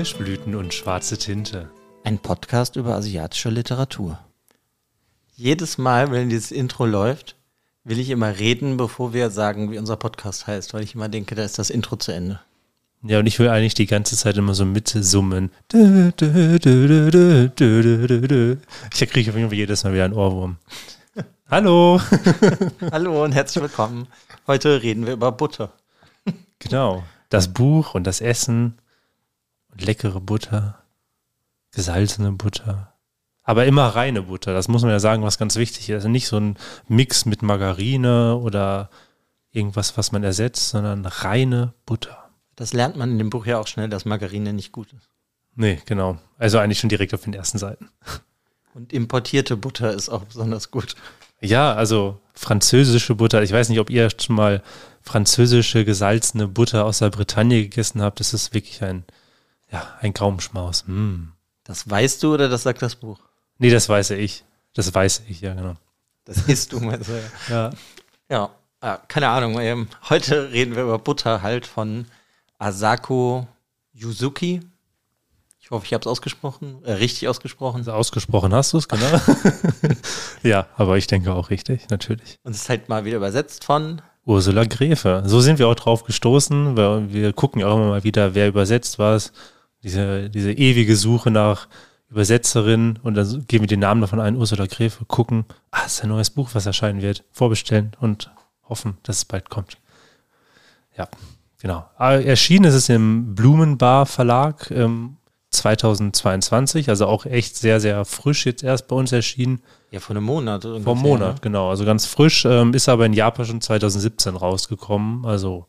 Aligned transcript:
Kirschblüten 0.00 0.54
und 0.54 0.72
schwarze 0.72 1.18
Tinte. 1.18 1.68
Ein 2.04 2.18
Podcast 2.18 2.76
über 2.76 2.94
asiatische 2.94 3.50
Literatur. 3.50 4.18
Jedes 5.36 5.76
Mal, 5.76 6.10
wenn 6.10 6.30
dieses 6.30 6.52
Intro 6.52 6.86
läuft, 6.86 7.36
will 7.84 7.98
ich 7.98 8.08
immer 8.08 8.38
reden, 8.38 8.78
bevor 8.78 9.12
wir 9.12 9.28
sagen, 9.28 9.70
wie 9.70 9.76
unser 9.76 9.96
Podcast 9.96 10.46
heißt, 10.46 10.72
weil 10.72 10.84
ich 10.84 10.94
immer 10.94 11.10
denke, 11.10 11.34
da 11.34 11.44
ist 11.44 11.58
das 11.58 11.68
Intro 11.68 11.96
zu 11.96 12.12
Ende. 12.12 12.40
Ja, 13.02 13.18
und 13.18 13.26
ich 13.26 13.38
will 13.38 13.50
eigentlich 13.50 13.74
die 13.74 13.84
ganze 13.84 14.16
Zeit 14.16 14.38
immer 14.38 14.54
so 14.54 14.64
mitsummen. 14.64 15.50
Ich 15.70 15.78
kriege 19.10 19.30
auf 19.30 19.36
jeden 19.36 19.50
Fall 19.50 19.52
jedes 19.52 19.84
Mal 19.84 19.92
wieder 19.92 20.06
einen 20.06 20.14
Ohrwurm. 20.14 20.56
Hallo. 21.50 22.00
Hallo 22.90 23.22
und 23.22 23.32
herzlich 23.32 23.60
willkommen. 23.60 24.06
Heute 24.46 24.82
reden 24.82 25.04
wir 25.04 25.12
über 25.12 25.30
Butter. 25.30 25.74
Genau. 26.58 27.04
Das 27.28 27.52
Buch 27.52 27.92
und 27.94 28.06
das 28.06 28.22
Essen 28.22 28.78
und 29.72 29.84
leckere 29.84 30.20
Butter, 30.20 30.82
gesalzene 31.72 32.32
Butter. 32.32 32.94
Aber 33.42 33.66
immer 33.66 33.88
reine 33.88 34.22
Butter, 34.22 34.52
das 34.52 34.68
muss 34.68 34.82
man 34.82 34.90
ja 34.90 35.00
sagen, 35.00 35.22
was 35.22 35.38
ganz 35.38 35.56
wichtig 35.56 35.88
ist. 35.88 35.94
Also 35.94 36.08
nicht 36.08 36.28
so 36.28 36.38
ein 36.38 36.56
Mix 36.88 37.24
mit 37.24 37.42
Margarine 37.42 38.36
oder 38.36 38.90
irgendwas, 39.50 39.96
was 39.96 40.12
man 40.12 40.22
ersetzt, 40.22 40.70
sondern 40.70 41.04
reine 41.06 41.74
Butter. 41.86 42.30
Das 42.56 42.72
lernt 42.72 42.96
man 42.96 43.12
in 43.12 43.18
dem 43.18 43.30
Buch 43.30 43.46
ja 43.46 43.58
auch 43.58 43.66
schnell, 43.66 43.88
dass 43.88 44.04
Margarine 44.04 44.52
nicht 44.52 44.72
gut 44.72 44.92
ist. 44.92 45.08
Nee, 45.56 45.80
genau. 45.86 46.18
Also 46.38 46.58
eigentlich 46.58 46.78
schon 46.78 46.90
direkt 46.90 47.14
auf 47.14 47.24
den 47.24 47.34
ersten 47.34 47.58
Seiten. 47.58 47.88
Und 48.74 48.92
importierte 48.92 49.56
Butter 49.56 49.92
ist 49.92 50.08
auch 50.08 50.24
besonders 50.24 50.70
gut. 50.70 50.94
Ja, 51.40 51.74
also 51.74 52.20
französische 52.34 53.14
Butter. 53.14 53.42
Ich 53.42 53.52
weiß 53.52 53.68
nicht, 53.68 53.80
ob 53.80 53.90
ihr 53.90 54.08
schon 54.10 54.36
mal 54.36 54.62
französische 55.02 55.84
gesalzene 55.84 56.46
Butter 56.46 56.84
aus 56.84 56.98
der 56.98 57.10
Bretagne 57.10 57.62
gegessen 57.62 58.02
habt. 58.02 58.20
Das 58.20 58.34
ist 58.34 58.54
wirklich 58.54 58.82
ein, 58.82 59.04
ja, 59.72 59.96
ein 60.00 60.12
Graumschmaus. 60.12 60.84
Mm. 60.86 61.28
Das 61.64 61.88
weißt 61.88 62.22
du 62.22 62.34
oder 62.34 62.48
das 62.48 62.62
sagt 62.62 62.82
das 62.82 62.96
Buch? 62.96 63.20
Nee, 63.58 63.70
das 63.70 63.88
weiß 63.88 64.10
ich. 64.10 64.44
Das 64.74 64.92
weiß 64.94 65.22
ich, 65.28 65.40
ja, 65.40 65.54
genau. 65.54 65.76
Das 66.24 66.48
isst 66.48 66.72
du, 66.72 66.80
meinst 66.80 67.08
du, 67.08 67.52
ja. 67.52 67.70
Ja, 68.28 68.50
ja 68.82 68.96
keine 69.08 69.28
Ahnung. 69.28 69.58
Ähm, 69.60 69.88
heute 70.08 70.52
reden 70.52 70.76
wir 70.76 70.84
über 70.84 70.98
Butter 70.98 71.42
halt 71.42 71.66
von 71.66 72.06
Asako 72.58 73.46
Yuzuki. 73.92 74.60
Ich 75.58 75.70
hoffe, 75.70 75.86
ich 75.86 75.94
habe 75.94 76.02
es 76.02 76.06
ausgesprochen, 76.06 76.82
äh, 76.84 76.92
richtig 76.92 77.28
ausgesprochen. 77.28 77.78
Also 77.78 77.92
ausgesprochen 77.92 78.52
hast 78.52 78.72
du 78.72 78.78
es, 78.78 78.88
genau. 78.88 79.20
ja, 80.42 80.66
aber 80.76 80.98
ich 80.98 81.06
denke 81.06 81.32
auch 81.32 81.50
richtig, 81.50 81.88
natürlich. 81.90 82.38
Und 82.42 82.52
es 82.52 82.62
ist 82.62 82.68
halt 82.68 82.88
mal 82.88 83.04
wieder 83.04 83.18
übersetzt 83.18 83.64
von 83.64 84.02
Ursula 84.24 84.64
Gräfe. 84.64 85.22
So 85.26 85.40
sind 85.40 85.58
wir 85.58 85.68
auch 85.68 85.74
drauf 85.74 86.04
gestoßen, 86.04 86.76
weil 86.76 87.12
wir 87.12 87.32
gucken 87.32 87.62
auch 87.62 87.76
immer 87.76 87.88
mal 87.88 88.04
wieder, 88.04 88.34
wer 88.34 88.48
übersetzt 88.48 88.98
was. 88.98 89.32
Diese, 89.82 90.28
diese 90.30 90.52
ewige 90.52 90.96
Suche 90.96 91.30
nach 91.30 91.68
Übersetzerin 92.10 92.98
und 93.02 93.14
dann 93.14 93.46
geben 93.46 93.62
wir 93.62 93.68
den 93.68 93.80
Namen 93.80 94.00
davon 94.00 94.20
ein, 94.20 94.36
Ursula 94.36 94.66
Gräfe, 94.66 95.04
gucken, 95.04 95.44
ah, 95.70 95.82
es 95.86 95.94
ist 95.94 96.02
ein 96.02 96.08
neues 96.08 96.30
Buch, 96.30 96.50
was 96.52 96.66
erscheinen 96.66 97.02
wird, 97.02 97.24
vorbestellen 97.30 97.92
und 98.00 98.30
hoffen, 98.68 98.98
dass 99.04 99.18
es 99.18 99.24
bald 99.24 99.48
kommt. 99.48 99.78
Ja, 100.96 101.08
Genau. 101.60 101.88
Äh, 101.98 102.24
erschienen 102.24 102.64
ist 102.64 102.74
es 102.74 102.88
im 102.88 103.34
Blumenbar 103.34 104.06
Verlag 104.06 104.70
ähm, 104.70 105.16
2022, 105.50 106.88
also 106.88 107.06
auch 107.06 107.26
echt 107.26 107.56
sehr, 107.56 107.80
sehr 107.80 108.04
frisch 108.04 108.46
jetzt 108.46 108.62
erst 108.62 108.88
bei 108.88 108.96
uns 108.96 109.12
erschienen. 109.12 109.60
Ja, 109.90 110.00
vor 110.00 110.16
einem 110.16 110.24
Monat. 110.24 110.62
Vor 110.62 110.72
einem 110.94 111.02
Monat, 111.02 111.34
ne? 111.34 111.40
genau. 111.42 111.68
Also 111.68 111.84
ganz 111.84 112.06
frisch, 112.06 112.44
ähm, 112.46 112.72
ist 112.72 112.88
aber 112.88 113.04
in 113.04 113.12
Japan 113.12 113.44
schon 113.44 113.60
2017 113.60 114.36
rausgekommen. 114.36 115.26
Also, 115.26 115.66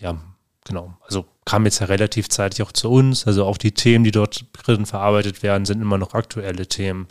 ja, 0.00 0.16
genau. 0.64 0.94
Also 1.04 1.26
kam 1.44 1.64
jetzt 1.64 1.80
ja 1.80 1.86
relativ 1.86 2.28
zeitig 2.28 2.62
auch 2.62 2.72
zu 2.72 2.90
uns. 2.90 3.26
Also 3.26 3.44
auch 3.44 3.58
die 3.58 3.72
Themen, 3.72 4.04
die 4.04 4.10
dort 4.10 4.44
drin 4.52 4.86
verarbeitet 4.86 5.42
werden, 5.42 5.64
sind 5.64 5.80
immer 5.80 5.98
noch 5.98 6.14
aktuelle 6.14 6.66
Themen. 6.66 7.08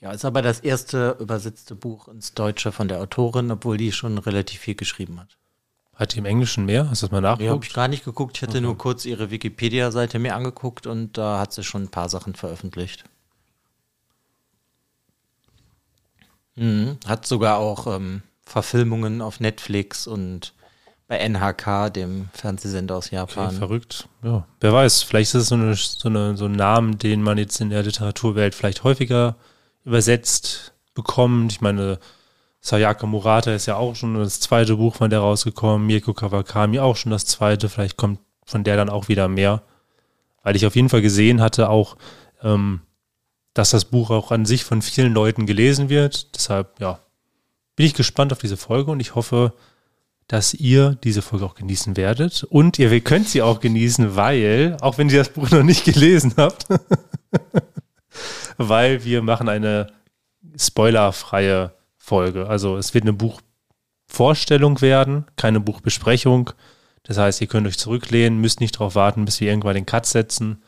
Ja, 0.00 0.12
ist 0.12 0.24
aber 0.24 0.42
das 0.42 0.60
erste 0.60 1.16
übersetzte 1.18 1.74
Buch 1.74 2.08
ins 2.08 2.34
Deutsche 2.34 2.72
von 2.72 2.88
der 2.88 3.00
Autorin, 3.00 3.50
obwohl 3.50 3.78
die 3.78 3.90
schon 3.90 4.18
relativ 4.18 4.60
viel 4.60 4.74
geschrieben 4.74 5.18
hat. 5.18 5.38
Hat 5.94 6.14
die 6.14 6.18
im 6.18 6.24
Englischen 6.24 6.66
mehr? 6.66 6.90
Hast 6.90 7.02
du 7.02 7.06
das 7.06 7.12
mal 7.12 7.20
nachgeguckt? 7.20 7.46
Ja, 7.46 7.52
habe 7.52 7.64
ich 7.64 7.72
gar 7.72 7.88
nicht 7.88 8.04
geguckt. 8.04 8.36
Ich 8.36 8.42
hatte 8.42 8.58
okay. 8.58 8.60
nur 8.60 8.76
kurz 8.76 9.04
ihre 9.04 9.30
Wikipedia-Seite 9.30 10.18
mir 10.18 10.34
angeguckt 10.34 10.86
und 10.86 11.16
da 11.16 11.38
hat 11.38 11.52
sie 11.52 11.62
schon 11.62 11.84
ein 11.84 11.90
paar 11.90 12.08
Sachen 12.08 12.34
veröffentlicht. 12.34 13.04
Mhm. 16.56 16.98
Hat 17.06 17.26
sogar 17.26 17.58
auch 17.58 17.86
ähm, 17.86 18.22
Verfilmungen 18.44 19.22
auf 19.22 19.40
Netflix 19.40 20.06
und 20.06 20.53
bei 21.06 21.18
NHK, 21.18 21.90
dem 21.92 22.28
Fernsehsender 22.32 22.96
aus 22.96 23.10
Japan. 23.10 23.48
Okay, 23.48 23.56
verrückt. 23.56 24.08
Ja, 24.22 24.46
wer 24.60 24.72
weiß, 24.72 25.02
vielleicht 25.02 25.34
ist 25.34 25.42
es 25.42 25.48
so, 25.48 25.54
eine, 25.54 25.74
so, 25.74 26.08
eine, 26.08 26.36
so 26.36 26.46
ein 26.46 26.52
Name, 26.52 26.96
den 26.96 27.22
man 27.22 27.38
jetzt 27.38 27.60
in 27.60 27.70
der 27.70 27.82
Literaturwelt 27.82 28.54
vielleicht 28.54 28.84
häufiger 28.84 29.36
übersetzt 29.84 30.72
bekommt. 30.94 31.52
Ich 31.52 31.60
meine, 31.60 31.98
Sayaka 32.60 33.06
Murata 33.06 33.52
ist 33.52 33.66
ja 33.66 33.76
auch 33.76 33.94
schon 33.94 34.14
das 34.14 34.40
zweite 34.40 34.76
Buch 34.76 34.96
von 34.96 35.10
der 35.10 35.18
rausgekommen, 35.18 35.86
Mirko 35.86 36.14
Kawakami 36.14 36.78
auch 36.78 36.96
schon 36.96 37.12
das 37.12 37.26
zweite, 37.26 37.68
vielleicht 37.68 37.98
kommt 37.98 38.20
von 38.46 38.64
der 38.64 38.76
dann 38.76 38.88
auch 38.88 39.08
wieder 39.08 39.28
mehr. 39.28 39.62
Weil 40.42 40.56
ich 40.56 40.66
auf 40.66 40.76
jeden 40.76 40.88
Fall 40.88 41.02
gesehen 41.02 41.40
hatte 41.40 41.68
auch, 41.68 41.96
ähm, 42.42 42.80
dass 43.52 43.70
das 43.70 43.84
Buch 43.84 44.10
auch 44.10 44.30
an 44.30 44.46
sich 44.46 44.64
von 44.64 44.82
vielen 44.82 45.12
Leuten 45.12 45.46
gelesen 45.46 45.88
wird. 45.88 46.34
Deshalb, 46.34 46.80
ja, 46.80 47.00
bin 47.76 47.86
ich 47.86 47.94
gespannt 47.94 48.32
auf 48.32 48.38
diese 48.38 48.56
Folge 48.56 48.90
und 48.90 49.00
ich 49.00 49.14
hoffe, 49.14 49.52
dass 50.34 50.52
ihr 50.52 50.98
diese 51.04 51.22
Folge 51.22 51.44
auch 51.44 51.54
genießen 51.54 51.96
werdet. 51.96 52.42
Und 52.42 52.80
ihr 52.80 53.00
könnt 53.02 53.28
sie 53.28 53.40
auch 53.40 53.60
genießen, 53.60 54.16
weil, 54.16 54.76
auch 54.80 54.98
wenn 54.98 55.08
ihr 55.08 55.18
das 55.18 55.28
Buch 55.28 55.48
noch 55.52 55.62
nicht 55.62 55.84
gelesen 55.84 56.34
habt, 56.36 56.66
weil 58.56 59.04
wir 59.04 59.22
machen 59.22 59.48
eine 59.48 59.92
spoilerfreie 60.58 61.72
Folge. 61.96 62.48
Also 62.48 62.76
es 62.76 62.94
wird 62.94 63.04
eine 63.04 63.12
Buchvorstellung 63.12 64.80
werden, 64.80 65.24
keine 65.36 65.60
Buchbesprechung. 65.60 66.50
Das 67.04 67.16
heißt, 67.16 67.40
ihr 67.40 67.46
könnt 67.46 67.68
euch 67.68 67.78
zurücklehnen, 67.78 68.40
müsst 68.40 68.58
nicht 68.58 68.74
darauf 68.74 68.96
warten, 68.96 69.26
bis 69.26 69.40
wir 69.40 69.50
irgendwann 69.50 69.76
den 69.76 69.86
Cut 69.86 70.04
setzen. 70.04 70.64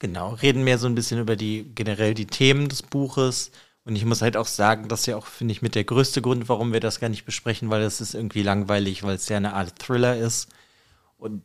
Genau, 0.00 0.30
reden 0.30 0.64
mehr 0.64 0.78
so 0.78 0.88
ein 0.88 0.96
bisschen 0.96 1.20
über 1.20 1.36
die 1.36 1.70
generell 1.76 2.14
die 2.14 2.26
Themen 2.26 2.68
des 2.68 2.82
Buches. 2.82 3.52
Und 3.86 3.94
ich 3.94 4.04
muss 4.04 4.20
halt 4.20 4.36
auch 4.36 4.48
sagen, 4.48 4.88
das 4.88 5.00
ist 5.00 5.06
ja 5.06 5.16
auch, 5.16 5.26
finde 5.26 5.52
ich, 5.52 5.62
mit 5.62 5.76
der 5.76 5.84
größte 5.84 6.20
Grund, 6.20 6.48
warum 6.48 6.72
wir 6.72 6.80
das 6.80 6.98
gar 6.98 7.08
nicht 7.08 7.24
besprechen, 7.24 7.70
weil 7.70 7.82
das 7.82 8.00
ist 8.00 8.14
irgendwie 8.14 8.42
langweilig, 8.42 9.04
weil 9.04 9.14
es 9.14 9.28
ja 9.28 9.36
eine 9.36 9.54
Art 9.54 9.78
Thriller 9.78 10.16
ist. 10.16 10.48
Und 11.18 11.44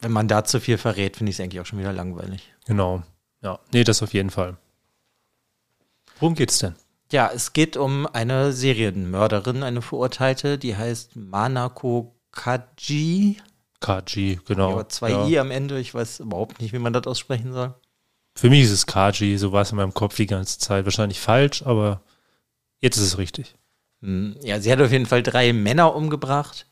wenn 0.00 0.10
man 0.10 0.26
da 0.26 0.44
zu 0.44 0.60
viel 0.60 0.78
verrät, 0.78 1.16
finde 1.16 1.30
ich 1.30 1.36
es 1.36 1.40
eigentlich 1.40 1.60
auch 1.60 1.66
schon 1.66 1.78
wieder 1.78 1.92
langweilig. 1.92 2.52
Genau. 2.66 3.04
Ja, 3.40 3.60
nee, 3.72 3.84
das 3.84 4.02
auf 4.02 4.14
jeden 4.14 4.30
Fall. 4.30 4.56
Worum 6.18 6.34
geht's 6.34 6.58
denn? 6.58 6.74
Ja, 7.12 7.30
es 7.32 7.52
geht 7.52 7.76
um 7.76 8.08
eine 8.08 8.52
Serienmörderin, 8.52 9.62
eine 9.62 9.80
Verurteilte, 9.80 10.58
die 10.58 10.76
heißt 10.76 11.14
Manako 11.14 12.16
Kaji. 12.32 13.36
Kaji, 13.78 14.40
genau. 14.44 14.76
Ja, 14.76 14.88
zwei 14.88 15.10
ja. 15.10 15.26
I 15.28 15.38
am 15.38 15.52
Ende, 15.52 15.78
ich 15.78 15.94
weiß 15.94 16.18
überhaupt 16.18 16.60
nicht, 16.60 16.72
wie 16.72 16.80
man 16.80 16.92
das 16.92 17.06
aussprechen 17.06 17.52
soll. 17.52 17.74
Für 18.36 18.50
mich 18.50 18.62
ist 18.64 18.70
es 18.70 18.86
Kaji, 18.86 19.36
so 19.38 19.50
war 19.50 19.62
es 19.62 19.70
in 19.70 19.76
meinem 19.76 19.94
Kopf 19.94 20.14
die 20.16 20.26
ganze 20.26 20.58
Zeit. 20.58 20.84
Wahrscheinlich 20.84 21.18
falsch, 21.18 21.62
aber 21.62 22.02
jetzt 22.80 22.96
ist 22.96 23.04
es 23.04 23.18
richtig. 23.18 23.56
Hm, 24.02 24.36
ja, 24.42 24.60
sie 24.60 24.70
hat 24.70 24.80
auf 24.80 24.92
jeden 24.92 25.06
Fall 25.06 25.22
drei 25.22 25.52
Männer 25.52 25.94
umgebracht 25.94 26.66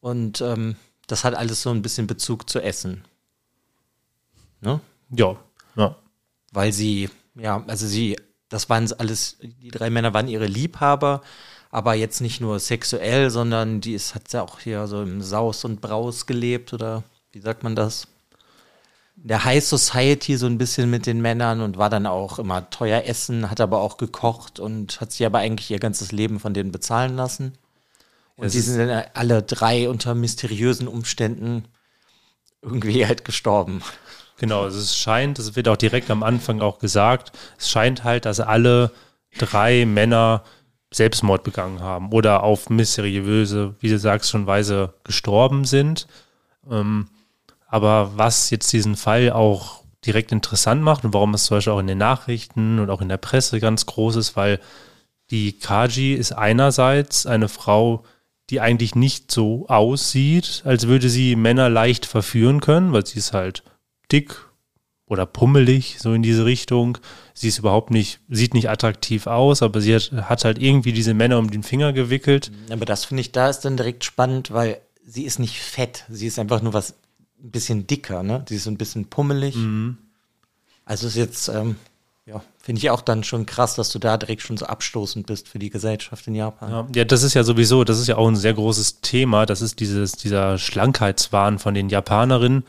und 0.00 0.40
ähm, 0.40 0.76
das 1.06 1.24
hat 1.24 1.34
alles 1.34 1.62
so 1.62 1.70
ein 1.70 1.82
bisschen 1.82 2.06
Bezug 2.06 2.48
zu 2.50 2.60
Essen. 2.60 3.04
Ne? 4.60 4.80
Ja, 5.10 5.36
ja. 5.76 5.94
Weil 6.52 6.72
sie, 6.72 7.10
ja, 7.34 7.62
also 7.66 7.86
sie 7.86 8.16
das 8.50 8.68
waren 8.68 8.92
alles, 8.98 9.38
die 9.40 9.70
drei 9.70 9.88
Männer 9.88 10.12
waren 10.12 10.28
ihre 10.28 10.46
Liebhaber, 10.46 11.22
aber 11.70 11.94
jetzt 11.94 12.20
nicht 12.20 12.40
nur 12.40 12.58
sexuell, 12.58 13.30
sondern 13.30 13.80
die 13.80 13.94
ist, 13.94 14.14
hat 14.14 14.30
ja 14.32 14.42
auch 14.42 14.58
hier 14.60 14.86
so 14.88 15.02
im 15.02 15.22
Saus 15.22 15.64
und 15.64 15.80
Braus 15.80 16.26
gelebt 16.26 16.72
oder 16.72 17.04
wie 17.32 17.40
sagt 17.40 17.62
man 17.62 17.76
das? 17.76 18.08
Der 19.22 19.44
High 19.44 19.62
Society 19.62 20.36
so 20.36 20.46
ein 20.46 20.56
bisschen 20.56 20.88
mit 20.88 21.06
den 21.06 21.20
Männern 21.20 21.60
und 21.60 21.76
war 21.76 21.90
dann 21.90 22.06
auch 22.06 22.38
immer 22.38 22.70
teuer 22.70 23.04
essen, 23.04 23.50
hat 23.50 23.60
aber 23.60 23.80
auch 23.80 23.98
gekocht 23.98 24.58
und 24.58 25.00
hat 25.00 25.12
sich 25.12 25.26
aber 25.26 25.38
eigentlich 25.38 25.70
ihr 25.70 25.78
ganzes 25.78 26.10
Leben 26.10 26.40
von 26.40 26.54
denen 26.54 26.72
bezahlen 26.72 27.16
lassen. 27.16 27.52
Und 28.36 28.46
es 28.46 28.52
die 28.52 28.60
sind 28.60 28.88
dann 28.88 29.04
alle 29.12 29.42
drei 29.42 29.90
unter 29.90 30.14
mysteriösen 30.14 30.88
Umständen 30.88 31.64
irgendwie 32.62 33.06
halt 33.06 33.24
gestorben. 33.24 33.82
Genau, 34.38 34.62
also 34.62 34.78
es 34.78 34.96
scheint, 34.96 35.38
es 35.38 35.54
wird 35.54 35.68
auch 35.68 35.76
direkt 35.76 36.10
am 36.10 36.22
Anfang 36.22 36.62
auch 36.62 36.78
gesagt, 36.78 37.32
es 37.58 37.68
scheint 37.68 38.04
halt, 38.04 38.24
dass 38.24 38.40
alle 38.40 38.90
drei 39.36 39.84
Männer 39.84 40.44
Selbstmord 40.92 41.44
begangen 41.44 41.80
haben 41.80 42.10
oder 42.12 42.42
auf 42.42 42.70
mysteriöse, 42.70 43.74
wie 43.80 43.90
du 43.90 43.98
sagst, 43.98 44.30
schon 44.30 44.46
Weise 44.46 44.94
gestorben 45.04 45.64
sind. 45.64 46.06
Ähm, 46.68 47.08
aber 47.70 48.12
was 48.16 48.50
jetzt 48.50 48.72
diesen 48.72 48.96
Fall 48.96 49.30
auch 49.30 49.82
direkt 50.04 50.32
interessant 50.32 50.82
macht 50.82 51.04
und 51.04 51.14
warum 51.14 51.34
es 51.34 51.44
zum 51.44 51.56
Beispiel 51.56 51.72
auch 51.72 51.78
in 51.78 51.86
den 51.86 51.98
Nachrichten 51.98 52.78
und 52.78 52.90
auch 52.90 53.00
in 53.00 53.08
der 53.08 53.16
Presse 53.16 53.60
ganz 53.60 53.86
groß 53.86 54.16
ist, 54.16 54.36
weil 54.36 54.60
die 55.30 55.52
Kaji 55.52 56.14
ist 56.14 56.32
einerseits 56.32 57.26
eine 57.26 57.48
Frau, 57.48 58.04
die 58.50 58.60
eigentlich 58.60 58.94
nicht 58.94 59.30
so 59.30 59.66
aussieht, 59.68 60.62
als 60.64 60.88
würde 60.88 61.08
sie 61.08 61.36
Männer 61.36 61.68
leicht 61.68 62.06
verführen 62.06 62.60
können, 62.60 62.92
weil 62.92 63.06
sie 63.06 63.18
ist 63.18 63.32
halt 63.32 63.62
dick, 64.10 64.50
oder 65.10 65.26
pummelig, 65.26 65.96
so 65.98 66.14
in 66.14 66.22
diese 66.22 66.44
Richtung. 66.44 66.96
Sie 67.34 67.48
ist 67.48 67.58
überhaupt 67.58 67.90
nicht, 67.90 68.20
sieht 68.28 68.54
nicht 68.54 68.70
attraktiv 68.70 69.26
aus, 69.26 69.60
aber 69.60 69.80
sie 69.80 69.94
hat, 69.94 70.12
hat 70.12 70.44
halt 70.44 70.62
irgendwie 70.62 70.92
diese 70.92 71.14
Männer 71.14 71.38
um 71.38 71.50
den 71.50 71.64
Finger 71.64 71.92
gewickelt. 71.92 72.52
Aber 72.70 72.84
das 72.84 73.04
finde 73.04 73.22
ich, 73.22 73.32
da 73.32 73.50
ist 73.50 73.60
dann 73.60 73.76
direkt 73.76 74.04
spannend, 74.04 74.52
weil 74.52 74.80
sie 75.04 75.24
ist 75.24 75.40
nicht 75.40 75.58
fett. 75.58 76.04
Sie 76.08 76.28
ist 76.28 76.38
einfach 76.38 76.62
nur 76.62 76.74
was 76.74 76.94
ein 77.42 77.50
bisschen 77.50 77.86
dicker, 77.86 78.22
ne? 78.22 78.44
Sie 78.48 78.56
ist 78.56 78.64
so 78.64 78.70
ein 78.70 78.78
bisschen 78.78 79.06
pummelig. 79.06 79.56
Mhm. 79.56 79.98
Also 80.84 81.06
ist 81.06 81.16
jetzt, 81.16 81.48
ähm, 81.48 81.76
ja, 82.26 82.42
finde 82.58 82.80
ich 82.80 82.90
auch 82.90 83.00
dann 83.00 83.24
schon 83.24 83.46
krass, 83.46 83.74
dass 83.74 83.90
du 83.90 83.98
da 83.98 84.16
direkt 84.16 84.42
schon 84.42 84.56
so 84.56 84.66
abstoßend 84.66 85.26
bist 85.26 85.48
für 85.48 85.58
die 85.58 85.70
Gesellschaft 85.70 86.26
in 86.26 86.34
Japan. 86.34 86.70
Ja, 86.70 86.86
ja, 86.94 87.04
das 87.04 87.22
ist 87.22 87.34
ja 87.34 87.42
sowieso, 87.42 87.84
das 87.84 87.98
ist 87.98 88.08
ja 88.08 88.16
auch 88.16 88.28
ein 88.28 88.36
sehr 88.36 88.54
großes 88.54 89.00
Thema. 89.00 89.46
Das 89.46 89.62
ist 89.62 89.80
dieses, 89.80 90.12
dieser 90.12 90.58
Schlankheitswahn 90.58 91.58
von 91.58 91.74
den 91.74 91.88
Japanerinnen 91.88 92.64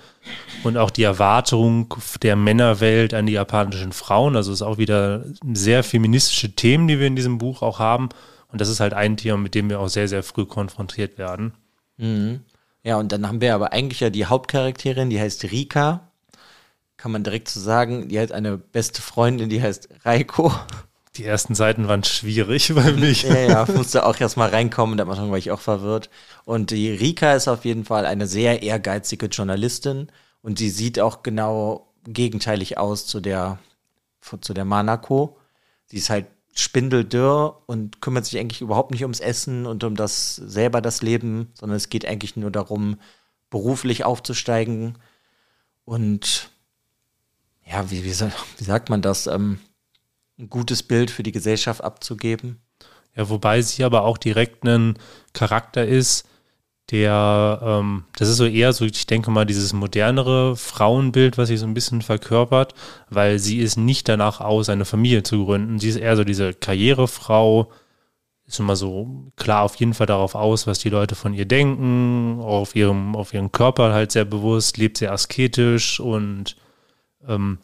und 0.63 0.77
auch 0.77 0.89
die 0.89 1.03
Erwartung 1.03 1.93
der 2.21 2.35
Männerwelt 2.35 3.13
an 3.13 3.25
die 3.25 3.33
japanischen 3.33 3.91
Frauen. 3.91 4.35
Also 4.35 4.51
es 4.51 4.59
ist 4.59 4.67
auch 4.67 4.77
wieder 4.77 5.25
sehr 5.53 5.83
feministische 5.83 6.55
Themen, 6.55 6.87
die 6.87 6.99
wir 6.99 7.07
in 7.07 7.15
diesem 7.15 7.37
Buch 7.37 7.61
auch 7.61 7.79
haben. 7.79 8.09
Und 8.51 8.61
das 8.61 8.69
ist 8.69 8.79
halt 8.79 8.93
ein 8.93 9.17
Thema, 9.17 9.37
mit 9.37 9.55
dem 9.55 9.69
wir 9.69 9.79
auch 9.79 9.87
sehr, 9.87 10.07
sehr 10.07 10.23
früh 10.23 10.45
konfrontiert 10.45 11.17
werden. 11.17 11.53
Mhm. 11.97 12.41
Ja, 12.83 12.97
und 12.97 13.11
dann 13.11 13.27
haben 13.27 13.41
wir 13.41 13.53
aber 13.53 13.73
eigentlich 13.73 13.99
ja 13.99 14.09
die 14.09 14.25
Hauptcharakterin, 14.25 15.09
die 15.09 15.19
heißt 15.19 15.43
Rika. 15.45 16.11
Kann 16.97 17.11
man 17.11 17.23
direkt 17.23 17.49
so 17.49 17.59
sagen, 17.59 18.09
die 18.09 18.19
hat 18.19 18.31
eine 18.31 18.57
beste 18.57 19.01
Freundin, 19.01 19.49
die 19.49 19.61
heißt 19.61 19.89
Reiko. 20.03 20.53
Die 21.15 21.25
ersten 21.25 21.55
Seiten 21.55 21.87
waren 21.87 22.03
schwierig 22.03 22.73
bei 22.75 22.91
mich. 22.93 23.23
Ja, 23.23 23.37
ja, 23.37 23.67
musste 23.75 24.05
auch 24.05 24.19
erstmal 24.19 24.49
reinkommen, 24.49 24.99
am 24.99 25.09
Anfang 25.09 25.31
war 25.31 25.37
ich 25.37 25.51
auch 25.51 25.59
verwirrt. 25.59 26.09
Und 26.45 26.71
die 26.71 26.89
Rika 26.91 27.33
ist 27.33 27.47
auf 27.47 27.65
jeden 27.65 27.85
Fall 27.85 28.05
eine 28.05 28.27
sehr 28.27 28.63
ehrgeizige 28.63 29.27
Journalistin 29.27 30.11
und 30.41 30.57
sie 30.57 30.69
sieht 30.69 30.99
auch 30.99 31.23
genau 31.23 31.91
gegenteilig 32.05 32.77
aus 32.77 33.05
zu 33.05 33.19
der, 33.19 33.59
zu 34.41 34.53
der 34.53 34.65
Manako. 34.65 35.37
Sie 35.85 35.97
ist 35.97 36.09
halt 36.09 36.27
spindeldürr 36.53 37.61
und 37.65 38.01
kümmert 38.01 38.25
sich 38.25 38.39
eigentlich 38.39 38.61
überhaupt 38.61 38.91
nicht 38.91 39.03
ums 39.03 39.19
Essen 39.19 39.65
und 39.65 39.83
um 39.83 39.95
das 39.95 40.35
selber 40.35 40.81
das 40.81 41.01
Leben, 41.01 41.49
sondern 41.53 41.77
es 41.77 41.89
geht 41.89 42.05
eigentlich 42.05 42.35
nur 42.35 42.51
darum, 42.51 42.97
beruflich 43.49 44.03
aufzusteigen 44.03 44.97
und 45.85 46.49
ja, 47.65 47.89
wie, 47.89 48.03
wie, 48.03 48.13
wie 48.13 48.63
sagt 48.63 48.89
man 48.89 49.01
das, 49.01 49.27
ähm, 49.27 49.59
ein 50.37 50.49
gutes 50.49 50.83
Bild 50.83 51.11
für 51.11 51.23
die 51.23 51.31
Gesellschaft 51.31 51.83
abzugeben. 51.83 52.61
Ja, 53.15 53.29
wobei 53.29 53.61
sie 53.61 53.83
aber 53.83 54.03
auch 54.03 54.17
direkt 54.17 54.65
ein 54.65 54.97
Charakter 55.33 55.85
ist, 55.85 56.27
der, 56.91 57.59
ähm, 57.63 58.03
das 58.17 58.29
ist 58.29 58.37
so 58.37 58.45
eher 58.45 58.73
so, 58.73 58.85
ich 58.85 59.07
denke 59.07 59.31
mal, 59.31 59.45
dieses 59.45 59.73
modernere 59.73 60.55
Frauenbild, 60.57 61.37
was 61.37 61.47
sie 61.47 61.57
so 61.57 61.65
ein 61.65 61.73
bisschen 61.73 62.01
verkörpert, 62.01 62.73
weil 63.09 63.39
sie 63.39 63.59
ist 63.59 63.77
nicht 63.77 64.09
danach 64.09 64.41
aus, 64.41 64.69
eine 64.69 64.85
Familie 64.85 65.23
zu 65.23 65.45
gründen. 65.45 65.79
Sie 65.79 65.89
ist 65.89 65.95
eher 65.95 66.17
so 66.17 66.23
diese 66.23 66.53
Karrierefrau, 66.53 67.71
ist 68.45 68.59
immer 68.59 68.75
so 68.75 69.31
klar 69.37 69.63
auf 69.63 69.75
jeden 69.75 69.93
Fall 69.93 70.07
darauf 70.07 70.35
aus, 70.35 70.67
was 70.67 70.79
die 70.79 70.89
Leute 70.89 71.15
von 71.15 71.33
ihr 71.33 71.45
denken, 71.45 72.39
auf 72.41 72.75
ihrem, 72.75 73.15
auf 73.15 73.33
ihren 73.33 73.51
Körper 73.51 73.93
halt 73.93 74.11
sehr 74.11 74.25
bewusst, 74.25 74.77
lebt 74.77 74.97
sehr 74.97 75.13
asketisch 75.13 75.99
und 76.01 76.57
ähm, 77.25 77.59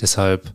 deshalb 0.00 0.54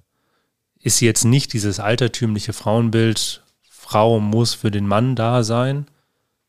ist 0.79 0.97
sie 0.97 1.05
jetzt 1.05 1.25
nicht 1.25 1.51
dieses 1.51 1.79
altertümliche 1.79 2.53
Frauenbild, 2.53 3.43
Frau 3.69 4.19
muss 4.19 4.53
für 4.53 4.71
den 4.71 4.87
Mann 4.87 5.15
da 5.15 5.43
sein, 5.43 5.87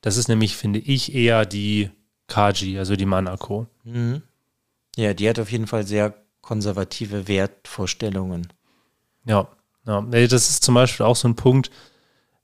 das 0.01 0.17
ist 0.17 0.29
nämlich, 0.29 0.57
finde 0.57 0.79
ich, 0.79 1.15
eher 1.15 1.47
die 1.47 1.91
Kaji, 2.29 2.79
also 2.79 2.97
die 2.97 3.07
Manako. 3.07 3.67
Mhm. 3.85 4.23
Ja, 4.97 5.15
die 5.15 5.29
hat 5.29 5.39
auf 5.39 5.51
jeden 5.51 5.67
Fall 5.67 5.87
sehr 5.87 6.15
konservative 6.41 7.29
Wertvorstellungen. 7.29 8.49
Ja, 9.25 9.49
ja, 9.87 10.01
das 10.01 10.51
ist 10.51 10.65
zum 10.65 10.75
Beispiel 10.75 11.07
auch 11.07 11.17
so 11.17 11.29
ein 11.29 11.37
Punkt, 11.37 11.71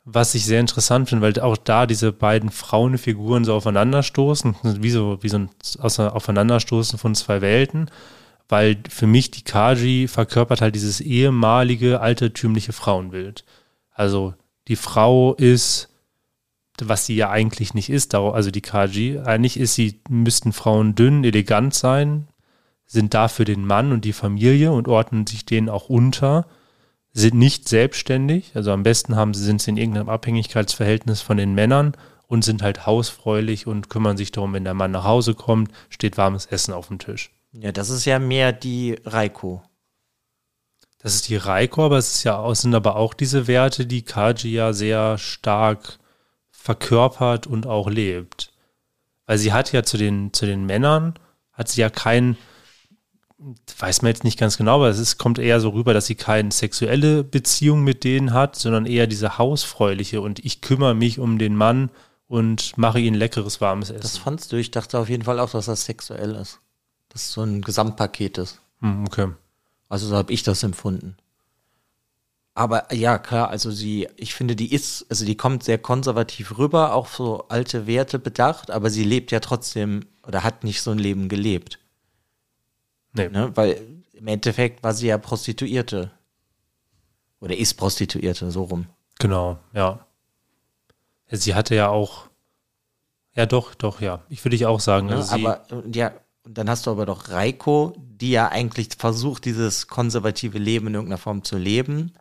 was 0.05 0.35
ich 0.35 0.45
sehr 0.45 0.61
interessant 0.61 1.09
finde, 1.09 1.23
weil 1.23 1.41
auch 1.41 1.57
da 1.57 1.87
diese 1.87 2.13
beiden 2.13 2.51
Frauenfiguren 2.51 3.45
so 3.45 3.55
aufeinanderstoßen, 3.55 4.57
wie 4.81 4.91
so, 4.91 5.19
wie 5.23 5.29
so 5.29 5.39
ein 5.39 5.51
Aufeinanderstoßen 5.79 6.99
von 6.99 7.15
zwei 7.15 7.41
Welten, 7.41 7.91
weil 8.49 8.83
für 8.89 9.07
mich 9.07 9.31
die 9.31 9.45
Kaji 9.45 10.09
verkörpert 10.09 10.61
halt 10.61 10.75
dieses 10.75 11.01
ehemalige 11.01 12.01
altertümliche 12.01 12.73
Frauenbild. 12.73 13.45
Also 13.93 14.35
die 14.69 14.77
Frau 14.77 15.35
ist 15.35 15.89
was 16.81 17.07
sie 17.07 17.17
ja 17.17 17.31
eigentlich 17.31 17.75
nicht 17.75 17.91
ist, 17.91 18.15
also 18.15 18.51
die 18.51 18.61
Kaji. 18.61 19.19
Eigentlich 19.19 19.59
ist 19.59 19.75
sie, 19.75 20.01
müssten 20.09 20.53
Frauen 20.53 20.95
dünn, 20.95 21.25
elegant 21.25 21.75
sein, 21.75 22.29
sind 22.87 23.15
da 23.15 23.29
für 23.29 23.45
den 23.45 23.67
Mann 23.67 23.93
und 23.93 24.05
die 24.05 24.13
Familie 24.13 24.73
und 24.73 24.89
ordnen 24.89 25.27
sich 25.27 25.45
denen 25.45 25.69
auch 25.69 25.89
unter, 25.89 26.47
sind 27.13 27.35
nicht 27.35 27.69
selbstständig, 27.69 28.53
also 28.55 28.73
am 28.73 28.83
besten 28.83 29.17
haben 29.17 29.35
sie, 29.35 29.45
sind 29.45 29.61
sie 29.61 29.71
in 29.71 29.77
irgendeinem 29.77 30.09
Abhängigkeitsverhältnis 30.09 31.21
von 31.21 31.37
den 31.37 31.55
Männern 31.55 31.93
und 32.27 32.43
sind 32.43 32.63
halt 32.63 32.87
hausfreulich 32.87 33.67
und 33.67 33.91
kümmern 33.91 34.17
sich 34.17 34.33
darum, 34.33 34.55
wenn 34.55 34.65
der 34.65 34.75
Mann 34.75 34.93
nach 34.93 35.05
Hause 35.05 35.35
kommt, 35.35 35.71
steht 35.91 36.17
warmes 36.17 36.47
Essen 36.47 36.73
auf 36.73 36.89
dem 36.89 36.99
Tisch. 36.99 37.31
Ja, 37.53 37.73
das 37.73 37.91
ist 37.91 38.07
ja 38.07 38.19
mehr 38.19 38.53
die 38.53 38.97
Reiko. 39.05 39.63
Das 40.99 41.15
ist 41.15 41.29
die 41.29 41.37
Reiko, 41.37 41.85
aber 41.85 41.99
es 41.99 42.17
ist 42.17 42.25
ja, 42.25 42.49
es 42.51 42.63
sind 42.63 42.75
aber 42.75 42.97
auch 42.97 43.13
diese 43.13 43.47
Werte, 43.47 43.85
die 43.85 44.03
Kaji 44.03 44.53
ja 44.53 44.73
sehr 44.73 45.19
stark 45.19 45.99
verkörpert 46.63 47.49
und 47.49 47.67
auch 47.67 47.91
lebt. 47.91 48.53
Weil 49.27 49.37
sie 49.37 49.53
hat 49.53 49.73
ja 49.73 49.83
zu 49.83 49.97
den, 49.97 50.33
zu 50.33 50.47
den 50.47 50.65
Männern, 50.65 51.15
hat 51.53 51.69
sie 51.69 51.81
ja 51.81 51.91
kein, 51.91 52.37
weiß 53.79 54.03
man 54.03 54.11
jetzt 54.11 54.23
nicht 54.23 54.39
ganz 54.39 54.59
genau, 54.59 54.77
aber 54.77 54.89
es 54.89 55.01
ist, 55.01 55.19
kommt 55.19 55.41
eher 55.41 55.59
so 55.59 55.71
rüber, 55.71 55.93
dass 55.93 56.07
sie 56.07 56.15
keine 56.15 56.53
sexuelle 56.53 57.25
Beziehung 57.25 57.83
mit 57.83 58.05
denen 58.05 58.33
hat, 58.33 58.55
sondern 58.55 58.87
eher 58.87 59.09
diese 59.09 59.39
hausfräuliche 59.39 60.21
und 60.21 60.45
ich 60.45 60.61
kümmere 60.61 60.95
mich 60.95 61.19
um 61.19 61.39
den 61.39 61.57
Mann 61.57 61.91
und 62.29 62.79
mache 62.79 63.01
ihm 63.01 63.15
leckeres, 63.15 63.61
warmes 63.61 63.91
Essen. 63.91 64.03
Das 64.03 64.19
fandst 64.19 64.53
du? 64.53 64.57
Ich 64.57 64.71
dachte 64.71 65.01
auf 65.01 65.09
jeden 65.09 65.25
Fall 65.25 65.41
auch, 65.41 65.51
dass 65.51 65.67
das 65.67 65.85
sexuell 65.85 66.37
ist. 66.37 66.61
Dass 67.09 67.25
es 67.25 67.33
so 67.33 67.43
ein 67.43 67.63
Gesamtpaket 67.63 68.39
ist. 68.39 68.61
Hm, 68.79 69.05
okay. 69.05 69.33
Also 69.89 70.07
so 70.07 70.17
habe 70.17 70.33
ich 70.33 70.45
das 70.45 70.63
empfunden. 70.63 71.17
Aber 72.55 72.93
ja, 72.93 73.19
klar, 73.19 73.49
also 73.49 73.71
sie, 73.71 74.09
ich 74.17 74.35
finde, 74.35 74.55
die 74.55 74.73
ist, 74.73 75.07
also 75.09 75.25
die 75.25 75.37
kommt 75.37 75.65
sehr 75.65 75.79
konservativ 75.79 76.59
rüber, 76.59 76.95
auch 76.95 77.09
so 77.09 77.49
alte 77.49 77.87
Werte 77.87 78.19
bedacht, 78.19 78.71
aber 78.71 78.91
sie 78.91 79.05
lebt 79.05 79.33
ja 79.33 79.41
trotzdem 79.41 80.05
oder 80.27 80.45
hat 80.45 80.63
nicht 80.63 80.83
so 80.83 80.91
ein 80.91 80.99
Leben 80.99 81.29
gelebt. 81.29 81.79
Nee. 83.15 83.29
Ne? 83.29 83.53
Weil 83.55 83.81
im 84.13 84.27
Endeffekt 84.27 84.83
war 84.83 84.93
sie 84.93 85.07
ja 85.07 85.17
Prostituierte. 85.17 86.11
Oder 87.41 87.57
ist 87.57 87.75
Prostituierte, 87.75 88.51
so 88.51 88.65
rum. 88.65 88.87
Genau, 89.19 89.59
ja. 89.73 90.07
Sie 91.31 91.55
hatte 91.55 91.75
ja 91.75 91.89
auch, 91.89 92.29
ja 93.35 93.47
doch, 93.47 93.75
doch, 93.75 94.03
ja. 94.03 94.23
Ich 94.29 94.45
würde 94.45 94.57
ich 94.57 94.67
auch 94.67 94.81
sagen. 94.81 95.07
Ne? 95.07 95.17
Also 95.17 95.35
aber, 95.35 95.65
ja, 95.91 96.13
und 96.45 96.59
dann 96.59 96.69
hast 96.69 96.87
du 96.87 96.91
aber 96.91 97.07
doch 97.07 97.31
Reiko, 97.31 97.95
die 97.97 98.31
ja 98.31 98.49
eigentlich 98.49 98.89
versucht, 98.99 99.47
dieses 99.47 99.89
konservative 99.89 100.59
Leben 100.59 100.89
in 100.89 100.95
irgendeiner 100.95 101.19
Form 101.19 101.45
zu 101.45 101.57
leben 101.57 102.13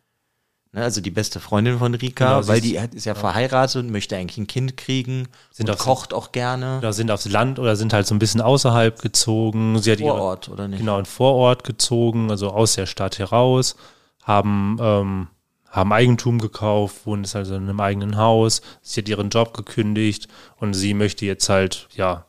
Ne, 0.74 0.84
also 0.84 1.02
die 1.02 1.12
beste 1.12 1.42
Freundin 1.42 1.80
von 1.80 1.94
Rika, 1.94 2.36
genau, 2.36 2.48
weil 2.48 2.62
die 2.62 2.78
ist 2.78 3.06
ja, 3.06 3.12
ja, 3.12 3.20
verheiratet 3.20 3.84
und 3.84 3.92
möchte 3.92 4.16
eigentlich 4.16 4.38
ein 4.38 4.48
Kind 4.48 4.78
kriegen 4.78 5.28
sind 5.52 5.70
und 5.70 5.78
kocht 5.78 6.14
auch 6.14 6.32
gerne. 6.32 6.78
Oder 6.78 6.94
sind 6.94 7.12
aufs 7.12 7.28
Land 7.28 7.60
oder 7.60 7.76
sind 7.76 7.92
halt 7.92 8.08
so 8.08 8.16
ein 8.16 8.20
bisschen 8.20 8.40
außerhalb 8.40 9.02
gezogen. 9.02 9.78
Sie 9.80 9.92
hat 9.92 10.00
Vorort, 10.00 10.48
ihre, 10.48 10.54
oder 10.54 10.68
nicht? 10.70 10.80
Genau, 10.80 10.98
in 10.98 11.04
Vorort 11.04 11.66
gezogen, 11.66 12.32
also 12.32 12.52
aus 12.52 12.76
der 12.76 12.86
Stadt 12.86 13.20
heraus, 13.20 13.76
haben, 14.24 14.78
ähm, 14.80 15.28
haben 15.70 15.92
Eigentum 15.92 16.40
gekauft, 16.40 17.06
wohnen 17.06 17.24
jetzt 17.24 17.36
also 17.36 17.56
in 17.56 17.64
einem 17.64 17.82
eigenen 17.82 18.16
Haus. 18.16 18.62
Sie 18.82 19.02
hat 19.02 19.10
ihren 19.10 19.30
Job 19.30 19.54
gekündigt 19.54 20.30
und 20.56 20.74
sie 20.74 20.94
möchte 20.94 21.26
jetzt 21.26 21.50
halt, 21.50 21.90
ja, 21.96 22.26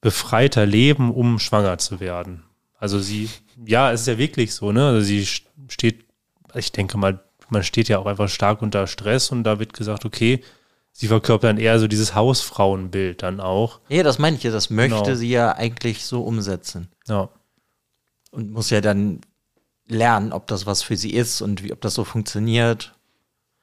befreiter 0.00 0.66
leben, 0.66 1.12
um 1.14 1.38
schwanger 1.38 1.78
zu 1.78 2.00
werden. 2.00 2.42
Also 2.76 2.98
sie, 2.98 3.30
ja, 3.64 3.92
es 3.92 4.00
ist 4.00 4.08
ja 4.08 4.18
wirklich 4.18 4.52
so, 4.52 4.72
ne? 4.72 4.88
Also 4.88 5.00
sie 5.02 5.24
steht, 5.68 6.06
ich 6.56 6.72
denke 6.72 6.98
mal, 6.98 7.22
man 7.52 7.62
steht 7.62 7.88
ja 7.88 7.98
auch 7.98 8.06
einfach 8.06 8.28
stark 8.28 8.62
unter 8.62 8.86
Stress 8.86 9.30
und 9.30 9.44
da 9.44 9.58
wird 9.58 9.74
gesagt, 9.74 10.04
okay, 10.04 10.42
sie 10.92 11.06
verkörpert 11.06 11.50
dann 11.50 11.58
eher 11.58 11.78
so 11.78 11.86
dieses 11.86 12.14
Hausfrauenbild 12.14 13.22
dann 13.22 13.40
auch. 13.40 13.80
Ja, 13.88 14.02
das 14.02 14.18
meine 14.18 14.36
ich 14.36 14.42
ja, 14.42 14.50
das 14.50 14.70
möchte 14.70 15.02
genau. 15.02 15.14
sie 15.14 15.28
ja 15.28 15.52
eigentlich 15.54 16.04
so 16.04 16.22
umsetzen. 16.22 16.88
Ja. 17.06 17.28
Und 18.30 18.50
muss 18.50 18.70
ja 18.70 18.80
dann 18.80 19.20
lernen, 19.86 20.32
ob 20.32 20.46
das 20.46 20.66
was 20.66 20.82
für 20.82 20.96
sie 20.96 21.12
ist 21.12 21.42
und 21.42 21.62
wie, 21.62 21.72
ob 21.72 21.80
das 21.82 21.94
so 21.94 22.04
funktioniert. 22.04 22.94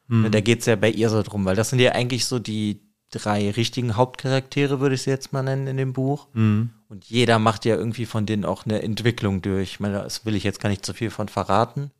Mhm. 0.07 0.31
Da 0.31 0.41
geht 0.41 0.59
es 0.59 0.65
ja 0.67 0.75
bei 0.75 0.89
ihr 0.89 1.09
so 1.09 1.21
drum, 1.23 1.45
weil 1.45 1.55
das 1.55 1.69
sind 1.71 1.79
ja 1.79 1.93
eigentlich 1.93 2.25
so 2.25 2.39
die 2.39 2.81
drei 3.11 3.49
richtigen 3.49 3.95
Hauptcharaktere, 3.95 4.79
würde 4.79 4.93
ich 4.95 5.01
sie 5.01 5.09
jetzt 5.09 5.33
mal 5.33 5.41
nennen 5.41 5.65
in 5.65 5.77
dem 5.77 5.93
Buch. 5.93 6.27
Mhm. 6.33 6.69
Und 6.89 7.05
jeder 7.05 7.39
macht 7.39 7.65
ja 7.65 7.75
irgendwie 7.75 8.05
von 8.05 8.27
denen 8.27 8.45
auch 8.45 8.65
eine 8.65 8.83
Entwicklung 8.83 9.41
durch. 9.41 9.71
Ich 9.71 9.79
meine, 9.79 10.03
das 10.03 10.25
will 10.25 10.35
ich 10.35 10.43
jetzt 10.43 10.59
gar 10.59 10.69
nicht 10.69 10.85
zu 10.85 10.93
viel 10.93 11.09
von 11.09 11.27
verraten. 11.27 11.91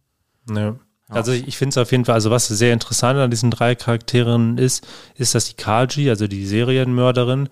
Ja. 0.50 0.75
Also 1.09 1.31
ich, 1.31 1.57
finde 1.57 1.71
es 1.71 1.77
auf 1.77 1.91
jeden 1.91 2.05
Fall, 2.05 2.15
also 2.15 2.29
was 2.29 2.47
sehr 2.47 2.71
interessant 2.71 3.19
an 3.19 3.31
diesen 3.31 3.49
drei 3.49 3.73
Charakteren 3.73 4.57
ist, 4.57 4.87
ist, 5.15 5.33
dass 5.33 5.45
die 5.49 5.55
Kaji, 5.55 6.09
also 6.09 6.27
die 6.27 6.45
Serienmörderin, 6.45 7.49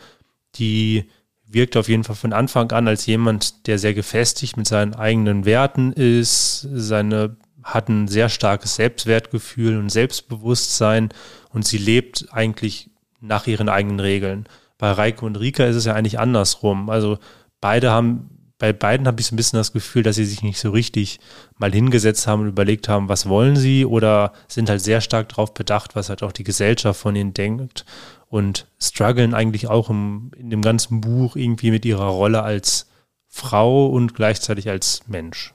die 0.55 1.09
wirkt 1.47 1.75
auf 1.75 1.89
jeden 1.89 2.03
Fall 2.03 2.15
von 2.15 2.33
Anfang 2.33 2.71
an 2.71 2.87
als 2.87 3.05
jemand, 3.07 3.67
der 3.67 3.79
sehr 3.79 3.93
gefestigt 3.93 4.57
mit 4.57 4.67
seinen 4.67 4.93
eigenen 4.93 5.45
Werten 5.45 5.91
ist, 5.91 6.67
seine 6.71 7.37
hat 7.63 7.89
ein 7.89 8.07
sehr 8.07 8.29
starkes 8.29 8.75
Selbstwertgefühl 8.75 9.77
und 9.77 9.89
Selbstbewusstsein 9.89 11.09
und 11.49 11.65
sie 11.65 11.77
lebt 11.77 12.27
eigentlich 12.31 12.89
nach 13.19 13.47
ihren 13.47 13.67
eigenen 13.67 13.99
Regeln. 13.99 14.47
Bei 14.77 14.91
Reiko 14.91 15.25
und 15.25 15.37
Rika 15.37 15.65
ist 15.65 15.75
es 15.75 15.85
ja 15.85 15.93
eigentlich 15.93 16.19
andersrum. 16.19 16.89
Also 16.89 17.17
beide 17.59 17.91
haben, 17.91 18.29
bei 18.59 18.73
beiden 18.73 19.07
habe 19.07 19.21
ich 19.21 19.27
so 19.27 19.35
ein 19.35 19.37
bisschen 19.37 19.57
das 19.57 19.73
Gefühl, 19.73 20.03
dass 20.03 20.15
sie 20.15 20.25
sich 20.25 20.41
nicht 20.41 20.59
so 20.59 20.71
richtig 20.71 21.19
mal 21.57 21.71
hingesetzt 21.71 22.25
haben 22.25 22.41
und 22.41 22.47
überlegt 22.47 22.89
haben, 22.89 23.07
was 23.07 23.29
wollen 23.29 23.55
sie 23.55 23.85
oder 23.85 24.33
sind 24.47 24.69
halt 24.69 24.81
sehr 24.81 25.01
stark 25.01 25.29
darauf 25.29 25.53
bedacht, 25.53 25.95
was 25.95 26.09
halt 26.09 26.23
auch 26.23 26.31
die 26.31 26.43
Gesellschaft 26.43 26.99
von 26.99 27.15
ihnen 27.15 27.33
denkt 27.33 27.85
und 28.29 28.67
strugglen 28.79 29.33
eigentlich 29.33 29.67
auch 29.67 29.89
im, 29.89 30.31
in 30.35 30.49
dem 30.49 30.61
ganzen 30.61 31.01
Buch 31.01 31.35
irgendwie 31.35 31.71
mit 31.71 31.85
ihrer 31.85 32.07
Rolle 32.07 32.43
als 32.43 32.87
Frau 33.27 33.87
und 33.87 34.15
gleichzeitig 34.15 34.69
als 34.69 35.07
Mensch. 35.07 35.53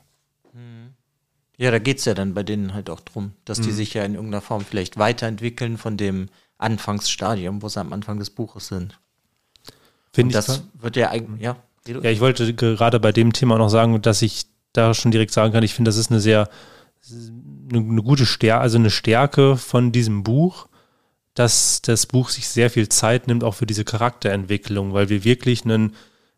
Ja, 1.63 1.71
da 1.71 1.79
geht 1.79 1.99
es 1.99 2.07
ja 2.07 2.15
dann 2.15 2.35
bei 2.35 2.43
denen 2.43 2.75
halt 2.75 2.91
auch 2.91 2.99
drum, 3.01 3.35
dass 3.45 3.61
die 3.61 3.71
mhm. 3.71 3.75
sich 3.75 3.95
ja 3.95 4.05
in 4.05 4.15
irgendeiner 4.15 4.41
Form 4.41 4.65
vielleicht 4.65 4.99
weiterentwickeln 4.99 5.79
von 5.79 5.97
dem 5.97 6.29
Anfangsstadium, 6.59 7.63
wo 7.63 7.69
sie 7.69 7.79
am 7.79 7.93
Anfang 7.93 8.19
des 8.19 8.31
Buches 8.31 8.67
sind. 8.67 8.99
Finde 10.13 10.31
ich. 10.31 10.45
Das 10.45 10.65
wird 10.75 10.97
ja 10.97 11.11
eigentlich, 11.11 11.41
ja. 11.41 11.57
Ja, 11.87 12.11
ich 12.11 12.21
wollte 12.21 12.55
gerade 12.55 13.01
bei 13.01 13.13
dem 13.13 13.33
Thema 13.33 13.59
noch 13.59 13.69
sagen, 13.69 14.01
dass 14.03 14.23
ich 14.23 14.47
da 14.73 14.95
schon 14.95 15.11
direkt 15.11 15.33
sagen 15.33 15.53
kann, 15.53 15.65
ich 15.65 15.75
finde, 15.75 15.89
das 15.89 15.97
ist 15.97 16.11
eine 16.11 16.21
sehr, 16.21 16.49
eine, 17.73 18.03
gute 18.03 18.27
Stärke, 18.27 18.61
also 18.61 18.79
eine 18.79 18.91
Stärke 18.91 19.57
von 19.57 19.93
diesem 19.93 20.23
Buch, 20.23 20.69
dass 21.35 21.83
das 21.83 22.07
Buch 22.07 22.29
sich 22.29 22.49
sehr 22.49 22.71
viel 22.71 22.89
Zeit 22.89 23.27
nimmt, 23.27 23.43
auch 23.43 23.55
für 23.55 23.67
diese 23.67 23.85
Charakterentwicklung, 23.85 24.93
weil 24.93 25.09
wir 25.09 25.25
wirklich 25.25 25.65
einen, 25.65 25.95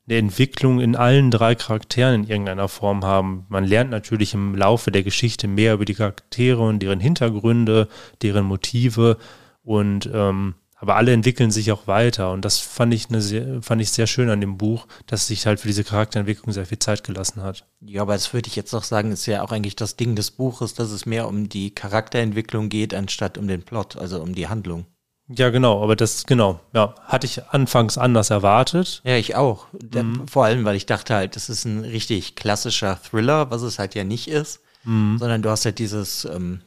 eine 0.07 0.19
Entwicklung 0.19 0.81
in 0.81 0.97
allen 0.97 1.31
drei 1.31 1.55
Charakteren 1.55 2.23
in 2.23 2.31
irgendeiner 2.31 2.69
Form 2.69 3.05
haben. 3.05 3.47
Man 3.49 3.65
lernt 3.65 3.91
natürlich 3.91 4.35
im 4.35 4.55
Laufe 4.55 4.91
der 4.91 5.03
Geschichte 5.03 5.49
mehr 5.49 5.75
über 5.75 5.85
die 5.85 5.95
Charaktere 5.95 6.63
und 6.63 6.81
deren 6.81 7.01
Hintergründe, 7.01 7.89
deren 8.23 8.47
Motive 8.47 9.19
und 9.63 10.09
ähm, 10.13 10.55
aber 10.77 10.97
alle 10.97 11.13
entwickeln 11.13 11.51
sich 11.51 11.73
auch 11.73 11.87
weiter 11.87 12.33
und 12.33 12.45
das 12.45 12.59
fand 12.59 12.93
ich, 12.93 13.09
eine 13.09 13.23
sehr, 13.23 13.63
fand 13.63 13.81
ich 13.81 13.91
sehr 13.91 14.07
schön 14.07 14.31
an 14.31 14.41
dem 14.41 14.59
Buch, 14.59 14.87
dass 15.07 15.27
sich 15.27 15.47
halt 15.47 15.61
für 15.61 15.69
diese 15.69 15.85
Charakterentwicklung 15.85 16.53
sehr 16.53 16.67
viel 16.67 16.79
Zeit 16.79 17.05
gelassen 17.05 17.43
hat. 17.43 17.67
Ja, 17.81 18.03
aber 18.03 18.15
das 18.15 18.33
würde 18.33 18.49
ich 18.49 18.57
jetzt 18.57 18.75
auch 18.75 18.85
sagen, 18.85 19.13
ist 19.13 19.27
ja 19.27 19.43
auch 19.43 19.53
eigentlich 19.53 19.77
das 19.77 19.97
Ding 19.97 20.17
des 20.17 20.31
Buches, 20.31 20.75
dass 20.75 20.91
es 20.91 21.07
mehr 21.07 21.29
um 21.29 21.49
die 21.49 21.75
Charakterentwicklung 21.75 22.69
geht, 22.69 22.95
anstatt 22.95 23.39
um 23.39 23.49
den 23.49 23.63
Plot, 23.63 23.97
also 23.97 24.21
um 24.21 24.35
die 24.35 24.49
Handlung. 24.49 24.87
Ja, 25.29 25.49
genau, 25.49 25.83
aber 25.83 25.97
das, 25.97 26.25
genau, 26.25 26.61
ja, 26.75 26.95
hatte 27.05 27.27
ich 27.27 27.43
anfangs 27.49 27.97
anders 27.97 28.29
erwartet. 28.29 29.01
Ja, 29.05 29.17
ich 29.17 29.37
auch. 29.37 29.69
Mhm. 29.73 30.29
Vor 30.29 30.45
allem, 30.45 30.65
weil 30.67 30.77
ich 30.77 30.85
dachte 30.85 31.15
halt, 31.15 31.35
das 31.35 31.49
ist 31.49 31.65
ein 31.65 31.81
richtig 31.81 32.37
klassischer 32.37 33.01
Thriller, 33.03 33.51
was 33.51 33.63
es 33.63 33.79
halt 33.79 33.95
ja 33.95 34.05
nicht 34.05 34.29
ist, 34.29 34.61
mhm. 34.85 35.17
sondern 35.19 35.41
du 35.41 35.49
hast 35.49 35.65
halt 35.65 35.79
dieses, 35.79 36.27
ähm, 36.27 36.61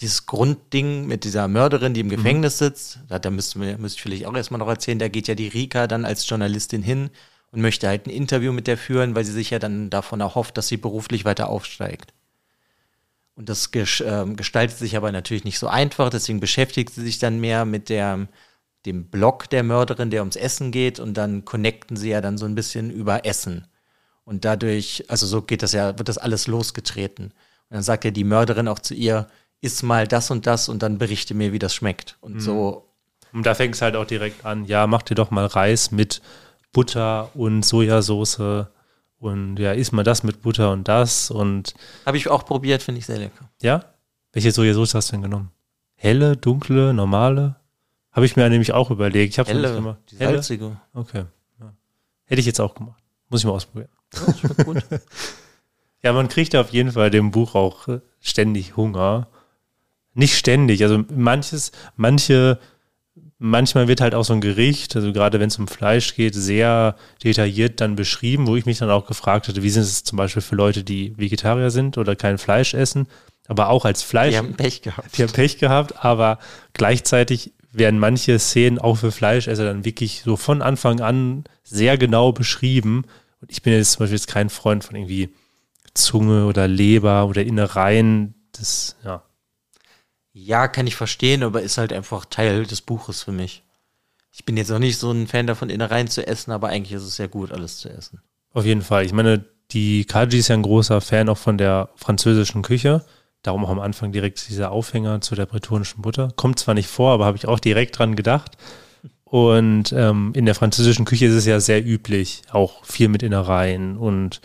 dieses 0.00 0.26
Grundding 0.26 1.06
mit 1.06 1.24
dieser 1.24 1.48
Mörderin, 1.48 1.94
die 1.94 2.00
im 2.00 2.06
mhm. 2.06 2.10
Gefängnis 2.10 2.58
sitzt, 2.58 3.00
da, 3.08 3.18
da 3.18 3.30
müsste, 3.30 3.58
müsste 3.58 3.96
ich 3.96 4.02
vielleicht 4.02 4.26
auch 4.26 4.34
erstmal 4.34 4.58
noch 4.58 4.68
erzählen, 4.68 4.98
da 4.98 5.08
geht 5.08 5.28
ja 5.28 5.34
die 5.34 5.48
Rika 5.48 5.86
dann 5.86 6.04
als 6.04 6.28
Journalistin 6.28 6.82
hin 6.82 7.10
und 7.50 7.62
möchte 7.62 7.88
halt 7.88 8.06
ein 8.06 8.10
Interview 8.10 8.52
mit 8.52 8.66
der 8.66 8.76
führen, 8.76 9.14
weil 9.14 9.24
sie 9.24 9.32
sich 9.32 9.50
ja 9.50 9.58
dann 9.58 9.90
davon 9.90 10.20
erhofft, 10.20 10.56
dass 10.58 10.68
sie 10.68 10.76
beruflich 10.76 11.24
weiter 11.24 11.48
aufsteigt. 11.48 12.12
Und 13.36 13.48
das 13.48 13.70
äh, 13.74 14.26
gestaltet 14.34 14.78
sich 14.78 14.96
aber 14.96 15.12
natürlich 15.12 15.44
nicht 15.44 15.58
so 15.58 15.68
einfach, 15.68 16.10
deswegen 16.10 16.40
beschäftigt 16.40 16.94
sie 16.94 17.02
sich 17.02 17.18
dann 17.18 17.38
mehr 17.38 17.64
mit 17.64 17.88
der, 17.88 18.28
dem 18.86 19.06
Blog 19.06 19.50
der 19.50 19.62
Mörderin, 19.62 20.10
der 20.10 20.22
ums 20.22 20.36
Essen 20.36 20.70
geht 20.70 20.98
und 20.98 21.14
dann 21.14 21.44
connecten 21.44 21.96
sie 21.96 22.10
ja 22.10 22.20
dann 22.20 22.38
so 22.38 22.46
ein 22.46 22.54
bisschen 22.54 22.90
über 22.90 23.26
Essen. 23.26 23.66
Und 24.24 24.44
dadurch, 24.44 25.04
also 25.08 25.26
so 25.26 25.42
geht 25.42 25.62
das 25.62 25.72
ja, 25.72 25.98
wird 25.98 26.08
das 26.08 26.18
alles 26.18 26.46
losgetreten. 26.46 27.26
Und 27.26 27.74
dann 27.74 27.82
sagt 27.82 28.04
ja 28.04 28.10
die 28.10 28.24
Mörderin 28.24 28.68
auch 28.68 28.78
zu 28.78 28.94
ihr, 28.94 29.28
iss 29.60 29.82
mal 29.82 30.06
das 30.06 30.30
und 30.30 30.46
das 30.46 30.68
und 30.68 30.82
dann 30.82 30.98
berichte 30.98 31.34
mir, 31.34 31.52
wie 31.52 31.58
das 31.58 31.74
schmeckt. 31.74 32.16
Und 32.20 32.34
mhm. 32.34 32.40
so. 32.40 32.88
Und 33.32 33.44
da 33.44 33.54
fängt 33.54 33.74
es 33.74 33.82
halt 33.82 33.96
auch 33.96 34.06
direkt 34.06 34.44
an, 34.44 34.64
ja, 34.64 34.86
mach 34.86 35.02
dir 35.02 35.14
doch 35.14 35.30
mal 35.30 35.46
Reis 35.46 35.90
mit 35.90 36.22
Butter 36.72 37.30
und 37.34 37.64
Sojasauce 37.64 38.66
und 39.18 39.58
ja, 39.58 39.72
iss 39.72 39.92
mal 39.92 40.04
das 40.04 40.22
mit 40.22 40.42
Butter 40.42 40.72
und 40.72 40.88
das 40.88 41.30
und. 41.30 41.74
Habe 42.04 42.16
ich 42.16 42.28
auch 42.28 42.44
probiert, 42.44 42.82
finde 42.82 43.00
ich 43.00 43.06
sehr 43.06 43.18
lecker. 43.18 43.50
Ja? 43.60 43.84
Welche 44.32 44.52
Sojasauce 44.52 44.94
hast 44.94 45.08
du 45.08 45.12
denn 45.12 45.22
genommen? 45.22 45.50
Helle, 45.94 46.36
dunkle, 46.36 46.92
normale? 46.92 47.56
Habe 48.12 48.26
ich 48.26 48.36
mir 48.36 48.48
nämlich 48.48 48.72
auch 48.72 48.90
überlegt. 48.90 49.34
Ich 49.34 49.38
habe 49.38 49.50
Helle, 49.50 49.76
immer, 49.76 49.98
die 50.10 50.18
Helle? 50.18 50.34
salzige. 50.34 50.76
Okay. 50.92 51.24
Ja. 51.60 51.72
Hätte 52.24 52.40
ich 52.40 52.46
jetzt 52.46 52.60
auch 52.60 52.74
gemacht. 52.74 53.02
Muss 53.28 53.40
ich 53.40 53.46
mal 53.46 53.52
ausprobieren. 53.52 53.90
Ja, 54.14 54.64
gut. 54.64 54.84
ja, 56.02 56.12
man 56.12 56.28
kriegt 56.28 56.54
auf 56.54 56.70
jeden 56.70 56.92
Fall 56.92 57.10
dem 57.10 57.30
Buch 57.30 57.54
auch 57.54 57.88
ständig 58.20 58.76
Hunger 58.76 59.26
nicht 60.16 60.36
ständig. 60.36 60.82
Also 60.82 61.04
manches, 61.14 61.72
manche, 61.96 62.58
manchmal 63.38 63.86
wird 63.86 64.00
halt 64.00 64.14
auch 64.14 64.24
so 64.24 64.32
ein 64.32 64.40
Gericht, 64.40 64.96
also 64.96 65.12
gerade 65.12 65.38
wenn 65.38 65.48
es 65.48 65.58
um 65.58 65.68
Fleisch 65.68 66.14
geht, 66.14 66.34
sehr 66.34 66.96
detailliert 67.22 67.80
dann 67.80 67.96
beschrieben, 67.96 68.46
wo 68.46 68.56
ich 68.56 68.66
mich 68.66 68.78
dann 68.78 68.90
auch 68.90 69.06
gefragt 69.06 69.48
hatte, 69.48 69.62
wie 69.62 69.70
sind 69.70 69.82
es 69.82 70.04
zum 70.04 70.16
Beispiel 70.16 70.42
für 70.42 70.56
Leute, 70.56 70.84
die 70.84 71.16
Vegetarier 71.18 71.70
sind 71.70 71.98
oder 71.98 72.16
kein 72.16 72.38
Fleisch 72.38 72.74
essen, 72.74 73.08
aber 73.46 73.68
auch 73.68 73.84
als 73.84 74.02
Fleisch. 74.02 74.32
Die 74.32 74.38
haben 74.38 74.54
Pech 74.54 74.82
gehabt. 74.82 75.16
Die 75.16 75.22
haben 75.22 75.32
Pech 75.32 75.58
gehabt, 75.58 76.04
aber 76.04 76.38
gleichzeitig 76.72 77.52
werden 77.72 78.00
manche 78.00 78.38
Szenen 78.38 78.78
auch 78.78 78.96
für 78.96 79.12
Fleischesser 79.12 79.66
dann 79.66 79.84
wirklich 79.84 80.22
so 80.24 80.36
von 80.36 80.62
Anfang 80.62 81.00
an 81.00 81.44
sehr 81.62 81.98
genau 81.98 82.32
beschrieben. 82.32 83.04
Und 83.42 83.52
ich 83.52 83.60
bin 83.60 83.74
jetzt 83.74 83.92
zum 83.92 84.00
Beispiel 84.00 84.16
jetzt 84.16 84.28
kein 84.28 84.48
Freund 84.48 84.82
von 84.82 84.96
irgendwie 84.96 85.28
Zunge 85.92 86.46
oder 86.46 86.68
Leber 86.68 87.26
oder 87.26 87.42
Innereien. 87.42 88.34
Das, 88.52 88.96
ja, 89.04 89.22
ja, 90.38 90.68
kann 90.68 90.86
ich 90.86 90.96
verstehen, 90.96 91.42
aber 91.42 91.62
ist 91.62 91.78
halt 91.78 91.94
einfach 91.94 92.26
Teil 92.26 92.66
des 92.66 92.82
Buches 92.82 93.22
für 93.22 93.32
mich. 93.32 93.62
Ich 94.32 94.44
bin 94.44 94.58
jetzt 94.58 94.70
auch 94.70 94.78
nicht 94.78 94.98
so 94.98 95.10
ein 95.10 95.26
Fan 95.26 95.46
davon, 95.46 95.70
Innereien 95.70 96.08
zu 96.08 96.26
essen, 96.26 96.50
aber 96.50 96.68
eigentlich 96.68 96.92
ist 96.92 97.04
es 97.04 97.16
sehr 97.16 97.28
gut, 97.28 97.52
alles 97.52 97.78
zu 97.78 97.88
essen. 97.88 98.20
Auf 98.52 98.66
jeden 98.66 98.82
Fall. 98.82 99.06
Ich 99.06 99.14
meine, 99.14 99.46
die 99.70 100.04
Kaji 100.04 100.38
ist 100.38 100.48
ja 100.48 100.54
ein 100.54 100.62
großer 100.62 101.00
Fan 101.00 101.30
auch 101.30 101.38
von 101.38 101.56
der 101.56 101.88
französischen 101.96 102.60
Küche. 102.60 103.02
Darum 103.40 103.64
auch 103.64 103.70
am 103.70 103.80
Anfang 103.80 104.12
direkt 104.12 104.46
dieser 104.50 104.72
Aufhänger 104.72 105.22
zu 105.22 105.36
der 105.36 105.46
bretonischen 105.46 106.02
Butter. 106.02 106.28
Kommt 106.36 106.58
zwar 106.58 106.74
nicht 106.74 106.88
vor, 106.88 107.12
aber 107.12 107.24
habe 107.24 107.38
ich 107.38 107.48
auch 107.48 107.58
direkt 107.58 107.98
dran 107.98 108.14
gedacht. 108.14 108.58
Und 109.24 109.94
ähm, 109.94 110.32
in 110.34 110.44
der 110.44 110.54
französischen 110.54 111.06
Küche 111.06 111.26
ist 111.26 111.34
es 111.34 111.46
ja 111.46 111.60
sehr 111.60 111.84
üblich, 111.84 112.42
auch 112.50 112.84
viel 112.84 113.08
mit 113.08 113.22
Innereien 113.22 113.96
und 113.96 114.42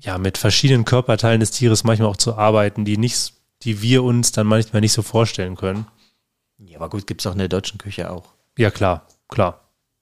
ja, 0.00 0.18
mit 0.18 0.38
verschiedenen 0.38 0.84
Körperteilen 0.84 1.38
des 1.38 1.52
Tieres 1.52 1.84
manchmal 1.84 2.08
auch 2.08 2.16
zu 2.16 2.36
arbeiten, 2.36 2.84
die 2.84 2.96
nicht 2.96 3.34
die 3.64 3.82
wir 3.82 4.02
uns 4.02 4.32
dann 4.32 4.46
manchmal 4.46 4.80
nicht 4.80 4.92
so 4.92 5.02
vorstellen 5.02 5.56
können. 5.56 5.86
Ja, 6.58 6.78
aber 6.78 6.90
gut, 6.90 7.06
gibt 7.06 7.20
es 7.20 7.26
auch 7.26 7.32
in 7.32 7.38
der 7.38 7.48
deutschen 7.48 7.78
Küche 7.78 8.10
auch. 8.10 8.34
Ja, 8.56 8.70
klar, 8.70 9.06
klar. 9.28 9.60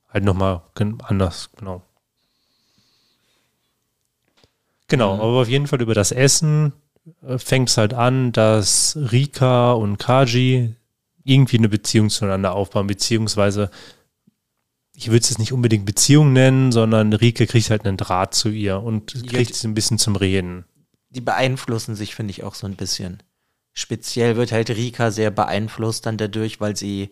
Halt 0.08 0.24
nochmal 0.24 0.62
anders, 1.04 1.50
genau. 1.56 1.82
Genau, 4.88 5.14
mhm. 5.14 5.20
aber 5.20 5.42
auf 5.42 5.48
jeden 5.48 5.68
Fall 5.68 5.80
über 5.80 5.94
das 5.94 6.10
Essen 6.10 6.72
äh, 7.22 7.38
fängt 7.38 7.68
es 7.68 7.76
halt 7.76 7.94
an, 7.94 8.32
dass 8.32 8.96
Rika 8.96 9.72
und 9.72 9.98
Kaji 9.98 10.74
irgendwie 11.22 11.58
eine 11.58 11.68
Beziehung 11.68 12.10
zueinander 12.10 12.54
aufbauen, 12.54 12.88
beziehungsweise 12.88 13.70
ich 14.94 15.08
würde 15.08 15.20
es 15.20 15.30
jetzt 15.30 15.38
nicht 15.38 15.52
unbedingt 15.52 15.86
Beziehung 15.86 16.32
nennen, 16.32 16.72
sondern 16.72 17.12
Rike 17.12 17.46
kriegt 17.46 17.70
halt 17.70 17.86
einen 17.86 17.96
Draht 17.96 18.34
zu 18.34 18.50
ihr 18.50 18.82
und 18.82 19.14
kriegt 19.28 19.54
sie 19.54 19.66
ein 19.66 19.74
bisschen 19.74 19.98
zum 19.98 20.16
Reden. 20.16 20.64
Die 21.08 21.22
beeinflussen 21.22 21.94
sich, 21.94 22.14
finde 22.14 22.32
ich, 22.32 22.44
auch 22.44 22.54
so 22.54 22.66
ein 22.66 22.76
bisschen. 22.76 23.22
Speziell 23.80 24.36
wird 24.36 24.52
halt 24.52 24.68
Rika 24.68 25.10
sehr 25.10 25.30
beeinflusst 25.30 26.04
dann 26.04 26.18
dadurch, 26.18 26.60
weil 26.60 26.76
sie 26.76 27.10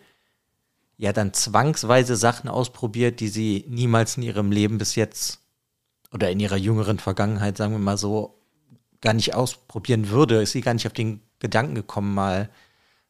ja 0.99 1.15
dann 1.15 1.33
zwangsweise 1.33 2.15
Sachen 2.15 2.51
ausprobiert, 2.51 3.21
die 3.21 3.29
sie 3.29 3.65
niemals 3.69 4.19
in 4.19 4.23
ihrem 4.23 4.53
Leben 4.53 4.77
bis 4.77 4.95
jetzt 4.95 5.41
oder 6.13 6.31
in 6.31 6.41
ihrer 6.41 6.57
jüngeren 6.57 6.99
Vergangenheit, 6.99 7.57
sagen 7.57 7.73
wir 7.73 7.79
mal 7.79 7.97
so, 7.97 8.39
gar 9.01 9.15
nicht 9.15 9.35
ausprobieren 9.35 10.11
würde. 10.11 10.43
Ist 10.43 10.53
sie 10.53 10.61
gar 10.61 10.75
nicht 10.75 10.87
auf 10.87 10.93
den 10.93 11.23
Gedanken 11.39 11.75
gekommen, 11.75 12.13
mal 12.13 12.51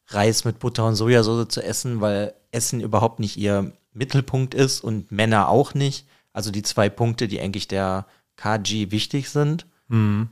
Reis 0.07 0.45
mit 0.45 0.59
Butter 0.59 0.85
und 0.85 0.95
Sojasauce 0.95 1.49
zu 1.49 1.61
essen, 1.61 1.99
weil 1.99 2.33
Essen 2.51 2.79
überhaupt 2.79 3.19
nicht 3.19 3.35
ihr 3.35 3.73
Mittelpunkt 3.91 4.53
ist 4.53 4.79
und 4.81 5.11
Männer 5.11 5.49
auch 5.49 5.73
nicht. 5.73 6.07
Also 6.31 6.49
die 6.49 6.63
zwei 6.63 6.87
Punkte, 6.89 7.27
die 7.27 7.41
eigentlich 7.41 7.67
der 7.67 8.05
KG 8.37 8.91
wichtig 8.91 9.29
sind. 9.29 9.65
Mhm. 9.89 10.29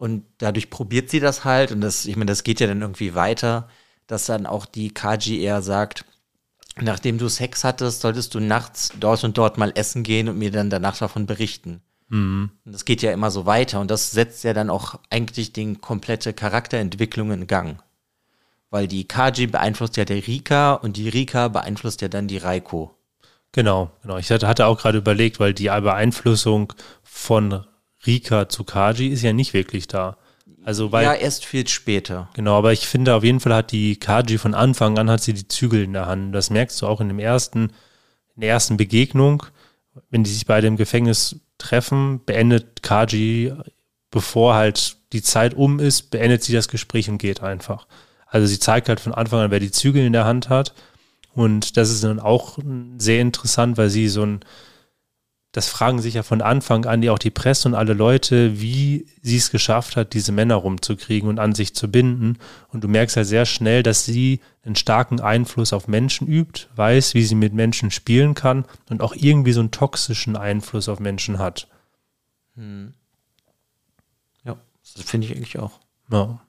Und 0.00 0.24
dadurch 0.38 0.70
probiert 0.70 1.10
sie 1.10 1.20
das 1.20 1.44
halt. 1.44 1.72
Und 1.72 1.82
das, 1.82 2.06
ich 2.06 2.16
meine, 2.16 2.30
das 2.30 2.42
geht 2.42 2.58
ja 2.58 2.66
dann 2.66 2.80
irgendwie 2.80 3.14
weiter, 3.14 3.68
dass 4.06 4.24
dann 4.24 4.46
auch 4.46 4.64
die 4.64 4.94
Kaji 4.94 5.42
eher 5.42 5.60
sagt, 5.60 6.06
nachdem 6.80 7.18
du 7.18 7.28
Sex 7.28 7.64
hattest, 7.64 8.00
solltest 8.00 8.34
du 8.34 8.40
nachts 8.40 8.92
dort 8.98 9.22
und 9.24 9.36
dort 9.36 9.58
mal 9.58 9.72
essen 9.74 10.02
gehen 10.02 10.30
und 10.30 10.38
mir 10.38 10.50
dann 10.50 10.70
danach 10.70 10.96
davon 10.96 11.26
berichten. 11.26 11.82
Mhm. 12.08 12.50
Und 12.64 12.72
das 12.72 12.86
geht 12.86 13.02
ja 13.02 13.12
immer 13.12 13.30
so 13.30 13.44
weiter. 13.44 13.78
Und 13.78 13.90
das 13.90 14.10
setzt 14.10 14.42
ja 14.42 14.54
dann 14.54 14.70
auch 14.70 14.98
eigentlich 15.10 15.52
den 15.52 15.82
komplette 15.82 16.32
Charakterentwicklung 16.32 17.30
in 17.30 17.46
Gang. 17.46 17.82
Weil 18.70 18.88
die 18.88 19.06
Kaji 19.06 19.48
beeinflusst 19.48 19.98
ja 19.98 20.06
der 20.06 20.26
Rika 20.26 20.72
und 20.72 20.96
die 20.96 21.10
Rika 21.10 21.48
beeinflusst 21.48 22.00
ja 22.00 22.08
dann 22.08 22.26
die 22.26 22.38
Raiko. 22.38 22.96
Genau, 23.52 23.90
genau. 24.00 24.16
Ich 24.16 24.30
hatte 24.30 24.64
auch 24.64 24.78
gerade 24.78 24.96
überlegt, 24.96 25.40
weil 25.40 25.52
die 25.52 25.66
Beeinflussung 25.66 26.72
von 27.02 27.66
Rika 28.06 28.48
zu 28.48 28.64
Kaji 28.64 29.08
ist 29.08 29.22
ja 29.22 29.32
nicht 29.32 29.52
wirklich 29.52 29.88
da. 29.88 30.16
Also 30.64 30.92
weil, 30.92 31.04
ja, 31.04 31.14
erst 31.14 31.44
viel 31.44 31.66
später. 31.68 32.28
Genau, 32.34 32.56
aber 32.56 32.72
ich 32.72 32.86
finde 32.86 33.14
auf 33.14 33.24
jeden 33.24 33.40
Fall 33.40 33.54
hat 33.54 33.72
die 33.72 33.96
Kaji 33.96 34.38
von 34.38 34.54
Anfang 34.54 34.98
an 34.98 35.10
hat 35.10 35.22
sie 35.22 35.32
die 35.32 35.48
Zügel 35.48 35.84
in 35.84 35.92
der 35.92 36.06
Hand. 36.06 36.34
Das 36.34 36.50
merkst 36.50 36.80
du 36.82 36.86
auch 36.86 37.00
in 37.00 37.08
dem 37.08 37.18
ersten, 37.18 37.72
in 38.36 38.42
der 38.42 38.50
ersten 38.50 38.76
Begegnung, 38.76 39.44
wenn 40.10 40.24
die 40.24 40.30
sich 40.30 40.46
beide 40.46 40.66
im 40.66 40.76
Gefängnis 40.76 41.40
treffen, 41.58 42.24
beendet 42.24 42.82
Kaji, 42.82 43.52
bevor 44.10 44.54
halt 44.54 44.96
die 45.12 45.22
Zeit 45.22 45.54
um 45.54 45.78
ist, 45.78 46.10
beendet 46.10 46.42
sie 46.42 46.52
das 46.52 46.68
Gespräch 46.68 47.08
und 47.08 47.18
geht 47.18 47.42
einfach. 47.42 47.86
Also 48.26 48.46
sie 48.46 48.58
zeigt 48.58 48.88
halt 48.88 49.00
von 49.00 49.14
Anfang 49.14 49.40
an, 49.40 49.50
wer 49.50 49.60
die 49.60 49.72
Zügel 49.72 50.04
in 50.04 50.12
der 50.12 50.24
Hand 50.24 50.48
hat. 50.48 50.74
Und 51.32 51.76
das 51.76 51.90
ist 51.90 52.04
dann 52.04 52.20
auch 52.20 52.58
sehr 52.98 53.20
interessant, 53.20 53.76
weil 53.76 53.88
sie 53.88 54.08
so 54.08 54.22
ein, 54.22 54.40
das 55.52 55.68
fragen 55.68 56.00
sich 56.00 56.14
ja 56.14 56.22
von 56.22 56.42
Anfang 56.42 56.84
an 56.84 57.00
die 57.00 57.10
auch 57.10 57.18
die 57.18 57.30
Presse 57.30 57.68
und 57.68 57.74
alle 57.74 57.92
Leute, 57.92 58.60
wie 58.60 59.06
sie 59.20 59.36
es 59.36 59.50
geschafft 59.50 59.96
hat, 59.96 60.14
diese 60.14 60.30
Männer 60.30 60.54
rumzukriegen 60.54 61.28
und 61.28 61.40
an 61.40 61.56
sich 61.56 61.74
zu 61.74 61.90
binden. 61.90 62.38
Und 62.68 62.84
du 62.84 62.88
merkst 62.88 63.16
ja 63.16 63.24
sehr 63.24 63.46
schnell, 63.46 63.82
dass 63.82 64.04
sie 64.04 64.40
einen 64.64 64.76
starken 64.76 65.20
Einfluss 65.20 65.72
auf 65.72 65.88
Menschen 65.88 66.28
übt, 66.28 66.68
weiß, 66.76 67.14
wie 67.14 67.24
sie 67.24 67.34
mit 67.34 67.52
Menschen 67.52 67.90
spielen 67.90 68.34
kann 68.34 68.64
und 68.90 69.02
auch 69.02 69.16
irgendwie 69.16 69.52
so 69.52 69.60
einen 69.60 69.72
toxischen 69.72 70.36
Einfluss 70.36 70.88
auf 70.88 71.00
Menschen 71.00 71.40
hat. 71.40 71.66
Hm. 72.54 72.94
Ja, 74.44 74.56
das 74.94 75.04
finde 75.04 75.26
ich 75.26 75.36
eigentlich 75.36 75.58
auch. 75.58 75.80
Ja. 76.12 76.40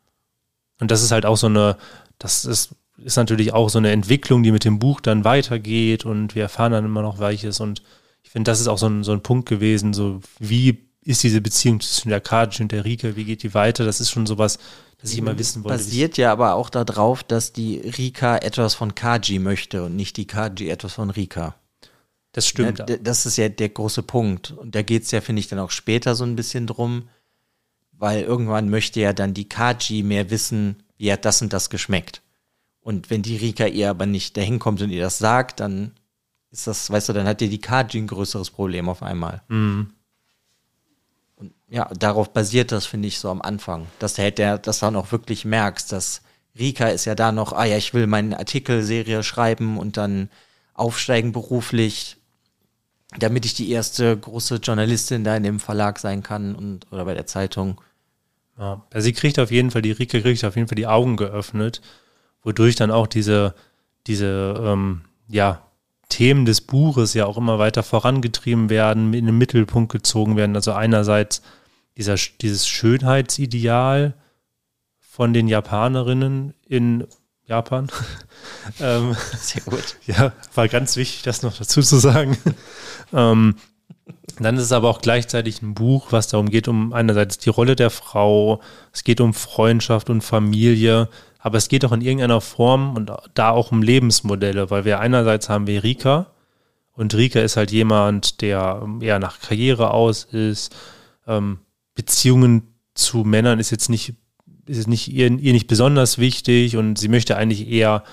Und 0.79 0.91
das 0.91 1.01
ist 1.01 1.11
halt 1.11 1.25
auch 1.25 1.37
so 1.37 1.47
eine, 1.47 1.75
das 2.19 2.45
ist, 2.45 2.75
ist 2.97 3.15
natürlich 3.15 3.51
auch 3.51 3.69
so 3.69 3.79
eine 3.79 3.91
Entwicklung, 3.91 4.43
die 4.43 4.51
mit 4.51 4.63
dem 4.63 4.77
Buch 4.77 5.01
dann 5.01 5.23
weitergeht 5.23 6.05
und 6.05 6.35
wir 6.35 6.43
erfahren 6.43 6.71
dann 6.71 6.85
immer 6.85 7.01
noch 7.01 7.17
Weiches 7.17 7.59
und 7.59 7.81
ich 8.23 8.29
finde, 8.29 8.51
das 8.51 8.61
ist 8.61 8.67
auch 8.67 8.77
so 8.77 8.87
ein, 8.87 9.03
so 9.03 9.11
ein 9.11 9.23
Punkt 9.23 9.47
gewesen, 9.47 9.93
so 9.93 10.21
wie 10.39 10.87
ist 11.03 11.23
diese 11.23 11.41
Beziehung 11.41 11.81
zwischen 11.81 12.09
der 12.09 12.21
Kaji 12.21 12.61
und 12.61 12.71
der 12.71 12.85
Rika, 12.85 13.15
wie 13.15 13.25
geht 13.25 13.43
die 13.43 13.53
weiter? 13.53 13.85
Das 13.85 13.99
ist 13.99 14.11
schon 14.11 14.25
sowas, 14.25 14.59
das 14.99 15.11
ich 15.11 15.17
immer 15.17 15.37
wissen 15.37 15.63
wollte. 15.63 15.77
Basiert 15.77 16.17
ja 16.17 16.31
aber 16.31 16.53
auch 16.53 16.69
darauf, 16.69 17.23
dass 17.23 17.53
die 17.53 17.77
Rika 17.79 18.37
etwas 18.37 18.75
von 18.75 18.93
Kaji 18.93 19.39
möchte 19.39 19.83
und 19.83 19.95
nicht 19.95 20.17
die 20.17 20.27
Kaji 20.27 20.69
etwas 20.69 20.93
von 20.93 21.09
Rika. 21.09 21.55
Das 22.33 22.47
stimmt. 22.47 22.79
Ja, 22.79 22.85
das 22.85 23.25
ist 23.25 23.37
ja 23.37 23.49
der 23.49 23.69
große 23.69 24.03
Punkt. 24.03 24.51
Und 24.51 24.75
da 24.75 24.83
geht 24.83 25.03
es 25.03 25.11
ja, 25.11 25.21
finde 25.21 25.39
ich, 25.39 25.47
dann 25.47 25.59
auch 25.59 25.71
später 25.71 26.15
so 26.15 26.23
ein 26.23 26.35
bisschen 26.35 26.67
drum, 26.67 27.09
weil 27.91 28.21
irgendwann 28.21 28.69
möchte 28.69 28.99
ja 28.99 29.11
dann 29.11 29.33
die 29.33 29.49
Kaji 29.49 30.03
mehr 30.03 30.29
wissen, 30.29 30.83
wie 30.97 31.11
hat 31.11 31.25
das 31.25 31.41
und 31.41 31.51
das 31.51 31.69
geschmeckt. 31.69 32.21
Und 32.79 33.09
wenn 33.09 33.21
die 33.21 33.37
Rika 33.37 33.65
ihr 33.65 33.89
aber 33.89 34.05
nicht 34.05 34.37
dahin 34.37 34.59
kommt 34.59 34.81
und 34.81 34.91
ihr 34.91 35.01
das 35.01 35.17
sagt, 35.17 35.59
dann 35.59 35.91
ist 36.51 36.67
das, 36.67 36.89
weißt 36.89 37.09
du, 37.09 37.13
dann 37.13 37.27
hat 37.27 37.41
dir 37.41 37.49
die 37.49 37.61
Kaji 37.61 37.99
ein 37.99 38.07
größeres 38.07 38.51
Problem 38.51 38.89
auf 38.89 39.01
einmal. 39.03 39.41
Mhm. 39.47 39.91
Und 41.35 41.53
ja, 41.69 41.89
darauf 41.97 42.33
basiert 42.33 42.71
das, 42.71 42.85
finde 42.85 43.07
ich, 43.07 43.19
so 43.19 43.29
am 43.29 43.41
Anfang. 43.41 43.87
Dass 43.99 44.15
der, 44.15 44.31
der 44.31 44.57
das 44.57 44.79
dann 44.79 44.95
auch 44.95 45.11
wirklich 45.11 45.45
merkst, 45.45 45.91
dass 45.91 46.21
Rika 46.57 46.87
ist 46.87 47.05
ja 47.05 47.15
da 47.15 47.31
noch, 47.31 47.53
ah 47.53 47.65
ja, 47.65 47.77
ich 47.77 47.93
will 47.93 48.07
meine 48.07 48.37
Artikelserie 48.37 49.23
schreiben 49.23 49.77
und 49.77 49.95
dann 49.95 50.29
aufsteigen 50.73 51.31
beruflich, 51.31 52.17
damit 53.17 53.45
ich 53.45 53.53
die 53.53 53.71
erste 53.71 54.17
große 54.17 54.55
Journalistin 54.57 55.23
da 55.23 55.35
in 55.35 55.43
dem 55.43 55.59
Verlag 55.59 55.99
sein 55.99 56.23
kann 56.23 56.55
und 56.55 56.91
oder 56.91 57.05
bei 57.05 57.13
der 57.13 57.27
Zeitung. 57.27 57.79
Ja, 58.57 58.85
also 58.91 59.05
sie 59.05 59.13
kriegt 59.13 59.39
auf 59.39 59.51
jeden 59.51 59.71
Fall, 59.71 59.81
die 59.81 59.91
Rike 59.91 60.21
kriegt 60.21 60.43
auf 60.43 60.55
jeden 60.55 60.67
Fall 60.67 60.75
die 60.75 60.87
Augen 60.87 61.15
geöffnet, 61.15 61.81
wodurch 62.43 62.75
dann 62.75 62.91
auch 62.91 63.07
diese, 63.07 63.55
diese, 64.07 64.61
ähm, 64.61 65.01
ja, 65.27 65.65
Themen 66.11 66.45
des 66.45 66.61
Buches 66.61 67.13
ja 67.13 67.25
auch 67.25 67.37
immer 67.37 67.57
weiter 67.57 67.81
vorangetrieben 67.81 68.69
werden, 68.69 69.13
in 69.13 69.25
den 69.25 69.37
Mittelpunkt 69.37 69.91
gezogen 69.91 70.35
werden. 70.35 70.55
Also 70.55 70.73
einerseits 70.73 71.41
dieser, 71.97 72.15
dieses 72.41 72.67
Schönheitsideal 72.67 74.13
von 74.99 75.33
den 75.33 75.47
Japanerinnen 75.47 76.53
in 76.67 77.07
Japan. 77.45 77.87
ähm, 78.79 79.15
Sehr 79.37 79.63
gut. 79.63 79.95
Ja, 80.05 80.33
war 80.53 80.67
ganz 80.67 80.95
wichtig, 80.95 81.23
das 81.23 81.43
noch 81.43 81.57
dazu 81.57 81.81
zu 81.81 81.97
sagen. 81.97 82.37
ähm, 83.13 83.55
dann 84.39 84.57
ist 84.57 84.63
es 84.63 84.71
aber 84.71 84.89
auch 84.89 85.01
gleichzeitig 85.01 85.61
ein 85.61 85.73
Buch, 85.73 86.07
was 86.11 86.27
darum 86.27 86.49
geht, 86.49 86.67
um 86.67 86.93
einerseits 86.93 87.37
die 87.37 87.49
Rolle 87.49 87.75
der 87.75 87.89
Frau, 87.89 88.61
es 88.91 89.03
geht 89.03 89.21
um 89.21 89.33
Freundschaft 89.33 90.09
und 90.09 90.21
Familie, 90.21 91.09
aber 91.41 91.57
es 91.57 91.67
geht 91.67 91.83
auch 91.83 91.91
in 91.91 92.01
irgendeiner 92.01 92.41
Form 92.41 92.95
und 92.95 93.11
da 93.33 93.49
auch 93.49 93.71
um 93.71 93.81
Lebensmodelle, 93.81 94.69
weil 94.69 94.85
wir 94.85 94.99
einerseits 94.99 95.49
haben 95.49 95.67
wir 95.67 95.83
Rika 95.83 96.27
und 96.93 97.15
Rika 97.15 97.39
ist 97.39 97.57
halt 97.57 97.71
jemand, 97.71 98.41
der 98.41 98.87
eher 99.01 99.19
nach 99.19 99.39
Karriere 99.39 99.91
aus 99.91 100.23
ist, 100.23 100.75
ähm, 101.27 101.59
Beziehungen 101.95 102.75
zu 102.93 103.19
Männern 103.23 103.59
ist 103.59 103.71
jetzt 103.71 103.89
nicht, 103.89 104.13
ist 104.65 104.87
nicht 104.87 105.07
ihr, 105.07 105.31
ihr 105.31 105.53
nicht 105.53 105.67
besonders 105.67 106.17
wichtig 106.17 106.77
und 106.77 106.97
sie 106.97 107.07
möchte 107.07 107.37
eigentlich 107.37 107.67
eher 107.67 108.03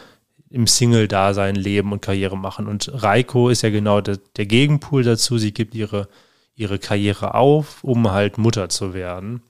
im 0.51 0.67
Single-Dasein 0.67 1.57
leben 1.57 1.93
und 1.93 2.01
Karriere 2.01 2.39
machen. 2.39 2.67
Und 2.67 2.91
Reiko 2.95 3.51
ist 3.51 3.63
ja 3.63 3.71
genau 3.71 4.01
der, 4.01 4.19
der 4.37 4.47
Gegenpool 4.47 5.03
dazu. 5.03 5.37
Sie 5.37 5.53
gibt 5.53 5.75
ihre, 5.75 6.09
ihre 6.55 6.79
Karriere 6.79 7.35
auf, 7.35 7.85
um 7.85 8.11
halt 8.11 8.39
Mutter 8.39 8.69
zu 8.69 8.95
werden. 8.95 9.43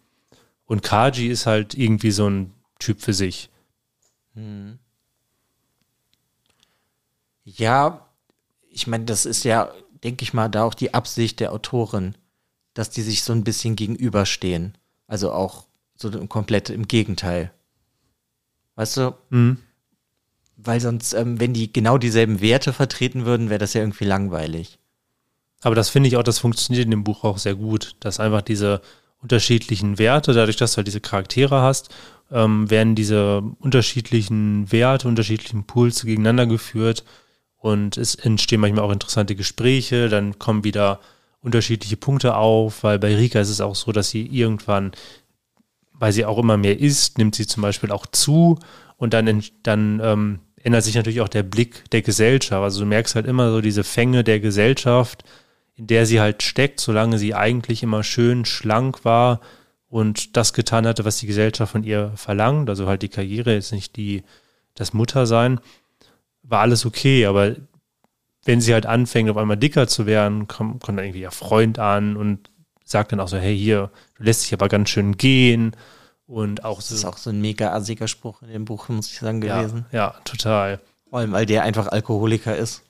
Und 0.67 0.83
Kaji 0.83 1.29
ist 1.29 1.47
halt 1.47 1.75
irgendwie 1.75 2.11
so 2.11 2.29
ein 2.29 2.53
Typ 2.79 3.01
für 3.01 3.15
sich. 3.15 3.51
Hm. 4.39 4.79
Ja, 7.45 8.07
ich 8.71 8.87
meine, 8.87 9.05
das 9.05 9.27
ist 9.27 9.45
ja, 9.45 9.73
denke 10.05 10.23
ich 10.23 10.33
mal, 10.33 10.49
da 10.49 10.65
auch 10.65 10.75
die 10.75 10.95
Absicht 10.95 11.41
der 11.41 11.53
Autorin, 11.53 12.15
dass 12.75 12.91
die 12.91 13.03
sich 13.03 13.25
so 13.25 13.33
ein 13.33 13.43
bisschen 13.43 13.75
gegenüberstehen. 13.75 14.79
Also 15.09 15.33
auch 15.33 15.65
so 15.97 16.11
komplett 16.27 16.71
im 16.71 16.87
Gegenteil. 16.87 17.51
Weißt 18.77 18.99
du? 18.99 19.15
Mhm. 19.31 19.59
Weil 20.57 20.81
sonst, 20.81 21.15
ähm, 21.15 21.41
wenn 21.41 21.55
die 21.55 21.73
genau 21.73 21.99
dieselben 21.99 22.41
Werte 22.41 22.73
vertreten 22.73 23.25
würden, 23.25 23.51
wäre 23.51 23.59
das 23.59 23.75
ja 23.75 23.81
irgendwie 23.81 24.05
langweilig. 24.05 24.79
Aber 25.63 25.75
das 25.75 25.89
finde 25.89 26.09
ich 26.09 26.17
auch, 26.17 26.23
das 26.23 26.39
funktioniert 26.39 26.85
in 26.85 26.93
dem 26.93 27.05
Buch 27.05 27.25
auch 27.25 27.39
sehr 27.39 27.57
gut, 27.57 27.97
dass 28.01 28.21
einfach 28.21 28.43
diese 28.43 28.83
unterschiedlichen 29.23 29.99
Werte, 29.99 30.33
dadurch, 30.33 30.57
dass 30.57 30.73
du 30.73 30.77
halt 30.79 30.87
diese 30.87 31.01
Charaktere 31.01 31.61
hast, 31.61 31.95
ähm, 32.31 32.71
werden 32.71 32.95
diese 32.95 33.43
unterschiedlichen 33.61 34.71
Werte, 34.71 35.09
unterschiedlichen 35.09 35.65
Pools 35.65 36.05
gegeneinander 36.05 36.47
geführt 36.47 37.05
und 37.57 37.97
es 37.97 38.15
entstehen 38.15 38.61
manchmal 38.61 38.85
auch 38.85 38.93
interessante 38.93 39.35
Gespräche, 39.35 40.09
dann 40.09 40.39
kommen 40.39 40.65
wieder 40.65 41.01
unterschiedliche 41.41 41.97
Punkte 41.97 42.37
auf, 42.37 42.83
weil 42.83 42.99
bei 42.99 43.15
Rika 43.15 43.41
ist 43.41 43.49
es 43.49 43.61
auch 43.61 43.75
so, 43.75 43.93
dass 43.93 44.11
sie 44.11 44.27
irgendwann, 44.27 44.93
weil 45.93 46.13
sie 46.13 46.25
auch 46.25 46.39
immer 46.39 46.57
mehr 46.57 46.79
isst, 46.79 47.19
nimmt 47.19 47.35
sie 47.35 47.47
zum 47.47 47.63
Beispiel 47.63 47.91
auch 47.91 48.07
zu 48.07 48.59
und 48.97 49.15
dann, 49.15 49.43
dann 49.63 50.01
ähm, 50.03 50.41
ändert 50.63 50.85
sich 50.85 50.95
natürlich 50.95 51.21
auch 51.21 51.29
der 51.29 51.43
Blick 51.43 51.89
der 51.91 52.03
Gesellschaft. 52.03 52.63
Also 52.63 52.81
du 52.81 52.87
merkst 52.87 53.15
halt 53.15 53.27
immer 53.27 53.51
so 53.51 53.61
diese 53.61 53.85
Fänge 53.85 54.25
der 54.25 54.41
Gesellschaft, 54.41 55.25
in 55.79 55.87
der 55.87 56.07
sie 56.07 56.21
halt 56.21 56.43
steckt, 56.43 56.81
solange 56.81 57.19
sie 57.19 57.35
eigentlich 57.35 57.85
immer 57.85 58.03
schön 58.03 58.45
schlank 58.45 59.05
war 59.05 59.41
und 59.89 60.37
das 60.37 60.53
getan 60.53 60.87
hatte, 60.87 61.05
was 61.05 61.19
die 61.19 61.29
Gesellschaft 61.29 61.73
von 61.73 61.85
ihr 61.85 62.13
verlangt. 62.17 62.69
Also 62.69 62.89
halt 62.89 63.03
die 63.03 63.09
Karriere, 63.09 63.55
jetzt 63.55 63.73
nicht 63.73 63.97
die, 63.97 64.25
das 64.75 64.93
Muttersein, 64.93 65.61
war 66.43 66.61
alles 66.61 66.85
okay, 66.85 67.27
aber 67.27 67.55
wenn 68.45 68.61
sie 68.61 68.75
halt 68.75 68.87
anfängt, 68.87 69.31
auf 69.31 69.37
einmal 69.37 69.57
dicker 69.57 69.87
zu 69.87 70.05
werden, 70.05 70.49
kommt, 70.49 70.83
kommt 70.83 70.99
dann 70.99 71.05
irgendwie 71.05 71.21
ihr 71.21 71.31
Freund 71.31 71.79
an 71.79 72.17
und 72.17 72.51
sagt 72.85 73.13
dann 73.13 73.21
auch 73.21 73.29
so, 73.29 73.37
hey, 73.37 73.57
hier, 73.57 73.91
du 74.17 74.25
lässt 74.25 74.45
dich 74.45 74.55
aber 74.55 74.69
ganz 74.69 74.89
schön 74.89 75.17
gehen. 75.17 75.77
Und 76.27 76.65
auch 76.65 76.79
das 76.79 76.91
ist 76.91 77.05
auch 77.05 77.19
so 77.19 77.31
ein 77.31 77.41
mega 77.41 77.73
assiger 77.73 78.09
Spruch 78.09 78.43
in 78.43 78.49
dem 78.49 78.65
Buch, 78.65 78.89
muss 78.89 79.13
ich 79.13 79.19
sagen, 79.19 79.41
gewesen. 79.41 79.87
Ja, 79.93 79.99
ja, 79.99 80.15
total. 80.25 80.81
Vor 81.09 81.21
allem, 81.21 81.33
weil 81.33 81.47
der 81.47 81.63
einfach 81.63 81.87
Alkoholiker 81.87 82.57
ist 82.57 82.83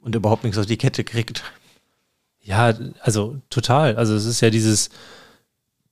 und 0.00 0.14
überhaupt 0.14 0.44
nichts 0.44 0.58
auf 0.58 0.66
die 0.66 0.78
Kette 0.78 1.02
kriegt. 1.02 1.42
Ja, 2.48 2.72
also 3.00 3.42
total. 3.50 3.96
Also 3.96 4.14
es 4.14 4.24
ist 4.24 4.40
ja 4.40 4.48
dieses, 4.48 4.88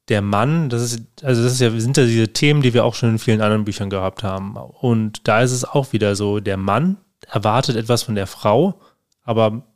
der 0.08 0.22
Mann, 0.22 0.70
das 0.70 0.80
ist, 0.80 1.02
also 1.22 1.42
das 1.42 1.52
ist 1.52 1.60
ja, 1.60 1.70
sind 1.78 1.98
ja 1.98 2.06
diese 2.06 2.32
Themen, 2.32 2.62
die 2.62 2.72
wir 2.72 2.86
auch 2.86 2.94
schon 2.94 3.10
in 3.10 3.18
vielen 3.18 3.42
anderen 3.42 3.66
Büchern 3.66 3.90
gehabt 3.90 4.22
haben. 4.22 4.56
Und 4.56 5.28
da 5.28 5.42
ist 5.42 5.52
es 5.52 5.66
auch 5.66 5.92
wieder 5.92 6.16
so, 6.16 6.40
der 6.40 6.56
Mann 6.56 6.96
erwartet 7.28 7.76
etwas 7.76 8.04
von 8.04 8.14
der 8.14 8.26
Frau, 8.26 8.80
aber 9.22 9.66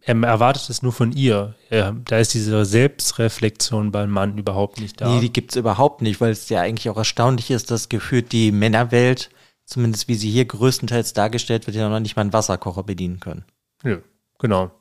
er 0.00 0.20
erwartet 0.24 0.68
es 0.70 0.82
nur 0.82 0.92
von 0.92 1.12
ihr. 1.12 1.54
Er, 1.70 1.92
da 1.92 2.18
ist 2.18 2.34
diese 2.34 2.64
Selbstreflexion 2.64 3.92
beim 3.92 4.10
Mann 4.10 4.36
überhaupt 4.36 4.80
nicht 4.80 5.00
da. 5.00 5.14
Nee, 5.14 5.20
die 5.20 5.32
gibt 5.32 5.52
es 5.52 5.56
überhaupt 5.56 6.02
nicht, 6.02 6.20
weil 6.20 6.32
es 6.32 6.48
ja 6.48 6.62
eigentlich 6.62 6.90
auch 6.90 6.96
erstaunlich 6.96 7.52
ist, 7.52 7.70
dass 7.70 7.88
gefühlt 7.88 8.32
die 8.32 8.50
Männerwelt, 8.50 9.30
zumindest 9.66 10.08
wie 10.08 10.16
sie 10.16 10.32
hier 10.32 10.46
größtenteils 10.46 11.12
dargestellt 11.12 11.68
wird, 11.68 11.76
ja 11.76 11.88
noch 11.88 12.00
nicht 12.00 12.16
mal 12.16 12.22
einen 12.22 12.32
Wasserkocher 12.32 12.82
bedienen 12.82 13.20
können. 13.20 13.44
Ja, 13.84 13.98
genau. 14.40 14.72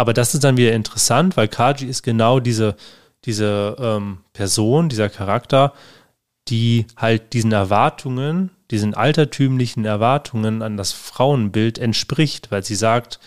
Aber 0.00 0.14
das 0.14 0.32
ist 0.32 0.44
dann 0.44 0.56
wieder 0.56 0.72
interessant, 0.72 1.36
weil 1.36 1.46
Kaji 1.46 1.84
ist 1.84 2.02
genau 2.02 2.40
diese, 2.40 2.74
diese 3.26 3.76
ähm, 3.78 4.20
Person, 4.32 4.88
dieser 4.88 5.10
Charakter, 5.10 5.74
die 6.48 6.86
halt 6.96 7.34
diesen 7.34 7.52
Erwartungen, 7.52 8.50
diesen 8.70 8.94
altertümlichen 8.94 9.84
Erwartungen 9.84 10.62
an 10.62 10.78
das 10.78 10.92
Frauenbild 10.92 11.78
entspricht, 11.78 12.50
weil 12.50 12.64
sie 12.64 12.76
sagt, 12.76 13.20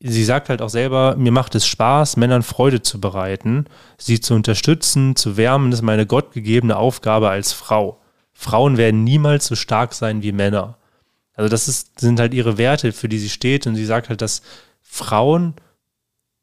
sie 0.00 0.24
sagt 0.24 0.48
halt 0.48 0.62
auch 0.62 0.68
selber, 0.68 1.14
mir 1.14 1.30
macht 1.30 1.54
es 1.54 1.64
Spaß, 1.64 2.16
Männern 2.16 2.42
Freude 2.42 2.82
zu 2.82 3.00
bereiten, 3.00 3.66
sie 3.98 4.18
zu 4.18 4.34
unterstützen, 4.34 5.14
zu 5.14 5.36
wärmen, 5.36 5.70
das 5.70 5.78
ist 5.78 5.84
meine 5.84 6.06
gottgegebene 6.06 6.76
Aufgabe 6.76 7.30
als 7.30 7.52
Frau. 7.52 8.00
Frauen 8.32 8.76
werden 8.76 9.04
niemals 9.04 9.46
so 9.46 9.54
stark 9.54 9.94
sein 9.94 10.22
wie 10.22 10.32
Männer. 10.32 10.76
Also 11.34 11.48
das 11.48 11.68
ist, 11.68 12.00
sind 12.00 12.18
halt 12.18 12.34
ihre 12.34 12.58
Werte, 12.58 12.90
für 12.92 13.08
die 13.08 13.20
sie 13.20 13.28
steht 13.28 13.68
und 13.68 13.76
sie 13.76 13.86
sagt 13.86 14.08
halt, 14.08 14.22
dass 14.22 14.42
Frauen 14.88 15.54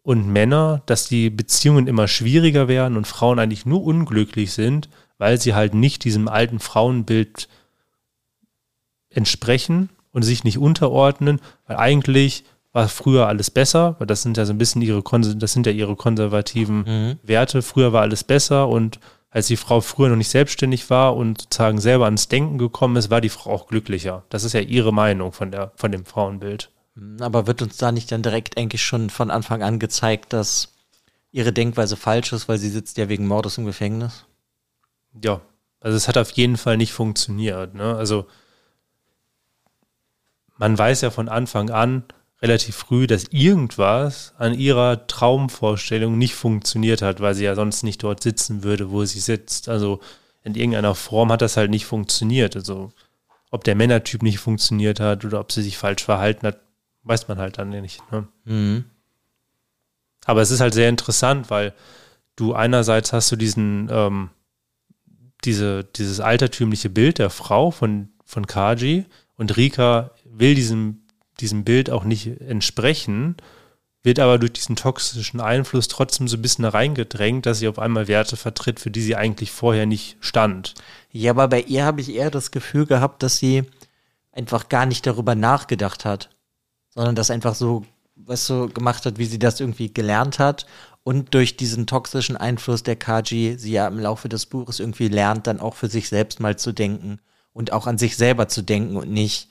und 0.04 0.28
Männer, 0.28 0.84
dass 0.86 1.08
die 1.08 1.30
Beziehungen 1.30 1.88
immer 1.88 2.08
schwieriger 2.08 2.68
werden 2.68 2.96
und 2.96 3.08
Frauen 3.08 3.40
eigentlich 3.40 3.66
nur 3.66 3.84
unglücklich 3.84 4.54
sind, 4.54 4.88
weil 5.18 5.42
sie 5.42 5.56
halt 5.56 5.74
nicht 5.74 6.04
diesem 6.04 6.28
alten 6.28 6.60
Frauenbild 6.60 7.50
entsprechen 9.10 9.90
und 10.12 10.22
sich 10.22 10.44
nicht 10.44 10.60
unterordnen, 10.60 11.42
weil 11.66 11.78
eigentlich 11.78 12.44
war 12.72 12.88
früher 12.88 13.28
alles 13.28 13.50
besser, 13.50 13.96
weil 14.00 14.08
das 14.08 14.22
sind 14.22 14.38
ja 14.38 14.46
so 14.46 14.54
ein 14.54 14.58
bisschen 14.58 14.82
ihre, 14.82 15.02
das 15.38 15.54
sind 15.54 15.66
ja 15.66 15.72
ihre 15.72 15.96
konservativen 15.96 16.84
mhm. 16.86 17.20
Werte. 17.24 17.62
Früher 17.62 17.94
war 17.94 18.02
alles 18.02 18.24
besser 18.24 18.68
und 18.68 19.00
als 19.32 19.48
die 19.48 19.58
Frau 19.58 19.82
früher 19.82 20.10
noch 20.10 20.16
nicht 20.16 20.30
selbstständig 20.30 20.90
war 20.90 21.16
und 21.16 21.42
sozusagen 21.42 21.80
selber 21.80 22.06
ans 22.06 22.28
Denken 22.28 22.58
gekommen 22.58 22.96
ist, 22.96 23.10
war 23.10 23.22
die 23.22 23.30
Frau 23.30 23.52
auch 23.52 23.68
glücklicher. 23.68 24.24
Das 24.30 24.44
ist 24.44 24.54
ja 24.54 24.62
ihre 24.62 24.94
Meinung 24.94 25.32
von 25.32 25.52
der, 25.52 25.72
von 25.76 25.92
dem 25.92 26.06
Frauenbild. 26.06 26.70
Aber 27.20 27.48
wird 27.48 27.62
uns 27.62 27.78
da 27.78 27.92
nicht 27.92 28.12
dann 28.12 28.24
direkt 28.24 28.58
eigentlich 28.58 28.84
schon 28.84 29.10
von 29.10 29.30
Anfang 29.30 29.62
an 29.64 29.80
gezeigt, 29.80 30.32
dass 30.32 30.74
ihre 31.32 31.52
Denkweise 31.52 31.98
falsch 31.98 32.32
ist, 32.32 32.48
weil 32.48 32.58
sie 32.58 32.70
sitzt 32.70 32.98
ja 32.98 33.10
wegen 33.10 33.28
Mordes 33.28 33.58
im 33.58 33.66
Gefängnis? 33.66 34.26
Ja, 35.22 35.42
also 35.82 35.98
es 35.98 36.08
hat 36.08 36.18
auf 36.18 36.32
jeden 36.32 36.58
Fall 36.58 36.78
nicht 36.78 36.94
funktioniert. 36.94 37.76
Ne? 37.76 37.96
Also 37.96 38.28
man 40.58 40.78
weiß 40.78 41.02
ja 41.02 41.12
von 41.12 41.28
Anfang 41.28 41.70
an 41.70 42.04
relativ 42.42 42.76
früh, 42.76 43.08
dass 43.08 43.26
irgendwas 43.26 44.34
an 44.38 44.54
ihrer 44.54 45.08
Traumvorstellung 45.08 46.18
nicht 46.18 46.36
funktioniert 46.36 47.02
hat, 47.02 47.20
weil 47.20 47.34
sie 47.34 47.44
ja 47.44 47.56
sonst 47.56 47.84
nicht 47.84 48.04
dort 48.04 48.24
sitzen 48.24 48.64
würde, 48.64 48.92
wo 48.92 49.04
sie 49.04 49.20
sitzt. 49.20 49.68
Also 49.68 50.00
in 50.44 50.56
irgendeiner 50.56 50.96
Form 50.96 51.32
hat 51.32 51.42
das 51.42 51.58
halt 51.58 51.72
nicht 51.72 51.86
funktioniert. 51.86 52.56
Also 52.56 52.92
ob 53.52 53.64
der 53.64 53.76
Männertyp 53.76 54.22
nicht 54.22 54.40
funktioniert 54.40 55.00
hat 55.00 55.26
oder 55.26 55.40
ob 55.40 55.52
sie 55.52 55.64
sich 55.64 55.78
falsch 55.78 56.04
verhalten 56.04 56.48
hat, 56.48 56.60
weiß 57.06 57.28
man 57.28 57.38
halt 57.38 57.58
dann 57.58 57.70
nicht. 57.70 58.02
Ne? 58.12 58.28
Mhm. 58.44 58.86
Aber 60.26 60.42
es 60.42 60.52
ist 60.52 60.60
halt 60.60 60.74
sehr 60.74 60.90
interessant, 60.90 61.50
weil 61.50 61.74
du 62.36 62.54
einerseits 62.54 63.14
hast 63.14 63.32
du 63.32 63.36
diesen, 63.36 63.88
ähm, 63.92 64.30
diese, 65.46 65.84
dieses 65.84 66.20
altertümliche 66.20 66.90
Bild 66.90 67.20
der 67.20 67.30
Frau 67.30 67.72
von, 67.72 68.10
von 68.26 68.48
Kaji 68.48 69.06
und 69.38 69.56
Rika 69.56 70.12
will 70.26 70.56
diesem, 70.56 71.04
diesem 71.40 71.64
Bild 71.64 71.90
auch 71.90 72.04
nicht 72.04 72.42
entsprechen, 72.42 73.38
wird 74.02 74.20
aber 74.20 74.38
durch 74.38 74.54
diesen 74.54 74.76
toxischen 74.76 75.40
Einfluss 75.42 75.88
trotzdem 75.88 76.28
so 76.28 76.38
ein 76.38 76.42
bisschen 76.42 76.66
reingedrängt, 76.66 77.46
dass 77.46 77.60
sie 77.60 77.68
auf 77.68 77.80
einmal 77.80 78.08
Werte 78.08 78.38
vertritt, 78.38 78.80
für 78.80 78.92
die 78.92 79.02
sie 79.02 79.16
eigentlich 79.16 79.52
vorher 79.52 79.86
nicht 79.86 80.18
stand. 80.20 80.74
Ja, 81.12 81.32
aber 81.32 81.48
bei 81.48 81.62
ihr 81.62 81.86
habe 81.86 82.02
ich 82.02 82.14
eher 82.14 82.32
das 82.32 82.52
Gefühl 82.52 82.86
gehabt, 82.86 83.24
dass 83.24 83.38
sie 83.38 83.64
einfach 84.32 84.70
gar 84.70 84.86
nicht 84.86 85.08
darüber 85.08 85.34
nachgedacht 85.34 86.06
hat 86.06 86.35
sondern 86.96 87.16
das 87.16 87.30
einfach 87.30 87.54
so, 87.54 87.86
was 88.16 88.48
so 88.48 88.68
gemacht 88.68 89.06
hat, 89.06 89.18
wie 89.20 89.26
sie 89.26 89.40
das 89.40 89.60
irgendwie 89.60 89.94
gelernt 89.94 90.40
hat 90.40 90.66
und 91.04 91.36
durch 91.36 91.56
diesen 91.56 91.86
toxischen 91.86 92.36
Einfluss 92.36 92.82
der 92.82 92.96
Kaji 92.96 93.58
sie 93.60 93.74
ja 93.74 93.88
im 93.88 94.00
Laufe 94.00 94.28
des 94.28 94.48
Buches 94.48 94.80
irgendwie 94.80 95.08
lernt, 95.08 95.46
dann 95.46 95.60
auch 95.60 95.76
für 95.76 95.88
sich 95.88 96.10
selbst 96.10 96.40
mal 96.40 96.58
zu 96.58 96.72
denken 96.72 97.20
und 97.54 97.72
auch 97.72 97.86
an 97.86 98.00
sich 98.00 98.18
selber 98.18 98.48
zu 98.48 98.64
denken 98.64 98.98
und 98.98 99.12
nicht, 99.12 99.50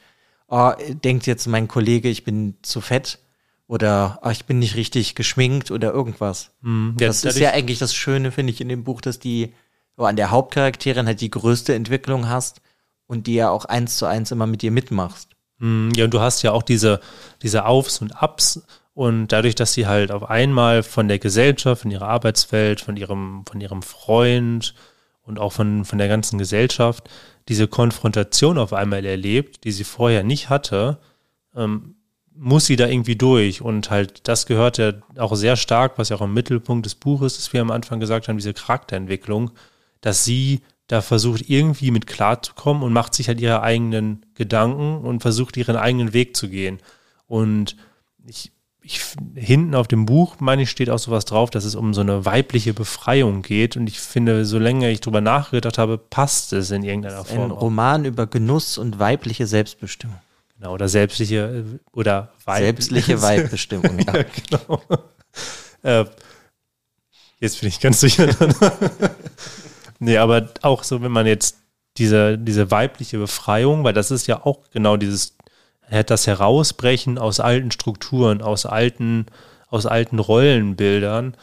oh, 0.49 0.73
denkt 1.05 1.27
jetzt 1.27 1.47
mein 1.47 1.69
Kollege, 1.69 2.09
ich 2.09 2.25
bin 2.25 2.57
zu 2.63 2.81
fett 2.81 3.21
oder 3.67 4.19
oh, 4.23 4.31
ich 4.31 4.47
bin 4.47 4.59
nicht 4.59 4.75
richtig 4.75 5.15
geschminkt 5.15 5.71
oder 5.71 5.93
irgendwas. 5.93 6.51
Ja, 6.99 7.07
das 7.07 7.25
ist 7.25 7.39
ja 7.39 7.51
eigentlich 7.53 7.79
das 7.79 7.95
Schöne, 7.95 8.33
finde 8.33 8.53
ich, 8.53 8.61
in 8.61 8.69
dem 8.69 8.83
Buch, 8.83 9.01
dass 9.01 9.19
die 9.19 9.55
oh, 9.97 10.05
an 10.05 10.17
der 10.17 10.31
Hauptcharakterin 10.31 11.07
halt 11.07 11.21
die 11.21 11.31
größte 11.31 11.75
Entwicklung 11.75 12.29
hast 12.29 12.61
und 13.07 13.27
die 13.27 13.35
ja 13.35 13.51
auch 13.51 13.65
eins 13.65 13.97
zu 13.97 14.07
eins 14.07 14.31
immer 14.33 14.47
mit 14.47 14.63
dir 14.63 14.71
mitmachst. 14.71 15.31
Hm, 15.59 15.93
ja, 15.97 16.05
und 16.05 16.15
du 16.15 16.21
hast 16.21 16.43
ja 16.43 16.53
auch 16.53 16.63
diese, 16.63 17.01
diese 17.43 17.67
Aufs 17.67 18.01
und 18.01 18.23
Ups 18.23 18.63
und 18.95 19.29
dadurch, 19.29 19.55
dass 19.55 19.73
sie 19.73 19.87
halt 19.87 20.13
auf 20.13 20.31
einmal 20.31 20.83
von 20.83 21.09
der 21.09 21.19
Gesellschaft, 21.19 21.83
von 21.83 21.91
ihrer 21.91 22.09
Arbeitswelt, 22.09 22.81
von 22.81 22.97
ihrem, 22.97 23.45
von 23.47 23.61
ihrem 23.61 23.83
Freund 23.83 24.75
und 25.23 25.39
auch 25.39 25.53
von, 25.53 25.85
von 25.85 25.99
der 25.99 26.09
ganzen 26.09 26.39
Gesellschaft 26.39 27.09
diese 27.49 27.69
Konfrontation 27.69 28.57
auf 28.59 28.73
einmal 28.73 29.05
erlebt, 29.05 29.65
die 29.65 29.73
sie 29.73 29.85
vorher 29.85 30.23
nicht 30.23 30.49
hatte, 30.49 30.99
ähm, 31.55 31.97
muss 32.37 32.67
sie 32.67 32.77
da 32.77 32.87
irgendwie 32.87 33.17
durch. 33.17 33.61
Und 33.61 33.91
halt, 33.91 34.27
das 34.29 34.47
gehört 34.47 34.79
ja 34.79 34.93
auch 35.19 35.35
sehr 35.35 35.57
stark, 35.57 35.99
was 35.99 36.09
ja 36.09 36.17
auch 36.17 36.23
im 36.23 36.35
Mittelpunkt 36.35 36.87
des 36.87 36.95
Buches 36.95 37.39
ist, 37.39 37.53
wie 37.53 37.55
wir 37.55 37.63
am 37.63 37.71
Anfang 37.71 38.01
gesagt 38.01 38.29
haben, 38.29 38.39
diese 38.39 38.55
Charakterentwicklung, 38.55 39.51
dass 40.01 40.25
sie 40.25 40.63
da 40.87 41.01
versucht 41.01 41.49
irgendwie 41.49 41.91
mit 41.91 42.07
klarzukommen 42.07 42.83
und 42.83 42.93
macht 42.93 43.15
sich 43.15 43.29
halt 43.29 43.41
ihre 43.41 43.63
eigenen 43.63 44.27
Gedanken 44.35 44.99
und 44.99 45.21
versucht 45.21 45.57
ihren 45.57 45.77
eigenen 45.77 46.13
Weg 46.13 46.37
zu 46.37 46.49
gehen. 46.49 46.79
Und 47.27 47.77
ich, 48.27 48.53
ich 48.83 49.01
hinten 49.35 49.75
auf 49.75 49.89
dem 49.89 50.05
Buch, 50.05 50.37
meine 50.41 50.63
ich, 50.63 50.71
steht 50.71 50.91
auch 50.91 50.99
sowas 50.99 51.25
drauf, 51.25 51.51
dass 51.51 51.65
es 51.65 51.75
um 51.75 51.95
so 51.95 52.03
eine 52.03 52.27
weibliche 52.27 52.75
Befreiung 52.75 53.41
geht. 53.41 53.77
Und 53.77 53.87
ich 53.87 53.99
finde, 53.99 54.45
solange 54.45 54.91
ich 54.91 55.01
drüber 55.01 55.23
nachgedacht 55.23 55.79
habe, 55.79 55.97
passt 55.97 56.53
es 56.53 56.71
in 56.71 56.83
irgendeiner 56.83 57.25
Form. 57.25 57.45
Ein 57.45 57.51
Roman 57.51 58.05
über 58.05 58.27
Genuss 58.27 58.77
und 58.77 58.99
weibliche 58.99 59.47
Selbstbestimmung. 59.47 60.19
Genau, 60.59 60.75
oder 60.75 60.89
selbstliche 60.89 61.81
oder 61.93 62.33
Weib 62.45 62.59
selbstliche 62.59 63.23
Weibestimmung. 63.23 63.99
ja. 64.01 64.17
ja, 64.17 64.25
genau. 64.49 64.83
Äh, 65.83 66.07
jetzt 67.41 67.61
bin 67.61 67.69
ich 67.69 67.79
ganz 67.79 68.01
sicher. 68.01 68.27
Nee, 69.99 70.19
aber 70.19 70.49
auch 70.63 70.83
so, 70.83 71.03
wenn 71.03 71.13
man 71.13 71.27
jetzt 71.27 71.59
diese, 71.97 72.39
diese 72.39 72.71
weibliche 72.71 73.19
Befreiung, 73.19 73.85
weil 73.85 73.93
das 73.93 74.11
ist 74.11 74.27
ja 74.27 74.45
auch 74.45 74.71
genau 74.71 74.97
dieses, 74.97 75.37
das 76.07 76.27
Herausbrechen 76.27 77.19
aus 77.19 77.41
alten 77.41 77.71
Strukturen, 77.71 78.43
aus 78.43 78.67
alten, 78.67 79.27
aus 79.69 79.87
alten 79.87 80.19
Rollenbildern. 80.19 81.37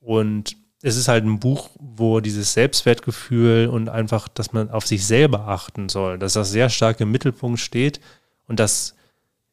Und 0.00 0.56
es 0.82 0.96
ist 0.96 1.08
halt 1.08 1.24
ein 1.24 1.40
Buch, 1.40 1.70
wo 1.78 2.20
dieses 2.20 2.52
Selbstwertgefühl 2.52 3.68
und 3.68 3.88
einfach, 3.88 4.28
dass 4.28 4.52
man 4.52 4.70
auf 4.70 4.86
sich 4.86 5.06
selber 5.06 5.48
achten 5.48 5.88
soll, 5.88 6.18
dass 6.18 6.34
das 6.34 6.50
sehr 6.50 6.68
stark 6.68 7.00
im 7.00 7.10
Mittelpunkt 7.10 7.58
steht 7.58 8.00
und 8.46 8.60
dass 8.60 8.94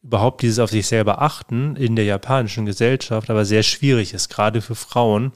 überhaupt 0.04 0.42
dieses 0.42 0.60
auf 0.60 0.72
sich 0.72 0.88
selber 0.88 1.22
achten 1.22 1.76
in 1.76 1.96
der 1.96 2.06
japanischen 2.06 2.66
Gesellschaft 2.66 3.30
aber 3.30 3.46
sehr 3.46 3.64
schwierig 3.64 4.14
ist, 4.14 4.30
gerade 4.30 4.62
für 4.62 4.76
Frauen. 4.76 5.32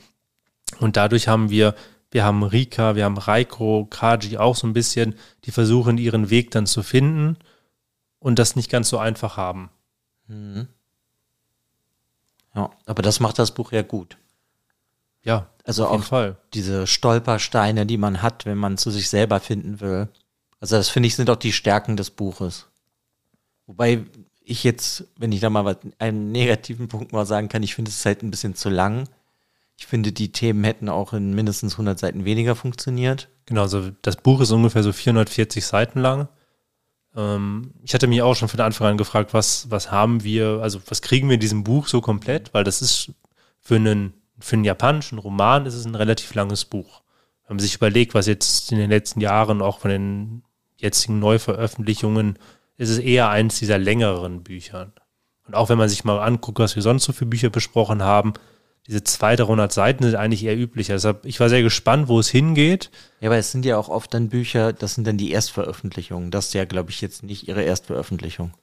Und 0.79 0.97
dadurch 0.97 1.27
haben 1.27 1.49
wir 1.49 1.75
wir 2.15 2.23
haben 2.23 2.43
Rika, 2.43 2.95
wir 2.95 3.03
haben 3.03 3.17
Raiko, 3.17 3.87
Kaji 3.89 4.37
auch 4.37 4.55
so 4.55 4.65
ein 4.65 4.71
bisschen, 4.71 5.15
die 5.43 5.51
versuchen 5.51 5.97
ihren 5.97 6.29
Weg 6.29 6.49
dann 6.49 6.65
zu 6.65 6.81
finden 6.81 7.35
und 8.19 8.39
das 8.39 8.55
nicht 8.55 8.71
ganz 8.71 8.87
so 8.87 8.97
einfach 8.99 9.35
haben. 9.35 9.69
Mhm. 10.27 10.69
Ja, 12.55 12.71
aber 12.85 13.01
das 13.01 13.19
macht 13.19 13.37
das 13.37 13.53
Buch 13.53 13.73
ja 13.73 13.81
gut. 13.81 14.15
Ja, 15.23 15.49
also 15.65 15.87
auf 15.87 15.91
auch 15.91 16.03
Fall. 16.05 16.37
diese 16.53 16.87
Stolpersteine, 16.87 17.85
die 17.85 17.97
man 17.97 18.21
hat, 18.21 18.45
wenn 18.45 18.57
man 18.57 18.77
zu 18.77 18.91
sich 18.91 19.09
selber 19.09 19.41
finden 19.41 19.81
will. 19.81 20.07
Also 20.61 20.77
das 20.77 20.87
finde 20.87 21.07
ich 21.07 21.17
sind 21.17 21.29
auch 21.29 21.35
die 21.35 21.51
Stärken 21.51 21.97
des 21.97 22.11
Buches. 22.11 22.67
Wobei 23.67 24.05
ich 24.41 24.63
jetzt, 24.63 25.03
wenn 25.17 25.33
ich 25.33 25.41
da 25.41 25.49
mal 25.49 25.77
einen 25.99 26.31
negativen 26.31 26.87
Punkt 26.87 27.11
mal 27.11 27.25
sagen 27.25 27.49
kann, 27.49 27.61
ich 27.61 27.75
finde 27.75 27.91
es 27.91 28.05
halt 28.05 28.23
ein 28.23 28.31
bisschen 28.31 28.55
zu 28.55 28.69
lang. 28.69 29.09
Ich 29.77 29.87
finde, 29.87 30.11
die 30.11 30.31
Themen 30.31 30.63
hätten 30.63 30.89
auch 30.89 31.13
in 31.13 31.33
mindestens 31.33 31.73
100 31.73 31.99
Seiten 31.99 32.25
weniger 32.25 32.55
funktioniert. 32.55 33.29
Genau, 33.45 33.61
also 33.61 33.91
das 34.01 34.15
Buch 34.15 34.41
ist 34.41 34.51
ungefähr 34.51 34.83
so 34.83 34.93
440 34.93 35.65
Seiten 35.65 35.99
lang. 35.99 36.29
Ähm, 37.15 37.73
ich 37.83 37.93
hatte 37.93 38.07
mich 38.07 38.21
auch 38.21 38.35
schon 38.35 38.47
von 38.47 38.59
Anfang 38.61 38.87
an 38.87 38.97
gefragt, 38.97 39.33
was, 39.33 39.69
was 39.69 39.91
haben 39.91 40.23
wir, 40.23 40.59
also 40.61 40.79
was 40.87 41.01
kriegen 41.01 41.27
wir 41.27 41.35
in 41.35 41.41
diesem 41.41 41.63
Buch 41.63 41.87
so 41.87 42.01
komplett? 42.01 42.53
Weil 42.53 42.63
das 42.63 42.81
ist 42.81 43.11
für 43.59 43.75
einen, 43.75 44.13
für 44.39 44.55
einen 44.55 44.63
japanischen 44.63 45.17
Roman 45.17 45.65
ist 45.65 45.75
es 45.75 45.85
ein 45.85 45.95
relativ 45.95 46.33
langes 46.35 46.65
Buch. 46.65 47.01
Wenn 47.47 47.57
man 47.57 47.61
sich 47.63 47.75
überlegt, 47.75 48.13
was 48.13 48.27
jetzt 48.27 48.71
in 48.71 48.77
den 48.77 48.89
letzten 48.89 49.21
Jahren 49.21 49.61
auch 49.61 49.79
von 49.79 49.91
den 49.91 50.43
jetzigen 50.77 51.19
Neuveröffentlichungen 51.19 52.37
ist 52.77 52.89
es 52.89 52.97
eher 52.97 53.29
eins 53.29 53.59
dieser 53.59 53.77
längeren 53.77 54.43
Bücher. 54.43 54.91
Und 55.47 55.55
auch 55.55 55.69
wenn 55.69 55.77
man 55.77 55.89
sich 55.89 56.03
mal 56.03 56.19
anguckt, 56.19 56.59
was 56.59 56.75
wir 56.75 56.83
sonst 56.83 57.05
so 57.05 57.13
für 57.13 57.25
Bücher 57.25 57.49
besprochen 57.49 58.03
haben, 58.03 58.33
diese 58.87 59.03
200, 59.03 59.47
300 59.47 59.73
Seiten 59.73 60.03
sind 60.03 60.15
eigentlich 60.15 60.43
eher 60.43 60.57
üblicher. 60.57 60.93
Deshalb, 60.93 61.25
ich 61.25 61.39
war 61.39 61.49
sehr 61.49 61.63
gespannt, 61.63 62.07
wo 62.07 62.19
es 62.19 62.29
hingeht. 62.29 62.91
Ja, 63.19 63.29
aber 63.29 63.37
es 63.37 63.51
sind 63.51 63.65
ja 63.65 63.77
auch 63.77 63.89
oft 63.89 64.13
dann 64.13 64.29
Bücher, 64.29 64.73
das 64.73 64.95
sind 64.95 65.07
dann 65.07 65.17
die 65.17 65.31
Erstveröffentlichungen. 65.31 66.29
Das 66.29 66.47
ist 66.47 66.53
ja, 66.53 66.65
glaube 66.65 66.91
ich, 66.91 67.01
jetzt 67.01 67.23
nicht 67.23 67.47
ihre 67.47 67.63
Erstveröffentlichung. 67.63 68.53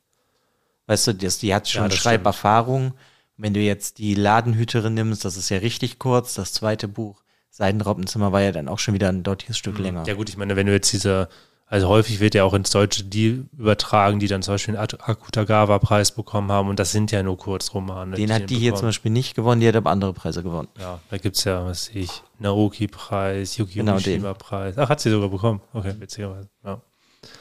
Weißt 0.87 1.09
du, 1.09 1.15
das, 1.15 1.39
die 1.39 1.55
hat 1.55 1.69
schon 1.69 1.91
ja, 1.91 1.91
Schreiberfahrung. 1.91 2.95
Wenn 3.37 3.55
du 3.55 3.61
jetzt 3.61 3.99
die 3.99 4.15
Ladenhüterin 4.15 4.95
nimmst, 4.95 5.25
das 5.25 5.37
ist 5.37 5.49
ja 5.49 5.59
richtig 5.59 5.99
kurz. 5.99 6.35
Das 6.35 6.53
zweite 6.53 6.87
Buch, 6.87 7.23
Seidenraubenzimmer, 7.51 8.31
war 8.31 8.43
ja 8.43 8.53
dann 8.53 8.69
auch 8.69 8.79
schon 8.79 8.95
wieder 8.95 9.09
ein 9.09 9.25
dortiges 9.25 9.59
Stück 9.59 9.79
mhm. 9.79 9.85
länger. 9.85 10.05
Ja 10.07 10.15
gut, 10.15 10.29
ich 10.29 10.37
meine, 10.37 10.55
wenn 10.55 10.67
du 10.67 10.73
jetzt 10.73 10.93
diese 10.93 11.29
Also 11.73 11.89
häufig 11.89 12.21
wird 12.21 12.35
ja 12.35 12.45
auch 12.45 12.53
ins 12.53 12.69
Deutsche 12.69 13.03
die 13.03 13.45
übertragen, 13.57 14.19
die 14.19 14.27
dann 14.27 14.43
zum 14.43 14.53
Beispiel 14.53 14.75
den 14.75 14.81
Akutagawa-Preis 15.01 16.13
bekommen 16.13 16.53
haben 16.53 16.69
und 16.69 16.79
das 16.79 16.93
sind 16.93 17.11
ja 17.13 17.23
nur 17.23 17.39
Kurzromane. 17.39 18.15
Den 18.15 18.31
hat 18.31 18.51
die 18.51 18.57
hier 18.57 18.75
zum 18.75 18.89
Beispiel 18.89 19.11
nicht 19.11 19.35
gewonnen, 19.35 19.63
die 19.63 19.69
hat 19.69 19.75
aber 19.75 19.89
andere 19.89 20.13
Preise 20.13 20.43
gewonnen. 20.43 20.69
Ja, 20.79 21.01
da 21.09 21.17
gibt 21.17 21.39
es 21.39 21.45
ja, 21.45 21.65
was 21.65 21.87
sehe 21.87 22.03
ich, 22.03 22.23
Naoki-Preis, 22.41 23.57
Yuki 23.57 23.79
genau 23.79 23.95
Mishima-Preis. 23.95 24.77
Ach, 24.77 24.91
hat 24.91 25.01
sie 25.01 25.09
sogar 25.09 25.31
bekommen. 25.31 25.63
Okay, 25.73 25.95
witzigerweise. 25.99 26.51
Ja. 26.63 26.83